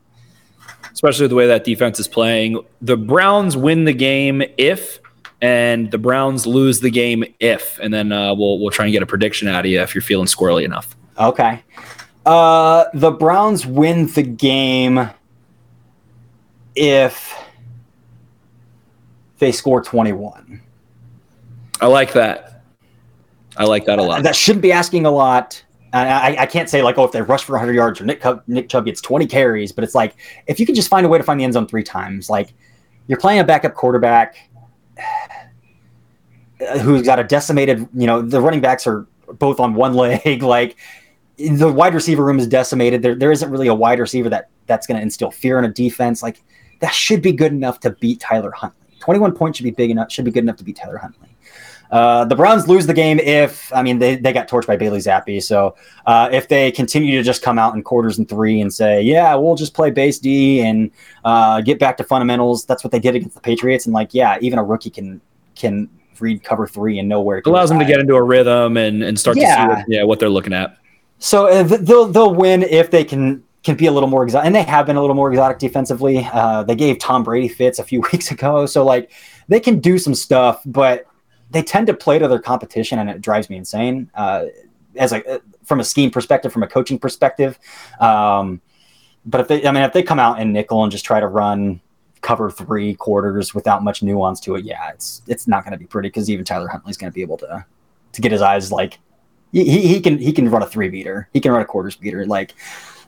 Especially 0.93 1.27
the 1.27 1.35
way 1.35 1.49
that 1.49 1.65
defense 1.65 1.99
is 1.99 2.07
playing. 2.07 2.65
The 2.81 2.97
Browns 2.97 3.57
win 3.57 3.85
the 3.85 3.93
game 3.93 4.41
if, 4.57 5.01
and 5.43 5.91
the 5.91 5.99
Browns 5.99 6.47
lose 6.47 6.79
the 6.79 6.91
game 6.91 7.25
if, 7.41 7.81
and 7.81 7.93
then 7.93 8.13
uh, 8.13 8.33
we'll 8.33 8.61
we'll 8.61 8.71
try 8.71 8.85
and 8.85 8.93
get 8.93 9.03
a 9.03 9.07
prediction 9.07 9.49
out 9.49 9.65
of 9.65 9.71
you 9.71 9.81
if 9.81 9.97
you're 9.97 10.01
feeling 10.01 10.27
squirrely 10.27 10.65
enough. 10.65 10.97
Okay. 11.19 11.65
Uh, 12.25 12.85
the 12.95 13.11
Browns 13.11 13.67
win 13.67 14.07
the 14.07 14.23
game 14.23 15.11
if 16.77 17.35
they 19.39 19.53
score 19.53 19.83
21. 19.83 20.61
I 21.81 21.87
like 21.87 22.13
that. 22.15 22.63
I 23.57 23.65
like 23.65 23.85
that 23.87 23.99
a 23.99 24.03
lot. 24.03 24.23
That 24.23 24.37
shouldn't 24.37 24.63
be 24.63 24.73
asking 24.73 25.07
a 25.07 25.11
lot. 25.11 25.63
I, 25.93 26.37
I, 26.41 26.47
can't 26.47 26.69
say 26.69 26.83
like, 26.83 26.99
oh, 26.99 27.05
if 27.05 27.13
they 27.13 27.23
rush 27.23 27.45
for 27.45 27.53
100 27.53 27.73
yards 27.73 28.01
or 28.01 28.05
Nick, 28.05 28.23
Nick 28.47 28.69
Chubb 28.69 28.85
gets 28.85 29.01
20 29.01 29.27
carries, 29.27 29.73
but 29.73 29.83
it's 29.83 29.95
like 29.95 30.17
if 30.47 30.61
you 30.61 30.67
can 30.67 30.75
just 30.75 30.89
find 30.89 31.07
a 31.07 31.09
way 31.09 31.17
to 31.17 31.25
find 31.25 31.41
the 31.41 31.45
end 31.45 31.55
zone 31.55 31.67
three 31.67 31.85
times, 31.85 32.29
like 32.29 32.53
you're 33.07 33.19
playing 33.19 33.41
a 33.41 33.45
backup 33.45 33.75
quarterback 33.75 34.37
who's 36.83 37.03
got 37.03 37.19
a 37.19 37.25
decimated, 37.25 37.89
you 37.95 38.07
know, 38.07 38.21
the 38.21 38.41
running 38.43 38.61
backs 38.61 38.87
are 38.87 39.07
both 39.39 39.59
on 39.59 39.75
one 39.75 39.95
leg, 39.95 40.43
like 40.43 40.77
the 41.39 41.73
wide 41.73 41.95
receiver 41.95 42.25
room 42.25 42.39
is 42.39 42.47
decimated. 42.47 43.01
There, 43.01 43.15
there 43.15 43.33
isn't 43.33 43.51
really 43.51 43.69
a 43.69 43.75
wide 43.75 43.99
receiver 43.99 44.29
that 44.29 44.51
that's 44.67 44.87
going 44.87 44.97
to 44.97 45.03
instill 45.03 45.31
fear 45.31 45.59
in 45.59 45.65
a 45.65 45.73
defense. 45.73 46.23
Like 46.23 46.43
that 46.81 46.93
should 46.93 47.23
be 47.23 47.33
good 47.33 47.53
enough 47.53 47.81
to 47.81 47.91
beat 47.91 48.21
Tyler 48.21 48.51
Huntley. 48.51 48.86
21 49.07 49.37
points 49.37 49.57
should 49.57 49.65
be 49.65 49.71
big 49.71 49.93
enough, 49.93 50.11
should 50.11 50.25
be 50.25 50.33
good 50.33 50.43
enough 50.43 50.57
to 50.57 50.65
beat 50.65 50.75
Tyler 50.75 50.99
Huntley. 50.99 51.29
Uh, 51.93 52.25
the 52.25 52.35
Browns 52.35 52.67
lose 52.67 52.89
the 52.89 52.93
game 52.93 53.21
if, 53.21 53.73
I 53.73 53.85
mean, 53.85 54.01
they, 54.01 54.17
they 54.17 54.33
got 54.33 54.49
torched 54.49 54.67
by 54.67 54.77
Bailey 54.77 54.99
Zappe. 54.99 55.41
So 55.45 55.77
uh, 56.07 56.29
if 56.33 56.49
they 56.49 56.73
continue 56.73 57.17
to 57.17 57.23
just 57.23 57.41
come 57.41 57.57
out 57.57 57.77
in 57.77 57.85
quarters 57.85 58.19
and 58.19 58.29
three 58.29 58.61
and 58.61 58.75
say, 58.75 59.01
yeah, 59.03 59.33
we'll 59.37 59.55
just 59.55 59.75
play 59.75 59.93
base 59.93 60.19
D 60.19 60.61
and 60.63 60.91
uh, 61.25 61.61
get 61.61 61.79
back 61.79 61.97
to 61.99 62.03
fundamentals, 62.03 62.65
that's 62.65 62.83
what 62.83 62.91
they 62.91 62.99
did 62.99 63.15
against 63.15 63.37
the 63.37 63.41
Patriots. 63.41 63.87
And 63.87 63.95
like, 63.95 64.13
yeah, 64.13 64.39
even 64.41 64.59
a 64.59 64.65
rookie 64.65 64.91
can 64.91 65.21
can 65.55 65.89
read 66.19 66.43
cover 66.43 66.67
three 66.67 66.99
and 66.99 67.09
know 67.09 67.21
where 67.21 67.39
it 67.39 67.47
allows 67.47 67.69
them 67.69 67.79
to 67.79 67.85
get 67.85 68.01
into 68.01 68.17
a 68.17 68.23
rhythm 68.23 68.77
and, 68.77 69.05
and 69.05 69.17
start 69.17 69.37
yeah. 69.37 69.45
to 69.45 69.63
see 69.63 69.69
what, 69.69 69.85
yeah, 69.87 70.03
what 70.03 70.19
they're 70.19 70.29
looking 70.29 70.53
at. 70.53 70.77
So 71.21 71.47
uh, 71.47 71.63
they'll, 71.63 72.07
they'll 72.07 72.35
win 72.35 72.65
if 72.65 72.91
they 72.91 73.05
can 73.05 73.45
can 73.67 73.77
be 73.77 73.87
a 73.87 73.93
little 73.93 74.09
more 74.09 74.23
exotic, 74.23 74.47
and 74.47 74.55
they 74.55 74.63
have 74.63 74.87
been 74.87 74.97
a 74.97 75.01
little 75.01 75.17
more 75.17 75.29
exotic 75.29 75.59
defensively. 75.59 76.27
Uh, 76.33 76.63
they 76.63 76.77
gave 76.77 76.99
Tom 76.99 77.25
Brady 77.25 77.49
fits 77.49 77.79
a 77.79 77.85
few 77.85 78.01
weeks 78.13 78.31
ago, 78.31 78.65
so 78.65 78.85
like 78.85 79.11
they 79.49 79.61
can 79.61 79.81
do 79.81 79.99
some 79.99 80.15
stuff, 80.15 80.63
but 80.65 81.07
they 81.51 81.63
tend 81.63 81.89
to 81.89 81.95
play 81.95 82.19
to 82.19 82.29
their 82.29 82.39
competition, 82.39 82.99
and 82.99 83.11
it 83.11 83.21
drives 83.21 83.51
me 83.51 83.57
insane. 83.57 84.11
Uh, 84.15 84.47
as 84.95 85.13
a 85.13 85.43
from 85.65 85.81
a 85.81 85.85
scheme 85.85 86.11
perspective, 86.11 86.53
from 86.53 86.63
a 86.63 86.69
coaching 86.69 86.99
perspective, 86.99 87.59
um, 88.01 88.63
but 89.27 89.43
if 89.43 89.49
they, 89.49 89.67
I 89.67 89.73
mean, 89.73 89.83
if 89.83 89.93
they 89.93 90.03
come 90.03 90.21
out 90.21 90.41
in 90.41 90.53
nickel 90.53 90.83
and 90.83 90.91
just 90.91 91.05
try 91.05 91.21
to 91.21 91.27
run 91.27 91.81
cover 92.23 92.51
three 92.51 92.95
quarters 92.95 93.55
without 93.55 93.85
much 93.85 94.03
nuance 94.03 94.41
to 94.41 94.55
it, 94.55 94.65
yeah, 94.65 94.91
it's 94.91 95.23
it's 95.27 95.49
not 95.49 95.65
going 95.65 95.73
to 95.73 95.79
be 95.79 95.87
pretty 95.87 96.09
because 96.09 96.31
even 96.31 96.45
Tyler 96.45 96.69
Huntley's 96.69 96.97
going 96.97 97.11
to 97.11 97.15
be 97.15 97.23
able 97.23 97.37
to 97.39 97.67
to 98.13 98.21
get 98.23 98.33
his 98.33 98.41
eyes 98.41 98.71
like 98.71 99.01
he, 99.53 99.87
he 99.87 100.01
can 100.01 100.19
he 100.19 100.33
can 100.33 100.49
run 100.51 100.63
a 100.63 100.67
three 100.67 100.89
beater, 100.89 101.29
he 101.33 101.41
can 101.41 101.53
run 101.53 101.63
a 101.63 101.65
quarters 101.65 101.97
beater, 101.97 102.27
like 102.27 102.55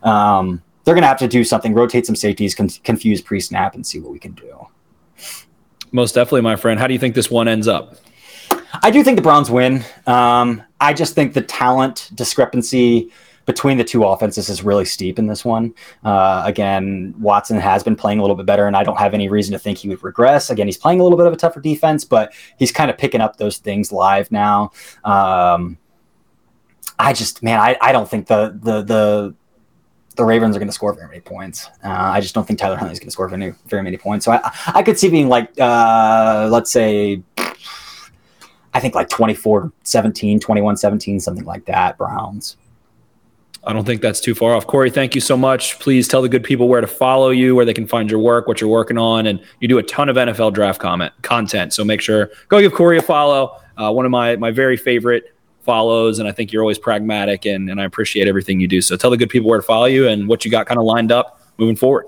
um, 0.02 0.62
they're 0.84 0.94
going 0.94 1.02
to 1.02 1.08
have 1.08 1.18
to 1.18 1.28
do 1.28 1.44
something, 1.44 1.74
rotate 1.74 2.06
some 2.06 2.16
safeties, 2.16 2.54
con- 2.54 2.70
confuse 2.84 3.20
pre 3.20 3.40
snap, 3.40 3.74
and 3.74 3.86
see 3.86 4.00
what 4.00 4.12
we 4.12 4.18
can 4.18 4.32
do. 4.32 4.66
Most 5.92 6.14
definitely, 6.14 6.42
my 6.42 6.56
friend. 6.56 6.78
How 6.80 6.86
do 6.86 6.94
you 6.94 6.98
think 6.98 7.14
this 7.14 7.30
one 7.30 7.48
ends 7.48 7.68
up? 7.68 7.96
I 8.82 8.90
do 8.90 9.02
think 9.02 9.16
the 9.16 9.22
Browns 9.22 9.50
win. 9.50 9.84
Um, 10.06 10.62
I 10.80 10.92
just 10.92 11.14
think 11.14 11.34
the 11.34 11.42
talent 11.42 12.10
discrepancy 12.14 13.10
between 13.46 13.78
the 13.78 13.84
two 13.84 14.04
offenses 14.04 14.50
is 14.50 14.62
really 14.62 14.84
steep 14.84 15.18
in 15.18 15.26
this 15.26 15.42
one. 15.42 15.74
Uh, 16.04 16.42
again, 16.44 17.14
Watson 17.18 17.58
has 17.58 17.82
been 17.82 17.96
playing 17.96 18.18
a 18.18 18.22
little 18.22 18.36
bit 18.36 18.44
better, 18.44 18.66
and 18.66 18.76
I 18.76 18.84
don't 18.84 18.98
have 18.98 19.14
any 19.14 19.30
reason 19.30 19.52
to 19.52 19.58
think 19.58 19.78
he 19.78 19.88
would 19.88 20.02
regress. 20.04 20.50
Again, 20.50 20.66
he's 20.66 20.76
playing 20.76 21.00
a 21.00 21.02
little 21.02 21.16
bit 21.16 21.26
of 21.26 21.32
a 21.32 21.36
tougher 21.36 21.60
defense, 21.60 22.04
but 22.04 22.34
he's 22.58 22.70
kind 22.70 22.90
of 22.90 22.98
picking 22.98 23.22
up 23.22 23.38
those 23.38 23.56
things 23.56 23.90
live 23.90 24.30
now. 24.30 24.72
Um, 25.02 25.78
I 26.98 27.12
just, 27.12 27.42
man, 27.42 27.60
I, 27.60 27.76
I 27.80 27.92
don't 27.92 28.08
think 28.08 28.26
the 28.26 28.58
the 28.60 28.82
the 28.82 29.34
the 30.18 30.24
Ravens 30.24 30.56
are 30.56 30.58
going 30.58 30.68
to 30.68 30.74
score 30.74 30.92
very 30.92 31.06
many 31.06 31.20
points. 31.20 31.70
Uh, 31.84 31.90
I 31.90 32.20
just 32.20 32.34
don't 32.34 32.44
think 32.44 32.58
Tyler 32.58 32.76
Huntley 32.76 32.92
is 32.92 32.98
going 32.98 33.06
to 33.06 33.12
score 33.12 33.28
very, 33.28 33.54
very 33.66 33.82
many 33.84 33.96
points. 33.96 34.24
So 34.24 34.32
I, 34.32 34.52
I 34.66 34.82
could 34.82 34.98
see 34.98 35.08
being 35.08 35.28
like, 35.28 35.48
uh, 35.60 36.48
let's 36.50 36.72
say, 36.72 37.22
I 38.74 38.80
think 38.80 38.96
like 38.96 39.08
24 39.08 39.72
17, 39.84 40.40
21 40.40 40.76
17, 40.76 41.20
something 41.20 41.44
like 41.44 41.64
that, 41.66 41.96
Browns. 41.96 42.56
I 43.62 43.72
don't 43.72 43.84
think 43.84 44.02
that's 44.02 44.20
too 44.20 44.34
far 44.34 44.54
off. 44.54 44.66
Cory, 44.66 44.90
thank 44.90 45.14
you 45.14 45.20
so 45.20 45.36
much. 45.36 45.78
Please 45.78 46.08
tell 46.08 46.22
the 46.22 46.28
good 46.28 46.42
people 46.42 46.68
where 46.68 46.80
to 46.80 46.86
follow 46.86 47.30
you, 47.30 47.54
where 47.54 47.64
they 47.64 47.74
can 47.74 47.86
find 47.86 48.10
your 48.10 48.20
work, 48.20 48.48
what 48.48 48.60
you're 48.60 48.70
working 48.70 48.98
on. 48.98 49.26
And 49.26 49.40
you 49.60 49.68
do 49.68 49.78
a 49.78 49.82
ton 49.82 50.08
of 50.08 50.16
NFL 50.16 50.52
draft 50.52 50.80
comment 50.80 51.12
content. 51.22 51.72
So 51.74 51.84
make 51.84 52.00
sure 52.00 52.30
go 52.48 52.60
give 52.60 52.72
Cory 52.72 52.98
a 52.98 53.02
follow. 53.02 53.56
Uh, 53.76 53.92
one 53.92 54.04
of 54.04 54.10
my 54.10 54.34
my 54.36 54.50
very 54.50 54.76
favorite 54.76 55.32
follows, 55.60 56.18
and 56.18 56.28
I 56.28 56.32
think 56.32 56.52
you're 56.52 56.62
always 56.62 56.78
pragmatic, 56.78 57.44
and, 57.44 57.70
and 57.70 57.80
I 57.80 57.84
appreciate 57.84 58.28
everything 58.28 58.60
you 58.60 58.68
do. 58.68 58.80
So 58.80 58.96
tell 58.96 59.10
the 59.10 59.16
good 59.16 59.30
people 59.30 59.48
where 59.48 59.58
to 59.58 59.62
follow 59.62 59.86
you 59.86 60.08
and 60.08 60.28
what 60.28 60.44
you 60.44 60.50
got 60.50 60.66
kind 60.66 60.78
of 60.78 60.84
lined 60.84 61.12
up 61.12 61.40
moving 61.58 61.76
forward. 61.76 62.06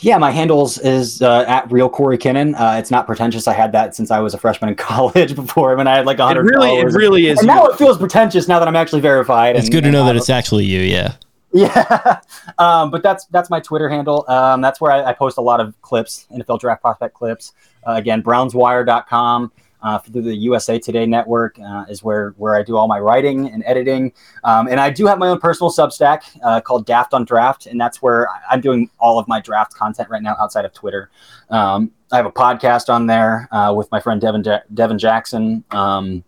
Yeah, 0.00 0.16
my 0.18 0.30
handles 0.30 0.78
is 0.78 1.22
uh, 1.22 1.44
at 1.48 1.70
real 1.72 1.88
Cory 1.88 2.18
Kinnan. 2.18 2.54
Uh, 2.54 2.78
it's 2.78 2.90
not 2.90 3.06
pretentious. 3.06 3.48
I 3.48 3.52
had 3.52 3.72
that 3.72 3.96
since 3.96 4.12
I 4.12 4.20
was 4.20 4.32
a 4.32 4.38
freshman 4.38 4.70
in 4.70 4.76
college 4.76 5.34
before 5.34 5.74
when 5.76 5.88
I 5.88 5.96
had 5.96 6.06
like 6.06 6.18
a 6.18 6.24
100 6.24 6.40
It 6.40 6.48
really, 6.48 6.78
it 6.78 6.84
really 6.92 7.26
is. 7.26 7.38
And 7.38 7.48
now 7.48 7.66
it 7.66 7.76
feels 7.76 7.98
pretentious 7.98 8.46
now 8.46 8.60
that 8.60 8.68
I'm 8.68 8.76
actually 8.76 9.00
verified. 9.00 9.56
It's 9.56 9.66
and, 9.66 9.72
good 9.72 9.84
to 9.84 9.90
know 9.90 10.04
that 10.04 10.16
it's 10.16 10.30
actually 10.30 10.64
you. 10.64 10.80
Yeah. 10.80 11.14
Yeah, 11.50 12.20
um, 12.58 12.90
but 12.90 13.02
that's 13.02 13.24
that's 13.24 13.48
my 13.48 13.58
Twitter 13.58 13.88
handle. 13.88 14.28
Um, 14.28 14.60
that's 14.60 14.82
where 14.82 14.92
I, 14.92 15.02
I, 15.04 15.12
post 15.14 15.38
a 15.38 15.40
lot 15.40 15.60
of 15.60 15.80
clips, 15.80 16.26
NFL 16.30 16.60
draft 16.60 16.82
prospect 16.82 17.14
clips. 17.14 17.54
Uh, 17.86 17.92
again, 17.92 18.22
brownswire.com 18.22 19.50
uh, 19.82 19.98
through 19.98 20.22
the 20.22 20.34
USA 20.34 20.78
Today 20.78 21.06
network 21.06 21.58
uh, 21.58 21.84
is 21.88 22.02
where 22.02 22.34
where 22.36 22.56
I 22.56 22.62
do 22.62 22.76
all 22.76 22.88
my 22.88 22.98
writing 22.98 23.50
and 23.50 23.62
editing. 23.66 24.12
Um, 24.44 24.68
and 24.68 24.80
I 24.80 24.90
do 24.90 25.06
have 25.06 25.18
my 25.18 25.28
own 25.28 25.38
personal 25.38 25.70
Substack 25.70 26.22
uh, 26.42 26.60
called 26.60 26.86
Daft 26.86 27.14
on 27.14 27.24
Draft, 27.24 27.66
and 27.66 27.80
that's 27.80 28.02
where 28.02 28.28
I'm 28.50 28.60
doing 28.60 28.90
all 28.98 29.18
of 29.18 29.28
my 29.28 29.40
draft 29.40 29.74
content 29.74 30.08
right 30.08 30.22
now 30.22 30.36
outside 30.40 30.64
of 30.64 30.72
Twitter. 30.72 31.10
Um, 31.50 31.92
I 32.10 32.16
have 32.16 32.26
a 32.26 32.32
podcast 32.32 32.88
on 32.88 33.06
there 33.06 33.48
uh, 33.52 33.72
with 33.74 33.90
my 33.90 34.00
friend 34.00 34.20
Devin 34.20 34.44
ja- 34.44 34.60
Devin 34.72 34.98
Jackson. 34.98 35.64
Um, 35.70 36.24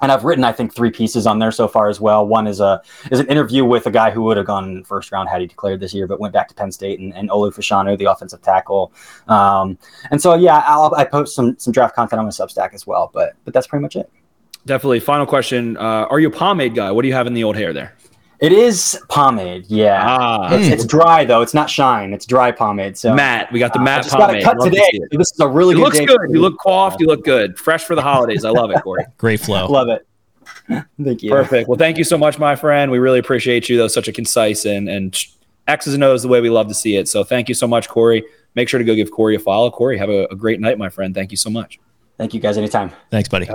and 0.00 0.10
I've 0.10 0.24
written, 0.24 0.44
I 0.44 0.52
think, 0.52 0.74
three 0.74 0.90
pieces 0.90 1.26
on 1.26 1.38
there 1.38 1.52
so 1.52 1.68
far 1.68 1.88
as 1.88 2.00
well. 2.00 2.26
One 2.26 2.46
is 2.46 2.60
a 2.60 2.82
is 3.10 3.20
an 3.20 3.26
interview 3.26 3.64
with 3.64 3.86
a 3.86 3.90
guy 3.90 4.10
who 4.10 4.22
would 4.22 4.36
have 4.36 4.46
gone 4.46 4.84
first 4.84 5.12
round 5.12 5.28
had 5.28 5.40
he 5.40 5.46
declared 5.46 5.80
this 5.80 5.92
year, 5.92 6.06
but 6.06 6.20
went 6.20 6.32
back 6.32 6.48
to 6.48 6.54
Penn 6.54 6.72
State, 6.72 7.00
and, 7.00 7.14
and 7.14 7.28
Olu 7.30 7.52
Fashanu, 7.54 7.98
the 7.98 8.06
offensive 8.06 8.42
tackle. 8.42 8.92
Um, 9.28 9.78
and 10.10 10.20
so, 10.20 10.34
yeah, 10.34 10.62
I'll, 10.66 10.94
I 10.94 11.04
post 11.04 11.34
some 11.34 11.58
some 11.58 11.72
draft 11.72 11.94
content 11.94 12.18
on 12.18 12.24
my 12.24 12.30
Substack 12.30 12.74
as 12.74 12.86
well. 12.86 13.10
But 13.12 13.34
but 13.44 13.54
that's 13.54 13.66
pretty 13.66 13.82
much 13.82 13.96
it. 13.96 14.10
Definitely. 14.66 15.00
Final 15.00 15.26
question: 15.26 15.76
uh, 15.76 16.06
Are 16.10 16.20
you 16.20 16.28
a 16.28 16.32
pomade 16.32 16.74
guy? 16.74 16.90
What 16.90 17.02
do 17.02 17.08
you 17.08 17.14
have 17.14 17.26
in 17.26 17.34
the 17.34 17.44
old 17.44 17.56
hair 17.56 17.72
there? 17.72 17.94
It 18.40 18.52
is 18.52 18.98
pomade, 19.08 19.66
yeah. 19.68 20.02
Ah, 20.02 20.54
it's, 20.54 20.68
it's, 20.68 20.84
dry 20.86 21.26
though. 21.26 21.42
It's 21.42 21.52
not 21.52 21.68
shine. 21.68 22.14
It's 22.14 22.24
dry 22.24 22.50
pomade. 22.50 22.96
So 22.96 23.14
matte. 23.14 23.52
We 23.52 23.58
got 23.58 23.74
the 23.74 23.80
uh, 23.80 23.82
matte 23.82 24.06
pomade. 24.08 24.42
Got 24.42 24.56
cut 24.56 24.64
today. 24.64 24.90
To 25.10 25.18
this 25.18 25.30
is 25.32 25.40
a 25.40 25.46
really 25.46 25.74
good. 25.74 25.94
it 25.94 26.06
good. 26.06 26.08
Looks 26.08 26.22
good. 26.22 26.34
You 26.34 26.40
look 26.40 26.58
coiffed. 26.58 27.00
You 27.00 27.06
look 27.06 27.22
good. 27.22 27.58
Fresh 27.58 27.84
for 27.84 27.94
the 27.94 28.02
holidays. 28.02 28.46
I 28.46 28.50
love 28.50 28.70
it, 28.70 28.82
Cory. 28.82 29.04
Great 29.18 29.40
flow. 29.40 29.66
love 29.66 29.88
it. 29.88 30.06
thank 31.04 31.22
you. 31.22 31.30
Perfect. 31.30 31.68
Well, 31.68 31.76
thank 31.76 31.98
you 31.98 32.04
so 32.04 32.16
much, 32.16 32.38
my 32.38 32.56
friend. 32.56 32.90
We 32.90 32.98
really 32.98 33.18
appreciate 33.18 33.68
you. 33.68 33.76
That 33.76 33.82
was 33.84 33.94
such 33.94 34.08
a 34.08 34.12
concise 34.12 34.64
and 34.64 34.88
and 34.88 35.14
X's 35.68 35.92
and 35.92 36.02
O's 36.02 36.22
the 36.22 36.28
way 36.28 36.40
we 36.40 36.48
love 36.48 36.68
to 36.68 36.74
see 36.74 36.96
it. 36.96 37.08
So 37.08 37.22
thank 37.22 37.48
you 37.48 37.54
so 37.54 37.68
much, 37.68 37.88
Cory. 37.90 38.24
Make 38.54 38.70
sure 38.70 38.78
to 38.78 38.84
go 38.84 38.94
give 38.94 39.10
Cory 39.10 39.36
a 39.36 39.38
follow. 39.38 39.70
Cory, 39.70 39.98
have 39.98 40.08
a, 40.10 40.24
a 40.30 40.34
great 40.34 40.60
night, 40.60 40.78
my 40.78 40.88
friend. 40.88 41.14
Thank 41.14 41.30
you 41.30 41.36
so 41.36 41.50
much. 41.50 41.78
Thank 42.16 42.32
you 42.32 42.40
guys 42.40 42.56
anytime. 42.56 42.90
Thanks, 43.10 43.28
buddy. 43.28 43.48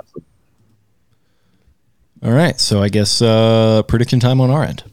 All 2.26 2.32
right. 2.32 2.59
So 2.59 2.82
I 2.82 2.89
guess 2.89 3.21
uh, 3.21 3.84
prediction 3.84 4.19
time 4.19 4.41
on 4.41 4.49
our 4.49 4.63
end. 4.63 4.84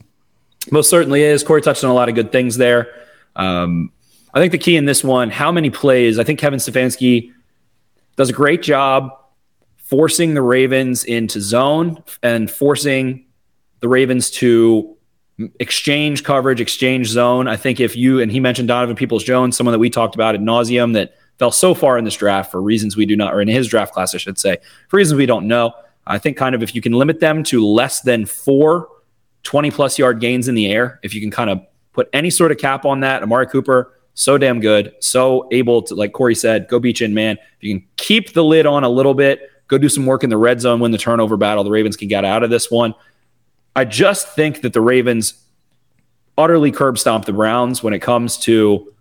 Most 0.71 0.91
certainly 0.91 1.23
is. 1.23 1.43
Cory 1.43 1.63
touched 1.63 1.83
on 1.83 1.91
a 1.91 1.95
lot 1.95 2.11
of 2.11 2.15
good 2.15 2.31
things 2.31 2.59
there. 2.59 2.93
Um, 3.37 3.91
I 4.35 4.39
think 4.39 4.53
the 4.53 4.59
key 4.59 4.77
in 4.77 4.85
this 4.85 5.03
one, 5.03 5.31
how 5.31 5.51
many 5.51 5.71
plays? 5.71 6.19
I 6.19 6.25
think 6.25 6.39
Kevin 6.39 6.59
Stefanski 6.59 7.33
does 8.17 8.29
a 8.29 8.35
great 8.35 8.63
job 8.63 9.11
forcing 9.79 10.35
the 10.35 10.43
Ravens 10.43 11.05
into 11.05 11.41
zone 11.41 12.05
and 12.23 12.51
forcing 12.51 13.25
the 13.81 13.89
Ravens 13.89 14.31
to 14.33 14.95
exchange 15.59 16.25
coverage, 16.25 16.61
exchange 16.61 17.09
zone. 17.09 17.49
I 17.49 17.57
think 17.57 17.81
if 17.81 17.97
you, 17.97 18.21
and 18.21 18.31
he 18.31 18.41
mentioned 18.41 18.69
Donovan 18.69 18.95
Peoples 18.95 19.25
Jones, 19.25 19.57
someone 19.57 19.73
that 19.73 19.79
we 19.79 19.89
talked 19.89 20.15
about 20.15 20.35
at 20.35 20.43
nauseum 20.43 20.93
that 20.93 21.15
fell 21.39 21.51
so 21.51 21.73
far 21.75 21.97
in 21.97 22.05
this 22.05 22.15
draft 22.15 22.51
for 22.51 22.61
reasons 22.61 22.95
we 22.95 23.07
do 23.07 23.17
not, 23.17 23.33
or 23.33 23.41
in 23.41 23.49
his 23.49 23.69
draft 23.69 23.95
class, 23.95 24.15
I 24.15 24.19
should 24.19 24.39
say, 24.39 24.59
for 24.89 24.99
reasons 24.99 25.17
we 25.17 25.25
don't 25.25 25.49
know. 25.49 25.73
I 26.07 26.19
think 26.19 26.37
kind 26.37 26.55
of 26.55 26.63
if 26.63 26.75
you 26.75 26.81
can 26.81 26.93
limit 26.93 27.21
them 27.21 27.43
to 27.45 27.65
less 27.65 28.01
than 28.01 28.27
four 28.27 28.89
20 29.45 29.71
plus 29.71 29.99
yard 29.99 30.21
gains 30.21 30.49
in 30.49 30.55
the 30.55 30.67
air, 30.67 31.01
if 31.03 31.15
you 31.15 31.21
can 31.21 31.31
kind 31.31 31.51
of 31.51 31.61
put 31.93 32.09
any 32.13 32.31
sort 32.31 32.53
of 32.53 32.59
cap 32.59 32.85
on 32.85 33.01
that, 33.01 33.23
Amari 33.23 33.47
Cooper, 33.47 33.99
so 34.15 34.39
damn 34.39 34.61
good, 34.61 34.95
so 35.01 35.49
able 35.51 35.83
to, 35.83 35.95
like 35.95 36.13
Cory 36.13 36.35
said, 36.35 36.69
go 36.69 36.79
beach 36.79 37.03
in, 37.03 37.15
man. 37.15 37.37
If 37.59 37.63
you 37.63 37.79
can 37.79 37.89
keep 37.97 38.35
the 38.35 38.45
lid 38.45 38.67
on 38.67 38.85
a 38.85 38.89
little 38.89 39.15
bit, 39.15 39.51
go 39.69 39.79
do 39.79 39.89
some 39.89 40.07
work 40.07 40.23
in 40.23 40.31
the 40.31 40.37
red 40.37 40.61
zone, 40.61 40.81
win 40.81 40.91
the 40.91 40.99
turnover 40.99 41.37
battle. 41.37 41.65
The 41.65 41.71
Ravens 41.71 41.97
can 41.97 42.09
get 42.09 42.25
out 42.25 42.43
of 42.43 42.51
this 42.51 42.71
one. 42.71 42.95
I 43.75 43.85
just 43.85 44.35
think 44.35 44.61
that 44.63 44.75
the 44.75 44.81
Ravens 44.81 45.35
utterly 46.37 46.71
curb 46.71 46.99
stomp 46.99 47.25
the 47.25 47.33
Browns 47.33 47.83
when 47.83 47.95
it 47.95 48.01
comes 48.01 48.37
to 48.39 48.93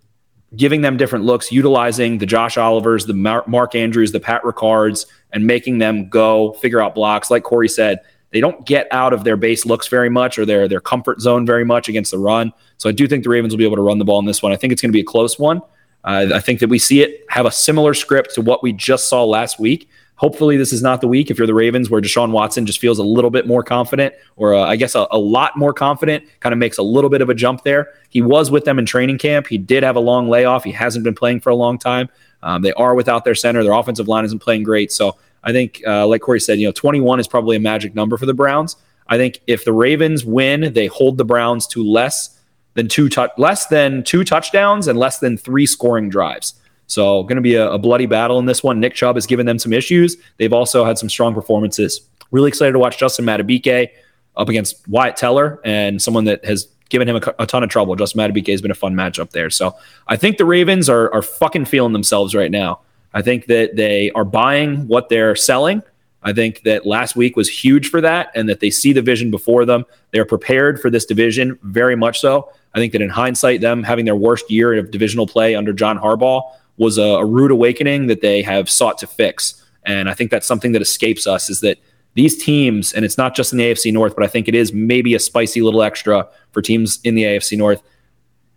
giving 0.56 0.82
them 0.82 0.97
different 0.97 1.26
looks, 1.26 1.52
utilizing 1.52 2.18
the 2.18 2.26
Josh 2.26 2.58
Olivers, 2.58 3.06
the 3.06 3.14
Mark 3.14 3.76
Andrews, 3.76 4.12
the 4.12 4.20
Pat 4.20 4.43
Ricards, 4.43 5.06
and 5.34 5.45
making 5.45 5.77
them 5.77 6.09
go 6.09 6.53
figure 6.53 6.82
out 6.82 6.95
blocks. 6.95 7.32
Like 7.32 7.43
Cory 7.43 7.69
said, 7.69 7.99
they 8.32 8.39
don't 8.39 8.65
get 8.65 8.88
out 8.91 9.13
of 9.13 9.23
their 9.23 9.38
base 9.38 9.65
looks 9.65 9.88
very 9.88 10.09
much 10.09 10.39
or 10.39 10.45
their 10.45 10.67
their 10.67 10.79
comfort 10.79 11.21
zone 11.21 11.45
very 11.45 11.65
much 11.65 11.89
against 11.89 12.11
the 12.11 12.17
run. 12.17 12.51
So 12.77 12.89
I 12.89 12.91
do 12.91 13.07
think 13.07 13.23
the 13.23 13.29
Ravens 13.29 13.53
will 13.53 13.59
be 13.59 13.65
able 13.65 13.75
to 13.75 13.82
run 13.82 13.99
the 13.99 14.05
ball 14.05 14.19
in 14.19 14.25
this 14.25 14.41
one. 14.41 14.51
I 14.51 14.55
think 14.55 14.73
it's 14.73 14.82
going 14.82 14.91
to 14.91 14.95
be 14.95 15.01
a 15.01 15.05
close 15.05 15.38
one. 15.38 15.61
Uh, 16.03 16.27
I 16.34 16.39
think 16.39 16.59
that 16.61 16.69
we 16.69 16.79
see 16.79 17.01
it 17.01 17.25
have 17.29 17.45
a 17.45 17.51
similar 17.51 17.93
script 17.93 18.34
to 18.36 18.41
what 18.41 18.63
we 18.63 18.73
just 18.73 19.07
saw 19.07 19.23
last 19.23 19.59
week. 19.59 19.89
Hopefully, 20.15 20.55
this 20.55 20.71
is 20.71 20.84
not 20.84 21.01
the 21.01 21.07
week 21.07 21.32
if 21.32 21.38
you're 21.38 21.47
the 21.47 21.53
Ravens 21.53 21.89
where 21.89 21.99
Deshaun 21.99 22.32
Watson 22.32 22.67
just 22.67 22.79
feels 22.79 22.99
a 22.99 23.03
little 23.03 23.32
bit 23.32 23.47
more 23.47 23.63
confident, 23.63 24.13
or 24.36 24.53
uh, 24.53 24.65
I 24.65 24.75
guess 24.75 24.93
a, 24.93 25.07
a, 25.09 25.17
lot 25.17 25.57
more 25.57 25.73
confident, 25.73 26.23
kind 26.41 26.53
of 26.53 26.59
makes 26.59 26.77
a 26.77 26.84
little 26.84 27.09
bit 27.09 27.21
of 27.21 27.29
a 27.29 27.34
jump 27.34 27.63
there. 27.63 27.89
He 28.09 28.21
was 28.21 28.51
with 28.51 28.63
them 28.63 28.77
in 28.77 28.86
training 28.86 29.17
camp. 29.17 29.47
He 29.47 29.57
did 29.57 29.82
have 29.82 29.95
a 29.95 29.99
long 29.99 30.29
layoff. 30.29 30.63
He 30.63 30.71
hasn't 30.71 31.03
been 31.03 31.15
playing 31.15 31.39
for 31.39 31.49
a 31.49 31.55
long 31.55 31.79
time. 31.79 32.07
Um, 32.44 32.62
they 32.62 32.74
are 32.74 32.96
without 32.96 33.26
their 33.26 33.36
center. 33.36 33.64
Their 33.64 33.74
offensive 33.74 34.08
line 34.08 34.26
isn't 34.26 34.39
playing 34.39 34.64
great. 34.64 34.92
So 34.92 35.18
I 35.44 35.52
think, 35.52 35.82
uh, 35.86 36.08
like 36.08 36.22
Cory 36.22 36.39
said, 36.39 36.60
you 36.60 36.68
know, 36.68 36.72
21 36.72 37.20
is 37.20 37.28
probably 37.28 37.56
a 37.56 37.60
magic 37.60 37.96
number 37.96 38.18
for 38.18 38.26
the 38.26 38.34
Browns. 38.34 38.76
I 39.08 39.18
think 39.18 39.42
if 39.48 39.66
the 39.66 39.74
Ravens 39.74 40.24
win, 40.24 40.74
they 40.74 40.88
hold 40.88 41.18
the 41.18 41.26
Browns 41.26 41.68
to 41.68 41.84
less 41.84 42.38
than 42.76 42.88
two 42.88 43.10
tu- 43.10 43.28
less 43.38 43.68
than 43.68 44.04
two 44.04 44.24
touchdowns 44.24 44.88
and 44.88 44.98
less 44.98 45.20
than 45.20 45.38
three 45.38 45.66
scoring 45.66 46.10
drives. 46.10 46.54
So, 46.88 47.24
going 47.24 47.38
to 47.38 47.42
be 47.42 47.56
a, 47.56 47.72
a, 47.72 47.78
bloody 47.78 48.06
battle 48.06 48.38
in 48.39 48.46
this 48.46 48.64
one. 48.64 48.82
Nick 48.82 48.94
Chubb 48.94 49.16
has 49.16 49.26
given 49.26 49.46
them 49.46 49.58
some 49.58 49.72
issues. 49.72 50.18
They've 50.38 50.52
also 50.52 50.84
had 50.84 50.98
some 50.98 51.10
strong 51.10 51.34
performances. 51.34 52.02
Really 52.32 52.50
excited 52.50 52.74
to 52.74 52.80
watch 52.80 52.98
Justin 52.98 53.26
Madubuike 53.26 53.89
up 54.36 54.50
against 54.50 54.88
Wyatt 54.88 55.16
Teller 55.16 55.62
and 55.64 56.02
someone 56.02 56.26
that 56.26 56.44
has 56.44 56.68
given 56.92 57.10
him 57.10 57.16
a, 57.16 57.34
a 57.39 57.48
ton 57.48 57.64
of 57.64 57.70
trouble. 57.70 57.96
Justin 57.96 58.20
Madubuike 58.20 58.52
has 58.52 58.62
been 58.62 58.70
a 58.70 58.76
fun 58.76 58.94
matchup 58.94 59.32
there. 59.32 59.50
So, 59.50 59.76
I 60.08 60.16
think 60.18 60.38
the 60.38 60.46
Ravens 60.46 60.89
are, 60.89 61.12
are 61.12 61.24
fucking 61.24 61.66
feeling 61.66 61.94
themselves 61.94 62.36
right 62.36 62.52
now. 62.52 62.82
I 63.14 63.22
think 63.24 63.48
that 63.48 63.76
they 63.76 64.12
are 64.12 64.24
buying 64.24 64.88
what 64.88 65.10
they're 65.10 65.36
selling. 65.36 65.82
I 66.24 66.34
think 66.34 66.62
that 66.64 66.86
last 66.86 67.16
week 67.16 67.36
was 67.36 67.50
huge 67.50 67.89
for 67.89 68.00
that 68.02 68.32
and 68.36 68.48
that 68.48 68.60
they 68.60 68.70
see 68.70 68.94
the 68.94 69.02
vision 69.02 69.32
before 69.32 69.66
them. 69.66 69.86
They're 70.12 70.26
prepared 70.26 70.80
for 70.80 70.89
this 70.92 71.06
division 71.06 71.58
very 71.64 71.96
much 71.96 72.20
so. 72.20 72.52
I 72.76 72.80
think 72.80 72.94
that 72.94 73.02
in 73.02 73.10
hindsight, 73.10 73.62
them 73.62 73.84
having 73.84 74.06
their 74.06 74.16
worst 74.16 74.50
year 74.50 74.74
of 74.78 74.92
divisional 74.92 75.26
play 75.26 75.56
under 75.56 75.74
John 75.74 75.98
Harbaugh 75.98 76.44
was 76.78 76.98
a, 76.98 77.02
a 77.02 77.26
rude 77.26 77.52
awakening 77.52 78.08
that 78.08 78.22
they 78.22 78.42
have 78.44 78.70
sought 78.70 78.98
to 79.00 79.08
fix. 79.08 79.64
And 79.84 80.10
I 80.10 80.14
think 80.14 80.32
that's 80.32 80.48
something 80.48 80.74
that 80.74 80.82
escapes 80.82 81.26
us 81.26 81.50
is 81.50 81.62
that 81.62 81.80
these 82.14 82.41
teams, 82.43 82.93
and 82.93 83.05
it's 83.05 83.18
not 83.18 83.36
just 83.36 83.51
in 83.51 83.57
the 83.57 83.66
AFC 83.66 83.91
North, 83.93 84.16
but 84.16 84.24
I 84.24 84.28
think 84.28 84.47
it 84.47 84.55
is 84.55 84.74
maybe 84.74 85.16
a 85.16 85.20
spicy 85.20 85.62
little 85.62 85.82
extra 85.82 86.28
for 86.51 86.62
teams 86.62 86.99
in 87.03 87.16
the 87.16 87.24
AFC 87.24 87.57
North. 87.57 87.82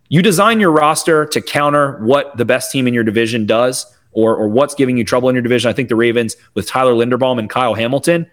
You 0.09 0.21
design 0.21 0.59
your 0.59 0.71
roster 0.71 1.25
to 1.27 1.41
counter 1.41 2.03
what 2.03 2.35
the 2.37 2.45
best 2.45 2.71
team 2.71 2.87
in 2.87 2.93
your 2.93 3.03
division 3.03 3.45
does 3.45 3.85
or, 4.11 4.35
or 4.35 4.47
what's 4.47 4.75
giving 4.75 4.97
you 4.97 5.03
trouble 5.03 5.29
in 5.29 5.35
your 5.35 5.41
division. 5.41 5.69
I 5.69 5.73
think 5.73 5.89
the 5.89 5.95
Ravens 5.95 6.35
with 6.53 6.67
Tyler 6.67 6.93
Linderbaum 6.93 7.39
and 7.39 7.49
Kyle 7.49 7.73
Hamilton, 7.73 8.29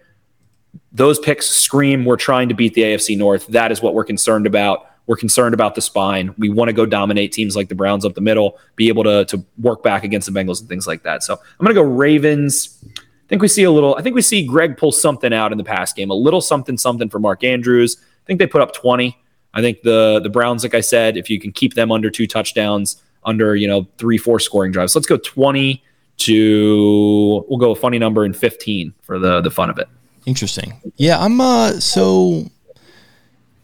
those 0.91 1.19
picks 1.19 1.47
scream 1.47 2.05
we're 2.05 2.17
trying 2.17 2.49
to 2.49 2.55
beat 2.55 2.73
the 2.73 2.81
AFC 2.81 3.17
North. 3.17 3.47
That 3.47 3.71
is 3.71 3.81
what 3.81 3.93
we're 3.93 4.03
concerned 4.03 4.45
about. 4.45 4.89
We're 5.05 5.17
concerned 5.17 5.53
about 5.53 5.75
the 5.75 5.81
spine. 5.81 6.33
We 6.37 6.49
want 6.49 6.69
to 6.69 6.73
go 6.73 6.85
dominate 6.85 7.33
teams 7.33 7.55
like 7.55 7.67
the 7.67 7.75
Browns 7.75 8.05
up 8.05 8.13
the 8.13 8.21
middle, 8.21 8.57
be 8.75 8.87
able 8.87 9.03
to, 9.03 9.25
to 9.25 9.43
work 9.57 9.83
back 9.83 10.03
against 10.03 10.31
the 10.31 10.39
Bengals 10.39 10.61
and 10.61 10.69
things 10.69 10.87
like 10.87 11.03
that. 11.03 11.23
So 11.23 11.33
I'm 11.33 11.65
going 11.65 11.75
to 11.75 11.81
go 11.81 11.87
Ravens. 11.87 12.83
I 13.25 13.27
think 13.27 13.41
we 13.41 13.47
see 13.47 13.63
a 13.63 13.71
little, 13.71 13.95
I 13.95 14.01
think 14.01 14.15
we 14.15 14.21
see 14.21 14.45
Greg 14.45 14.77
pull 14.77 14.91
something 14.91 15.33
out 15.33 15.51
in 15.51 15.57
the 15.57 15.63
past 15.63 15.95
game, 15.95 16.09
a 16.09 16.15
little 16.15 16.41
something, 16.41 16.77
something 16.77 17.09
for 17.09 17.19
Mark 17.19 17.43
Andrews. 17.43 17.97
I 17.99 18.25
think 18.25 18.39
they 18.39 18.47
put 18.47 18.61
up 18.61 18.73
20. 18.73 19.17
I 19.55 19.61
think 19.61 19.81
the 19.83 20.19
the 20.21 20.29
Browns, 20.29 20.63
like 20.63 20.73
I 20.73 20.81
said, 20.81 21.15
if 21.15 21.29
you 21.29 21.39
can 21.39 21.51
keep 21.51 21.75
them 21.75 21.91
under 21.91 22.09
two 22.09 22.25
touchdowns, 22.25 23.01
under, 23.25 23.55
you 23.55 23.67
know, 23.67 23.87
three, 23.97 24.17
four 24.17 24.39
scoring 24.39 24.71
drives. 24.71 24.95
let's 24.95 25.07
go 25.07 25.17
20 25.17 25.83
to, 26.17 27.45
we'll 27.47 27.59
go 27.59 27.71
a 27.71 27.75
funny 27.75 27.97
number 27.97 28.25
in 28.25 28.33
15 28.33 28.93
for 29.01 29.19
the, 29.19 29.41
the 29.41 29.51
fun 29.51 29.69
of 29.69 29.77
it. 29.77 29.87
Interesting. 30.25 30.73
Yeah. 30.97 31.19
I'm, 31.19 31.39
uh, 31.41 31.79
so 31.79 32.45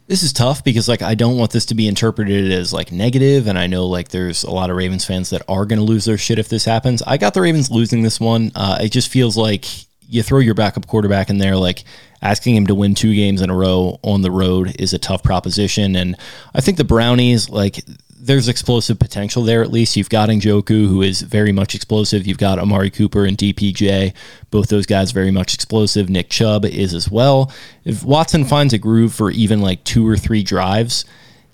this 0.10 0.24
is 0.24 0.34
tough 0.34 0.64
because 0.64 0.90
like 0.90 1.04
I 1.04 1.14
don't 1.14 1.38
want 1.38 1.52
this 1.52 1.68
to 1.68 1.76
be 1.76 1.88
interpreted 1.88 2.52
as 2.52 2.74
like 2.74 2.92
negative, 2.92 3.46
and 3.46 3.60
I 3.60 3.68
know 3.68 3.86
like 3.86 4.10
there's 4.10 4.44
a 4.44 4.50
lot 4.50 4.72
of 4.72 4.76
Ravens 4.76 5.06
fans 5.06 5.30
that 5.30 5.44
are 5.48 5.68
going 5.68 5.78
to 5.78 5.86
lose 5.86 6.06
their 6.06 6.18
shit 6.18 6.40
if 6.40 6.50
this 6.50 6.66
happens. 6.66 7.04
I 7.06 7.18
got 7.18 7.36
the 7.36 7.42
Ravens 7.42 7.70
losing 7.70 8.02
this 8.02 8.20
one. 8.20 8.52
Uh, 8.56 8.80
it 8.82 8.90
just 8.90 9.10
feels 9.10 9.38
like 9.38 9.66
you 10.08 10.24
throw 10.24 10.40
your 10.40 10.56
backup 10.56 10.88
quarterback 10.88 11.30
in 11.30 11.38
there, 11.38 11.56
like 11.56 11.84
asking 12.24 12.56
him 12.56 12.66
to 12.66 12.76
win 12.76 12.96
two 12.96 13.14
games 13.14 13.40
in 13.40 13.52
a 13.52 13.56
row 13.56 14.00
on 14.02 14.24
the 14.24 14.32
road 14.32 14.76
is 14.80 14.94
a 14.94 14.98
tough 14.98 15.22
proposition, 15.22 15.96
and 15.96 16.16
I 16.56 16.62
think 16.62 16.78
the 16.78 16.84
Brownies 16.84 17.48
like 17.48 17.86
there's 18.20 18.50
explosive 18.50 19.00
potential 19.00 19.44
there 19.44 19.64
at 19.64 19.72
least. 19.72 19.96
You've 19.96 20.10
got 20.10 20.30
Njoku, 20.30 20.88
who 20.88 21.02
is 21.02 21.22
very 21.22 21.52
much 21.52 21.74
explosive. 21.74 22.28
You've 22.28 22.38
got 22.38 22.60
Amari 22.60 22.90
Cooper 22.90 23.26
and 23.26 23.38
DPJ. 23.38 24.14
Both 24.52 24.68
those 24.68 24.86
guys 24.86 25.12
very 25.12 25.32
much 25.32 25.54
explosive. 25.54 26.10
Nick 26.10 26.30
Chubb 26.30 26.66
is 26.66 26.94
as 26.94 27.10
well. 27.10 27.52
If 27.86 28.04
Watson 28.04 28.44
finds 28.44 28.74
a 28.74 28.78
groove 28.78 29.14
for 29.14 29.32
even 29.32 29.62
like 29.62 29.84
two 29.86 30.08
or 30.08 30.18
three 30.18 30.44
drives, 30.44 31.06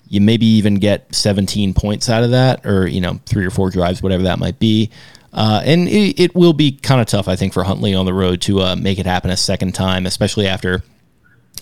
you 0.08 0.20
maybe 0.20 0.46
even 0.46 0.76
get 0.76 1.14
17 1.14 1.72
points 1.74 2.08
out 2.08 2.24
of 2.24 2.30
that, 2.30 2.66
or, 2.66 2.86
you 2.86 3.00
know, 3.00 3.20
three 3.26 3.44
or 3.44 3.50
four 3.50 3.70
drives, 3.70 4.02
whatever 4.02 4.24
that 4.24 4.38
might 4.38 4.58
be. 4.58 4.90
Uh, 5.32 5.60
and 5.64 5.88
it, 5.88 6.18
it, 6.18 6.34
will 6.34 6.52
be 6.52 6.72
kind 6.72 7.00
of 7.00 7.06
tough, 7.06 7.28
I 7.28 7.36
think, 7.36 7.52
for 7.52 7.62
Huntley 7.62 7.94
on 7.94 8.06
the 8.06 8.14
road 8.14 8.40
to 8.42 8.60
uh, 8.60 8.76
make 8.76 8.98
it 8.98 9.06
happen 9.06 9.30
a 9.30 9.36
second 9.36 9.72
time, 9.74 10.06
especially 10.06 10.46
after 10.46 10.82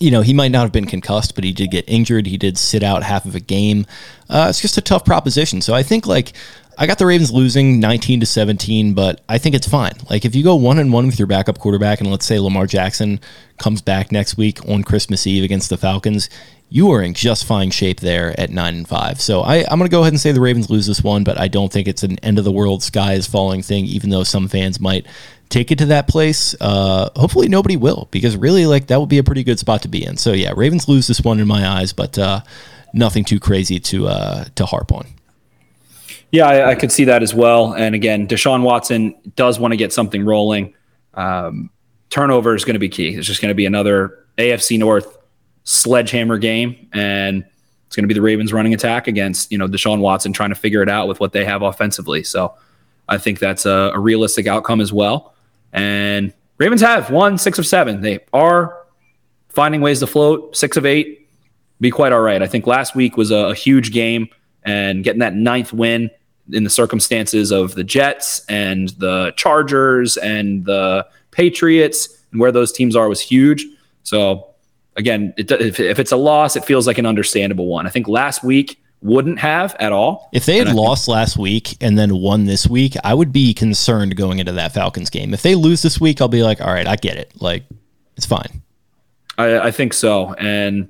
you 0.00 0.10
know, 0.10 0.22
he 0.22 0.34
might 0.34 0.50
not 0.50 0.62
have 0.62 0.72
been 0.72 0.86
concussed, 0.86 1.34
but 1.34 1.44
he 1.44 1.52
did 1.52 1.70
get 1.70 1.84
injured. 1.88 2.26
He 2.26 2.36
did 2.36 2.58
sit 2.58 2.82
out 2.82 3.02
half 3.02 3.24
of 3.24 3.34
a 3.34 3.40
game. 3.40 3.86
Uh, 4.28 4.46
it's 4.48 4.60
just 4.60 4.76
a 4.76 4.80
tough 4.80 5.04
proposition. 5.04 5.60
So 5.60 5.74
I 5.74 5.82
think 5.82 6.06
like 6.06 6.32
I 6.78 6.86
got 6.86 6.98
the 6.98 7.06
Ravens 7.06 7.32
losing 7.32 7.80
19 7.80 8.20
to 8.20 8.26
17, 8.26 8.94
but 8.94 9.20
I 9.28 9.38
think 9.38 9.54
it's 9.54 9.68
fine. 9.68 9.92
Like 10.10 10.24
if 10.24 10.34
you 10.34 10.42
go 10.42 10.56
one 10.56 10.78
and 10.78 10.92
one 10.92 11.06
with 11.06 11.18
your 11.18 11.28
backup 11.28 11.58
quarterback, 11.58 12.00
and 12.00 12.10
let's 12.10 12.26
say 12.26 12.38
Lamar 12.38 12.66
Jackson 12.66 13.20
comes 13.58 13.80
back 13.80 14.12
next 14.12 14.36
week 14.36 14.66
on 14.68 14.82
Christmas 14.82 15.26
Eve 15.26 15.44
against 15.44 15.70
the 15.70 15.76
Falcons, 15.76 16.28
you 16.68 16.90
are 16.90 17.02
in 17.02 17.14
just 17.14 17.44
fine 17.44 17.70
shape 17.70 18.00
there 18.00 18.38
at 18.38 18.50
nine 18.50 18.74
and 18.74 18.88
five. 18.88 19.20
So 19.20 19.42
I, 19.42 19.58
I'm 19.70 19.78
going 19.78 19.88
to 19.88 19.94
go 19.94 20.00
ahead 20.00 20.12
and 20.12 20.20
say 20.20 20.32
the 20.32 20.40
Ravens 20.40 20.70
lose 20.70 20.86
this 20.86 21.04
one, 21.04 21.22
but 21.22 21.38
I 21.38 21.48
don't 21.48 21.72
think 21.72 21.86
it's 21.86 22.02
an 22.02 22.18
end 22.20 22.38
of 22.38 22.44
the 22.44 22.52
world, 22.52 22.82
sky 22.82 23.14
is 23.14 23.26
falling 23.26 23.62
thing, 23.62 23.84
even 23.86 24.10
though 24.10 24.24
some 24.24 24.48
fans 24.48 24.80
might 24.80 25.06
take 25.50 25.70
it 25.70 25.78
to 25.78 25.86
that 25.86 26.08
place. 26.08 26.54
Uh, 26.60 27.10
hopefully 27.14 27.48
nobody 27.48 27.76
will, 27.76 28.08
because 28.10 28.36
really, 28.36 28.66
like 28.66 28.88
that 28.88 28.98
would 28.98 29.08
be 29.08 29.18
a 29.18 29.24
pretty 29.24 29.44
good 29.44 29.58
spot 29.58 29.82
to 29.82 29.88
be 29.88 30.04
in. 30.04 30.16
So 30.16 30.32
yeah, 30.32 30.52
Ravens 30.56 30.88
lose 30.88 31.06
this 31.06 31.20
one 31.20 31.38
in 31.38 31.46
my 31.46 31.66
eyes, 31.66 31.92
but 31.92 32.18
uh, 32.18 32.40
nothing 32.92 33.24
too 33.24 33.38
crazy 33.38 33.78
to 33.78 34.08
uh, 34.08 34.44
to 34.56 34.66
harp 34.66 34.92
on. 34.92 35.06
Yeah, 36.30 36.46
I, 36.46 36.70
I, 36.70 36.74
could 36.74 36.90
see 36.90 37.04
that 37.04 37.22
as 37.22 37.34
well. 37.34 37.74
And 37.74 37.94
again, 37.94 38.26
Deshaun 38.26 38.62
Watson 38.62 39.14
does 39.36 39.58
want 39.58 39.72
to 39.72 39.76
get 39.76 39.92
something 39.92 40.24
rolling. 40.24 40.74
Um, 41.14 41.70
turnover 42.10 42.54
is 42.54 42.64
going 42.64 42.74
to 42.74 42.80
be 42.80 42.88
key. 42.88 43.14
It's 43.14 43.26
just 43.26 43.40
going 43.40 43.50
to 43.50 43.54
be 43.54 43.66
another 43.66 44.24
AFC 44.38 44.78
North 44.78 45.16
sledgehammer 45.64 46.38
game, 46.38 46.88
and 46.92 47.44
it's 47.86 47.96
going 47.96 48.04
to 48.04 48.08
be 48.08 48.14
the 48.14 48.22
Ravens 48.22 48.52
running 48.52 48.74
attack 48.74 49.06
against 49.06 49.50
you 49.52 49.58
know 49.58 49.68
Deshaun 49.68 50.00
Watson 50.00 50.32
trying 50.32 50.50
to 50.50 50.56
figure 50.56 50.82
it 50.82 50.88
out 50.88 51.08
with 51.08 51.20
what 51.20 51.32
they 51.32 51.44
have 51.44 51.62
offensively. 51.62 52.22
So 52.22 52.54
I 53.08 53.18
think 53.18 53.38
that's 53.38 53.66
a, 53.66 53.92
a 53.94 53.98
realistic 53.98 54.46
outcome 54.46 54.80
as 54.80 54.92
well. 54.92 55.34
And 55.72 56.32
Ravens 56.58 56.80
have 56.80 57.10
won 57.10 57.38
six 57.38 57.58
of 57.58 57.66
seven. 57.66 58.00
They 58.00 58.20
are 58.32 58.76
finding 59.48 59.80
ways 59.80 60.00
to 60.00 60.06
float 60.06 60.56
six 60.56 60.76
of 60.76 60.86
eight. 60.86 61.28
Be 61.80 61.90
quite 61.90 62.12
all 62.12 62.20
right. 62.20 62.42
I 62.42 62.46
think 62.46 62.66
last 62.66 62.94
week 62.94 63.16
was 63.16 63.30
a, 63.30 63.36
a 63.36 63.54
huge 63.54 63.92
game 63.92 64.28
and 64.64 65.04
getting 65.04 65.20
that 65.20 65.34
ninth 65.34 65.72
win 65.72 66.10
in 66.52 66.64
the 66.64 66.70
circumstances 66.70 67.50
of 67.50 67.74
the 67.74 67.84
Jets 67.84 68.44
and 68.48 68.90
the 68.90 69.32
Chargers 69.36 70.16
and 70.16 70.64
the 70.64 71.06
Patriots 71.30 72.22
and 72.32 72.40
where 72.40 72.52
those 72.52 72.72
teams 72.72 72.94
are 72.94 73.08
was 73.08 73.20
huge. 73.20 73.64
So 74.02 74.48
again, 74.96 75.32
it, 75.36 75.50
if, 75.50 75.80
if, 75.80 75.98
it's 75.98 76.12
a 76.12 76.16
loss, 76.16 76.56
it 76.56 76.64
feels 76.64 76.86
like 76.86 76.98
an 76.98 77.06
understandable 77.06 77.66
one. 77.66 77.86
I 77.86 77.90
think 77.90 78.08
last 78.08 78.44
week 78.44 78.80
wouldn't 79.00 79.38
have 79.38 79.74
at 79.80 79.92
all. 79.92 80.28
If 80.32 80.46
they 80.46 80.58
had 80.58 80.74
lost 80.74 81.06
think, 81.06 81.14
last 81.14 81.36
week 81.36 81.76
and 81.80 81.98
then 81.98 82.16
won 82.16 82.44
this 82.44 82.66
week, 82.66 82.94
I 83.04 83.14
would 83.14 83.32
be 83.32 83.54
concerned 83.54 84.16
going 84.16 84.38
into 84.38 84.52
that 84.52 84.72
Falcons 84.72 85.10
game. 85.10 85.34
If 85.34 85.42
they 85.42 85.54
lose 85.54 85.82
this 85.82 86.00
week, 86.00 86.20
I'll 86.20 86.28
be 86.28 86.42
like, 86.42 86.60
all 86.60 86.72
right, 86.72 86.86
I 86.86 86.96
get 86.96 87.16
it. 87.16 87.32
Like, 87.40 87.64
it's 88.16 88.26
fine. 88.26 88.62
I, 89.36 89.58
I 89.58 89.70
think 89.70 89.92
so. 89.92 90.34
And 90.34 90.88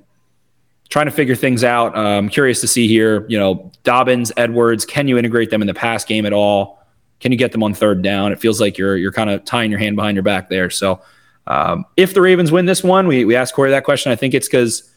trying 0.89 1.05
to 1.05 1.11
figure 1.11 1.35
things 1.35 1.63
out. 1.63 1.97
I'm 1.97 2.25
um, 2.25 2.29
curious 2.29 2.61
to 2.61 2.67
see 2.67 2.87
here, 2.87 3.25
you 3.27 3.37
know, 3.37 3.71
Dobbins, 3.83 4.31
Edwards, 4.37 4.85
can 4.85 5.07
you 5.07 5.17
integrate 5.17 5.49
them 5.49 5.61
in 5.61 5.67
the 5.67 5.73
pass 5.73 6.05
game 6.05 6.25
at 6.25 6.33
all? 6.33 6.83
Can 7.19 7.31
you 7.31 7.37
get 7.37 7.51
them 7.51 7.63
on 7.63 7.73
third 7.73 8.01
down? 8.01 8.31
It 8.31 8.39
feels 8.39 8.61
like 8.61 8.77
you're 8.77 8.97
you're 8.97 9.11
kind 9.11 9.29
of 9.29 9.43
tying 9.45 9.71
your 9.71 9.79
hand 9.79 9.95
behind 9.95 10.15
your 10.15 10.23
back 10.23 10.49
there. 10.49 10.69
So 10.69 11.01
um, 11.47 11.85
if 11.97 12.13
the 12.13 12.21
Ravens 12.21 12.51
win 12.51 12.65
this 12.65 12.83
one, 12.83 13.07
we 13.07 13.25
we 13.25 13.35
asked 13.35 13.55
Cory 13.55 13.71
that 13.71 13.83
question. 13.83 14.11
I 14.11 14.15
think 14.15 14.33
it's 14.33 14.47
because 14.47 14.91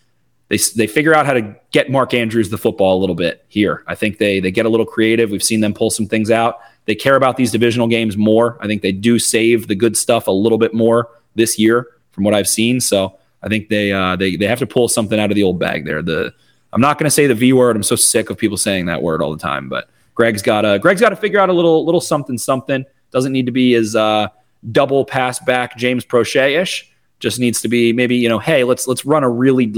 they 0.48 0.58
they 0.76 0.86
figure 0.86 1.14
out 1.14 1.26
how 1.26 1.34
to 1.34 1.54
get 1.70 1.90
Mark 1.90 2.12
Andrews 2.12 2.50
the 2.50 2.58
football 2.58 2.98
a 2.98 3.00
little 3.00 3.14
bit 3.14 3.44
here. 3.48 3.84
I 3.86 3.94
think 3.94 4.18
they 4.18 4.40
they 4.40 4.50
get 4.50 4.66
a 4.66 4.68
little 4.68 4.86
creative. 4.86 5.30
We've 5.30 5.42
seen 5.42 5.60
them 5.60 5.74
pull 5.74 5.90
some 5.90 6.06
things 6.06 6.30
out. 6.30 6.58
They 6.86 6.94
care 6.94 7.16
about 7.16 7.36
these 7.36 7.52
divisional 7.52 7.86
games 7.86 8.16
more. 8.16 8.58
I 8.60 8.66
think 8.66 8.82
they 8.82 8.92
do 8.92 9.18
save 9.18 9.68
the 9.68 9.74
good 9.74 9.96
stuff 9.96 10.26
a 10.26 10.32
little 10.32 10.58
bit 10.58 10.74
more 10.74 11.08
this 11.34 11.58
year 11.58 11.86
from 12.12 12.24
what 12.24 12.34
I've 12.34 12.48
seen. 12.48 12.80
So 12.80 13.18
I 13.42 13.48
think 13.48 13.68
they 13.68 13.92
uh, 13.92 14.16
they 14.16 14.36
they 14.36 14.46
have 14.46 14.58
to 14.58 14.66
pull 14.66 14.88
something 14.88 15.18
out 15.18 15.30
of 15.30 15.34
the 15.34 15.42
old 15.42 15.58
bag 15.58 15.84
there. 15.84 16.02
The 16.02 16.34
I'm 16.72 16.80
not 16.80 16.98
going 16.98 17.04
to 17.04 17.10
say 17.10 17.26
the 17.26 17.34
V 17.34 17.52
word. 17.52 17.76
I'm 17.76 17.82
so 17.82 17.96
sick 17.96 18.30
of 18.30 18.38
people 18.38 18.56
saying 18.56 18.86
that 18.86 19.02
word 19.02 19.22
all 19.22 19.30
the 19.30 19.38
time. 19.38 19.68
But 19.68 19.88
Greg's 20.14 20.42
got 20.42 20.62
to 20.62 20.78
Greg's 20.78 21.00
got 21.00 21.10
to 21.10 21.16
figure 21.16 21.40
out 21.40 21.48
a 21.48 21.52
little 21.52 21.84
little 21.84 22.00
something 22.00 22.38
something. 22.38 22.84
Doesn't 23.10 23.32
need 23.32 23.46
to 23.46 23.52
be 23.52 23.74
as 23.74 23.94
uh, 23.96 24.28
double 24.72 25.04
pass 25.04 25.38
back 25.38 25.76
James 25.76 26.04
Proche 26.04 26.60
ish. 26.60 26.90
Just 27.20 27.38
needs 27.38 27.60
to 27.62 27.68
be 27.68 27.92
maybe 27.92 28.16
you 28.16 28.28
know 28.28 28.38
hey 28.38 28.64
let's 28.64 28.86
let's 28.86 29.04
run 29.04 29.24
a 29.24 29.30
really 29.30 29.72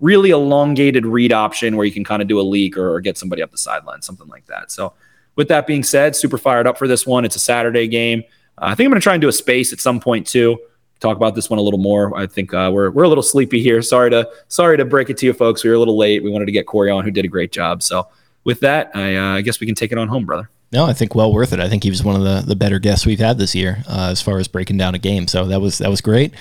really 0.00 0.30
elongated 0.30 1.06
read 1.06 1.32
option 1.32 1.76
where 1.76 1.86
you 1.86 1.92
can 1.92 2.04
kind 2.04 2.20
of 2.20 2.28
do 2.28 2.40
a 2.40 2.42
leak 2.42 2.76
or, 2.76 2.94
or 2.94 3.00
get 3.00 3.16
somebody 3.16 3.42
up 3.42 3.50
the 3.50 3.58
sideline 3.58 4.02
something 4.02 4.28
like 4.28 4.46
that. 4.46 4.70
So 4.70 4.92
with 5.36 5.48
that 5.48 5.66
being 5.66 5.82
said, 5.82 6.14
super 6.14 6.38
fired 6.38 6.66
up 6.66 6.78
for 6.78 6.86
this 6.86 7.06
one. 7.06 7.24
It's 7.24 7.36
a 7.36 7.40
Saturday 7.40 7.88
game. 7.88 8.22
Uh, 8.58 8.66
I 8.66 8.74
think 8.74 8.86
I'm 8.86 8.90
going 8.90 9.00
to 9.00 9.04
try 9.04 9.14
and 9.14 9.20
do 9.20 9.28
a 9.28 9.32
space 9.32 9.72
at 9.72 9.80
some 9.80 10.00
point 10.00 10.26
too 10.26 10.58
talk 11.04 11.16
about 11.16 11.34
this 11.34 11.50
one 11.50 11.58
a 11.58 11.62
little 11.62 11.78
more. 11.78 12.16
I 12.16 12.26
think 12.26 12.54
uh, 12.54 12.70
we're 12.72 12.90
we're 12.90 13.04
a 13.04 13.08
little 13.08 13.22
sleepy 13.22 13.62
here. 13.62 13.82
Sorry 13.82 14.10
to 14.10 14.28
sorry 14.48 14.76
to 14.76 14.84
break 14.84 15.10
it 15.10 15.18
to 15.18 15.26
you 15.26 15.32
folks. 15.32 15.62
We 15.62 15.70
were 15.70 15.76
a 15.76 15.78
little 15.78 15.98
late. 15.98 16.22
We 16.22 16.30
wanted 16.30 16.46
to 16.46 16.52
get 16.52 16.66
Cory 16.66 16.90
on, 16.90 17.04
who 17.04 17.10
did 17.10 17.24
a 17.24 17.28
great 17.28 17.52
job. 17.52 17.82
So 17.82 18.08
with 18.44 18.60
that, 18.60 18.90
I, 18.94 19.16
uh, 19.16 19.36
I 19.36 19.40
guess 19.40 19.60
we 19.60 19.66
can 19.66 19.74
take 19.74 19.92
it 19.92 19.98
on 19.98 20.08
home, 20.08 20.26
brother. 20.26 20.50
No, 20.72 20.84
I 20.84 20.92
think 20.92 21.14
well 21.14 21.32
worth 21.32 21.52
it. 21.52 21.60
I 21.60 21.68
think 21.68 21.84
he 21.84 21.90
was 21.90 22.02
one 22.02 22.16
of 22.16 22.22
the, 22.22 22.42
the 22.46 22.56
better 22.56 22.78
guests 22.78 23.06
we've 23.06 23.20
had 23.20 23.38
this 23.38 23.54
year 23.54 23.84
uh, 23.88 24.08
as 24.10 24.20
far 24.20 24.38
as 24.38 24.48
breaking 24.48 24.76
down 24.76 24.94
a 24.94 24.98
game. 24.98 25.28
So 25.28 25.44
that 25.46 25.60
was 25.60 25.78
that 25.78 25.90
was 25.90 26.00
great. 26.00 26.34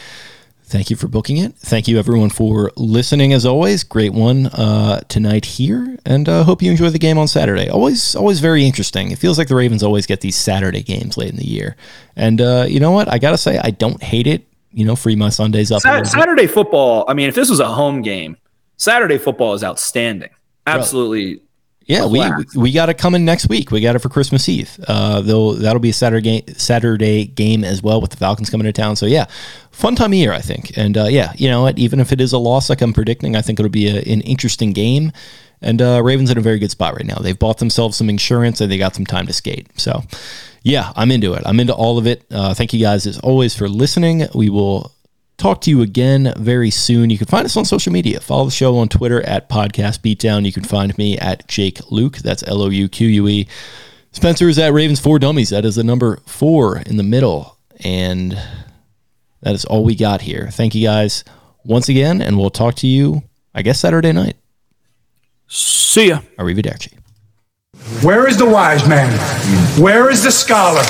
Thank 0.66 0.90
you 0.90 0.96
for 0.96 1.08
booking 1.08 1.38
it. 1.38 1.54
Thank 1.56 1.88
you 1.88 2.00
everyone 2.00 2.32
for 2.32 2.72
listening. 2.76 3.32
As 3.32 3.46
always, 3.46 3.84
great 3.84 4.12
one 4.12 4.48
uh, 4.48 5.02
tonight 5.02 5.46
here, 5.46 6.00
and 6.04 6.28
uh, 6.28 6.44
hope 6.44 6.64
you 6.64 6.72
enjoy 6.72 6.90
the 6.90 6.98
game 6.98 7.20
on 7.20 7.28
Saturday. 7.28 7.70
Always, 7.70 8.16
always 8.16 8.40
very 8.40 8.66
interesting. 8.66 9.12
It 9.12 9.20
feels 9.20 9.38
like 9.38 9.50
the 9.50 9.56
Ravens 9.56 9.84
always 9.84 10.08
get 10.08 10.22
these 10.22 10.36
Saturday 10.36 10.82
games 10.82 11.16
late 11.16 11.30
in 11.30 11.36
the 11.36 11.46
year, 11.46 11.76
and 12.16 12.42
uh, 12.42 12.66
you 12.68 12.80
know 12.80 12.90
what? 12.90 13.08
I 13.08 13.20
gotta 13.20 13.38
say, 13.38 13.60
I 13.60 13.70
don't 13.70 14.02
hate 14.02 14.26
it 14.26 14.48
you 14.74 14.86
know, 14.86 14.96
free 14.96 15.16
my 15.16 15.30
Sundays 15.30 15.72
up. 15.72 15.82
Saturday 15.82 16.48
football. 16.48 17.06
I 17.08 17.14
mean, 17.14 17.30
if 17.30 17.36
this 17.36 17.50
was 17.50 17.60
a 17.60 17.68
home 17.68 18.02
game, 18.02 18.38
Saturday 18.78 19.18
football 19.18 19.54
is 19.54 19.64
outstanding. 19.64 20.30
Absolutely. 20.66 21.42
Yeah, 21.86 22.06
we 22.06 22.22
we 22.56 22.72
got 22.72 22.88
it 22.88 22.98
coming 22.98 23.26
next 23.26 23.50
week. 23.50 23.70
We 23.70 23.82
got 23.82 23.96
it 23.96 24.00
for 24.00 24.08
Christmas 24.08 24.48
Eve. 24.48 24.80
Uh, 24.88 25.20
though 25.20 25.54
that'll 25.54 25.82
be 25.82 25.90
a 25.90 25.94
Saturday 25.94 26.42
game, 26.42 26.56
Saturday 26.56 27.26
game 27.26 27.66
as 27.66 27.84
well 27.84 28.00
with 28.00 28.12
the 28.12 28.18
Falcons 28.18 28.50
coming 28.50 28.66
to 28.66 28.72
town. 28.72 28.96
So 28.96 29.06
yeah, 29.06 29.26
fun 29.72 29.96
time 29.96 30.12
of 30.12 30.18
year, 30.18 30.32
I 30.32 30.40
think. 30.40 30.78
And 30.78 30.98
uh, 30.98 31.06
yeah, 31.06 31.34
you 31.36 31.50
know 31.50 31.62
what? 31.62 31.78
Even 31.78 32.00
if 32.00 32.14
it 32.14 32.22
is 32.22 32.32
a 32.32 32.38
loss, 32.38 32.70
like 32.70 32.82
I'm 32.82 32.94
predicting, 32.94 33.36
I 33.36 33.42
think 33.42 33.60
it'll 33.60 33.70
be 33.70 33.90
a, 33.90 33.98
an 33.98 34.22
interesting 34.22 34.72
game. 34.72 35.12
And 35.64 35.82
uh, 35.82 36.02
Ravens 36.04 36.30
in 36.30 36.38
a 36.38 36.42
very 36.42 36.60
good 36.60 36.72
spot 36.72 36.96
right 36.96 37.06
now. 37.06 37.16
They've 37.16 37.38
bought 37.38 37.58
themselves 37.58 37.98
some 37.98 38.10
insurance 38.10 38.62
and 38.62 38.72
they 38.72 38.78
got 38.78 38.96
some 38.96 39.06
time 39.06 39.26
to 39.28 39.34
skate. 39.34 39.68
So 39.80 40.04
yeah, 40.62 40.92
I'm 40.96 41.12
into 41.12 41.34
it. 41.34 41.44
I'm 41.46 41.60
into 41.60 41.74
all 41.74 41.98
of 41.98 42.06
it. 42.06 42.26
Uh, 42.30 42.54
thank 42.54 42.74
you 42.74 42.82
guys 42.82 43.08
as 43.08 43.18
always 43.20 43.56
for 43.56 43.68
listening. 43.70 44.28
We 44.36 44.50
will 44.50 44.92
talk 45.38 45.62
to 45.62 45.70
you 45.70 45.82
again 45.82 46.34
very 46.38 46.70
soon. 46.70 47.10
You 47.10 47.18
can 47.18 47.28
find 47.28 47.46
us 47.46 47.58
on 47.58 47.66
social 47.66 47.92
media. 47.92 48.20
Follow 48.20 48.46
the 48.46 48.52
show 48.52 48.78
on 48.78 48.90
Twitter 48.90 49.22
at 49.24 49.50
Podcast 49.50 50.00
Beatdown. 50.00 50.46
You 50.46 50.54
can 50.54 50.64
find 50.64 50.98
me 50.98 51.18
at 51.18 51.48
Jake 51.48 51.80
Louque. 51.92 52.20
That's 52.20 52.44
L 52.48 52.62
O 52.62 52.70
U 52.70 52.88
Q 52.88 53.08
U 53.08 53.28
E. 53.28 53.48
Spencer 54.12 54.48
is 54.48 54.60
at 54.60 54.74
Ravens 54.74 55.00
Four 55.00 55.18
Dummies. 55.20 55.50
That 55.50 55.66
is 55.66 55.76
the 55.76 55.84
number 55.84 56.18
four 56.26 56.78
in 56.80 56.98
the 56.98 57.04
middle. 57.04 57.58
And 57.84 58.38
that 59.42 59.56
is 59.56 59.66
all 59.66 59.84
we 59.84 59.96
got 59.96 60.22
here. 60.22 60.50
Thank 60.52 60.76
you 60.76 60.86
guys 60.86 61.24
once 61.66 61.90
again, 61.90 62.22
and 62.22 62.38
we'll 62.38 62.50
talk 62.50 62.76
to 62.76 62.88
you, 62.88 63.24
I 63.54 63.62
guess, 63.62 63.80
Saturday 63.80 64.12
night. 64.12 64.38
See 65.56 66.08
ya. 66.08 66.20
Arrivederci. 66.40 66.90
Where 68.02 68.28
is 68.28 68.38
the 68.38 68.46
wise 68.46 68.88
man? 68.88 69.12
Where 69.80 70.10
is 70.10 70.24
the 70.24 70.32
scholar? 70.32 70.84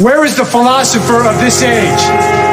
Where 0.00 0.24
is 0.24 0.36
the 0.36 0.44
philosopher 0.44 1.26
of 1.26 1.40
this 1.40 1.62
age? 1.62 2.47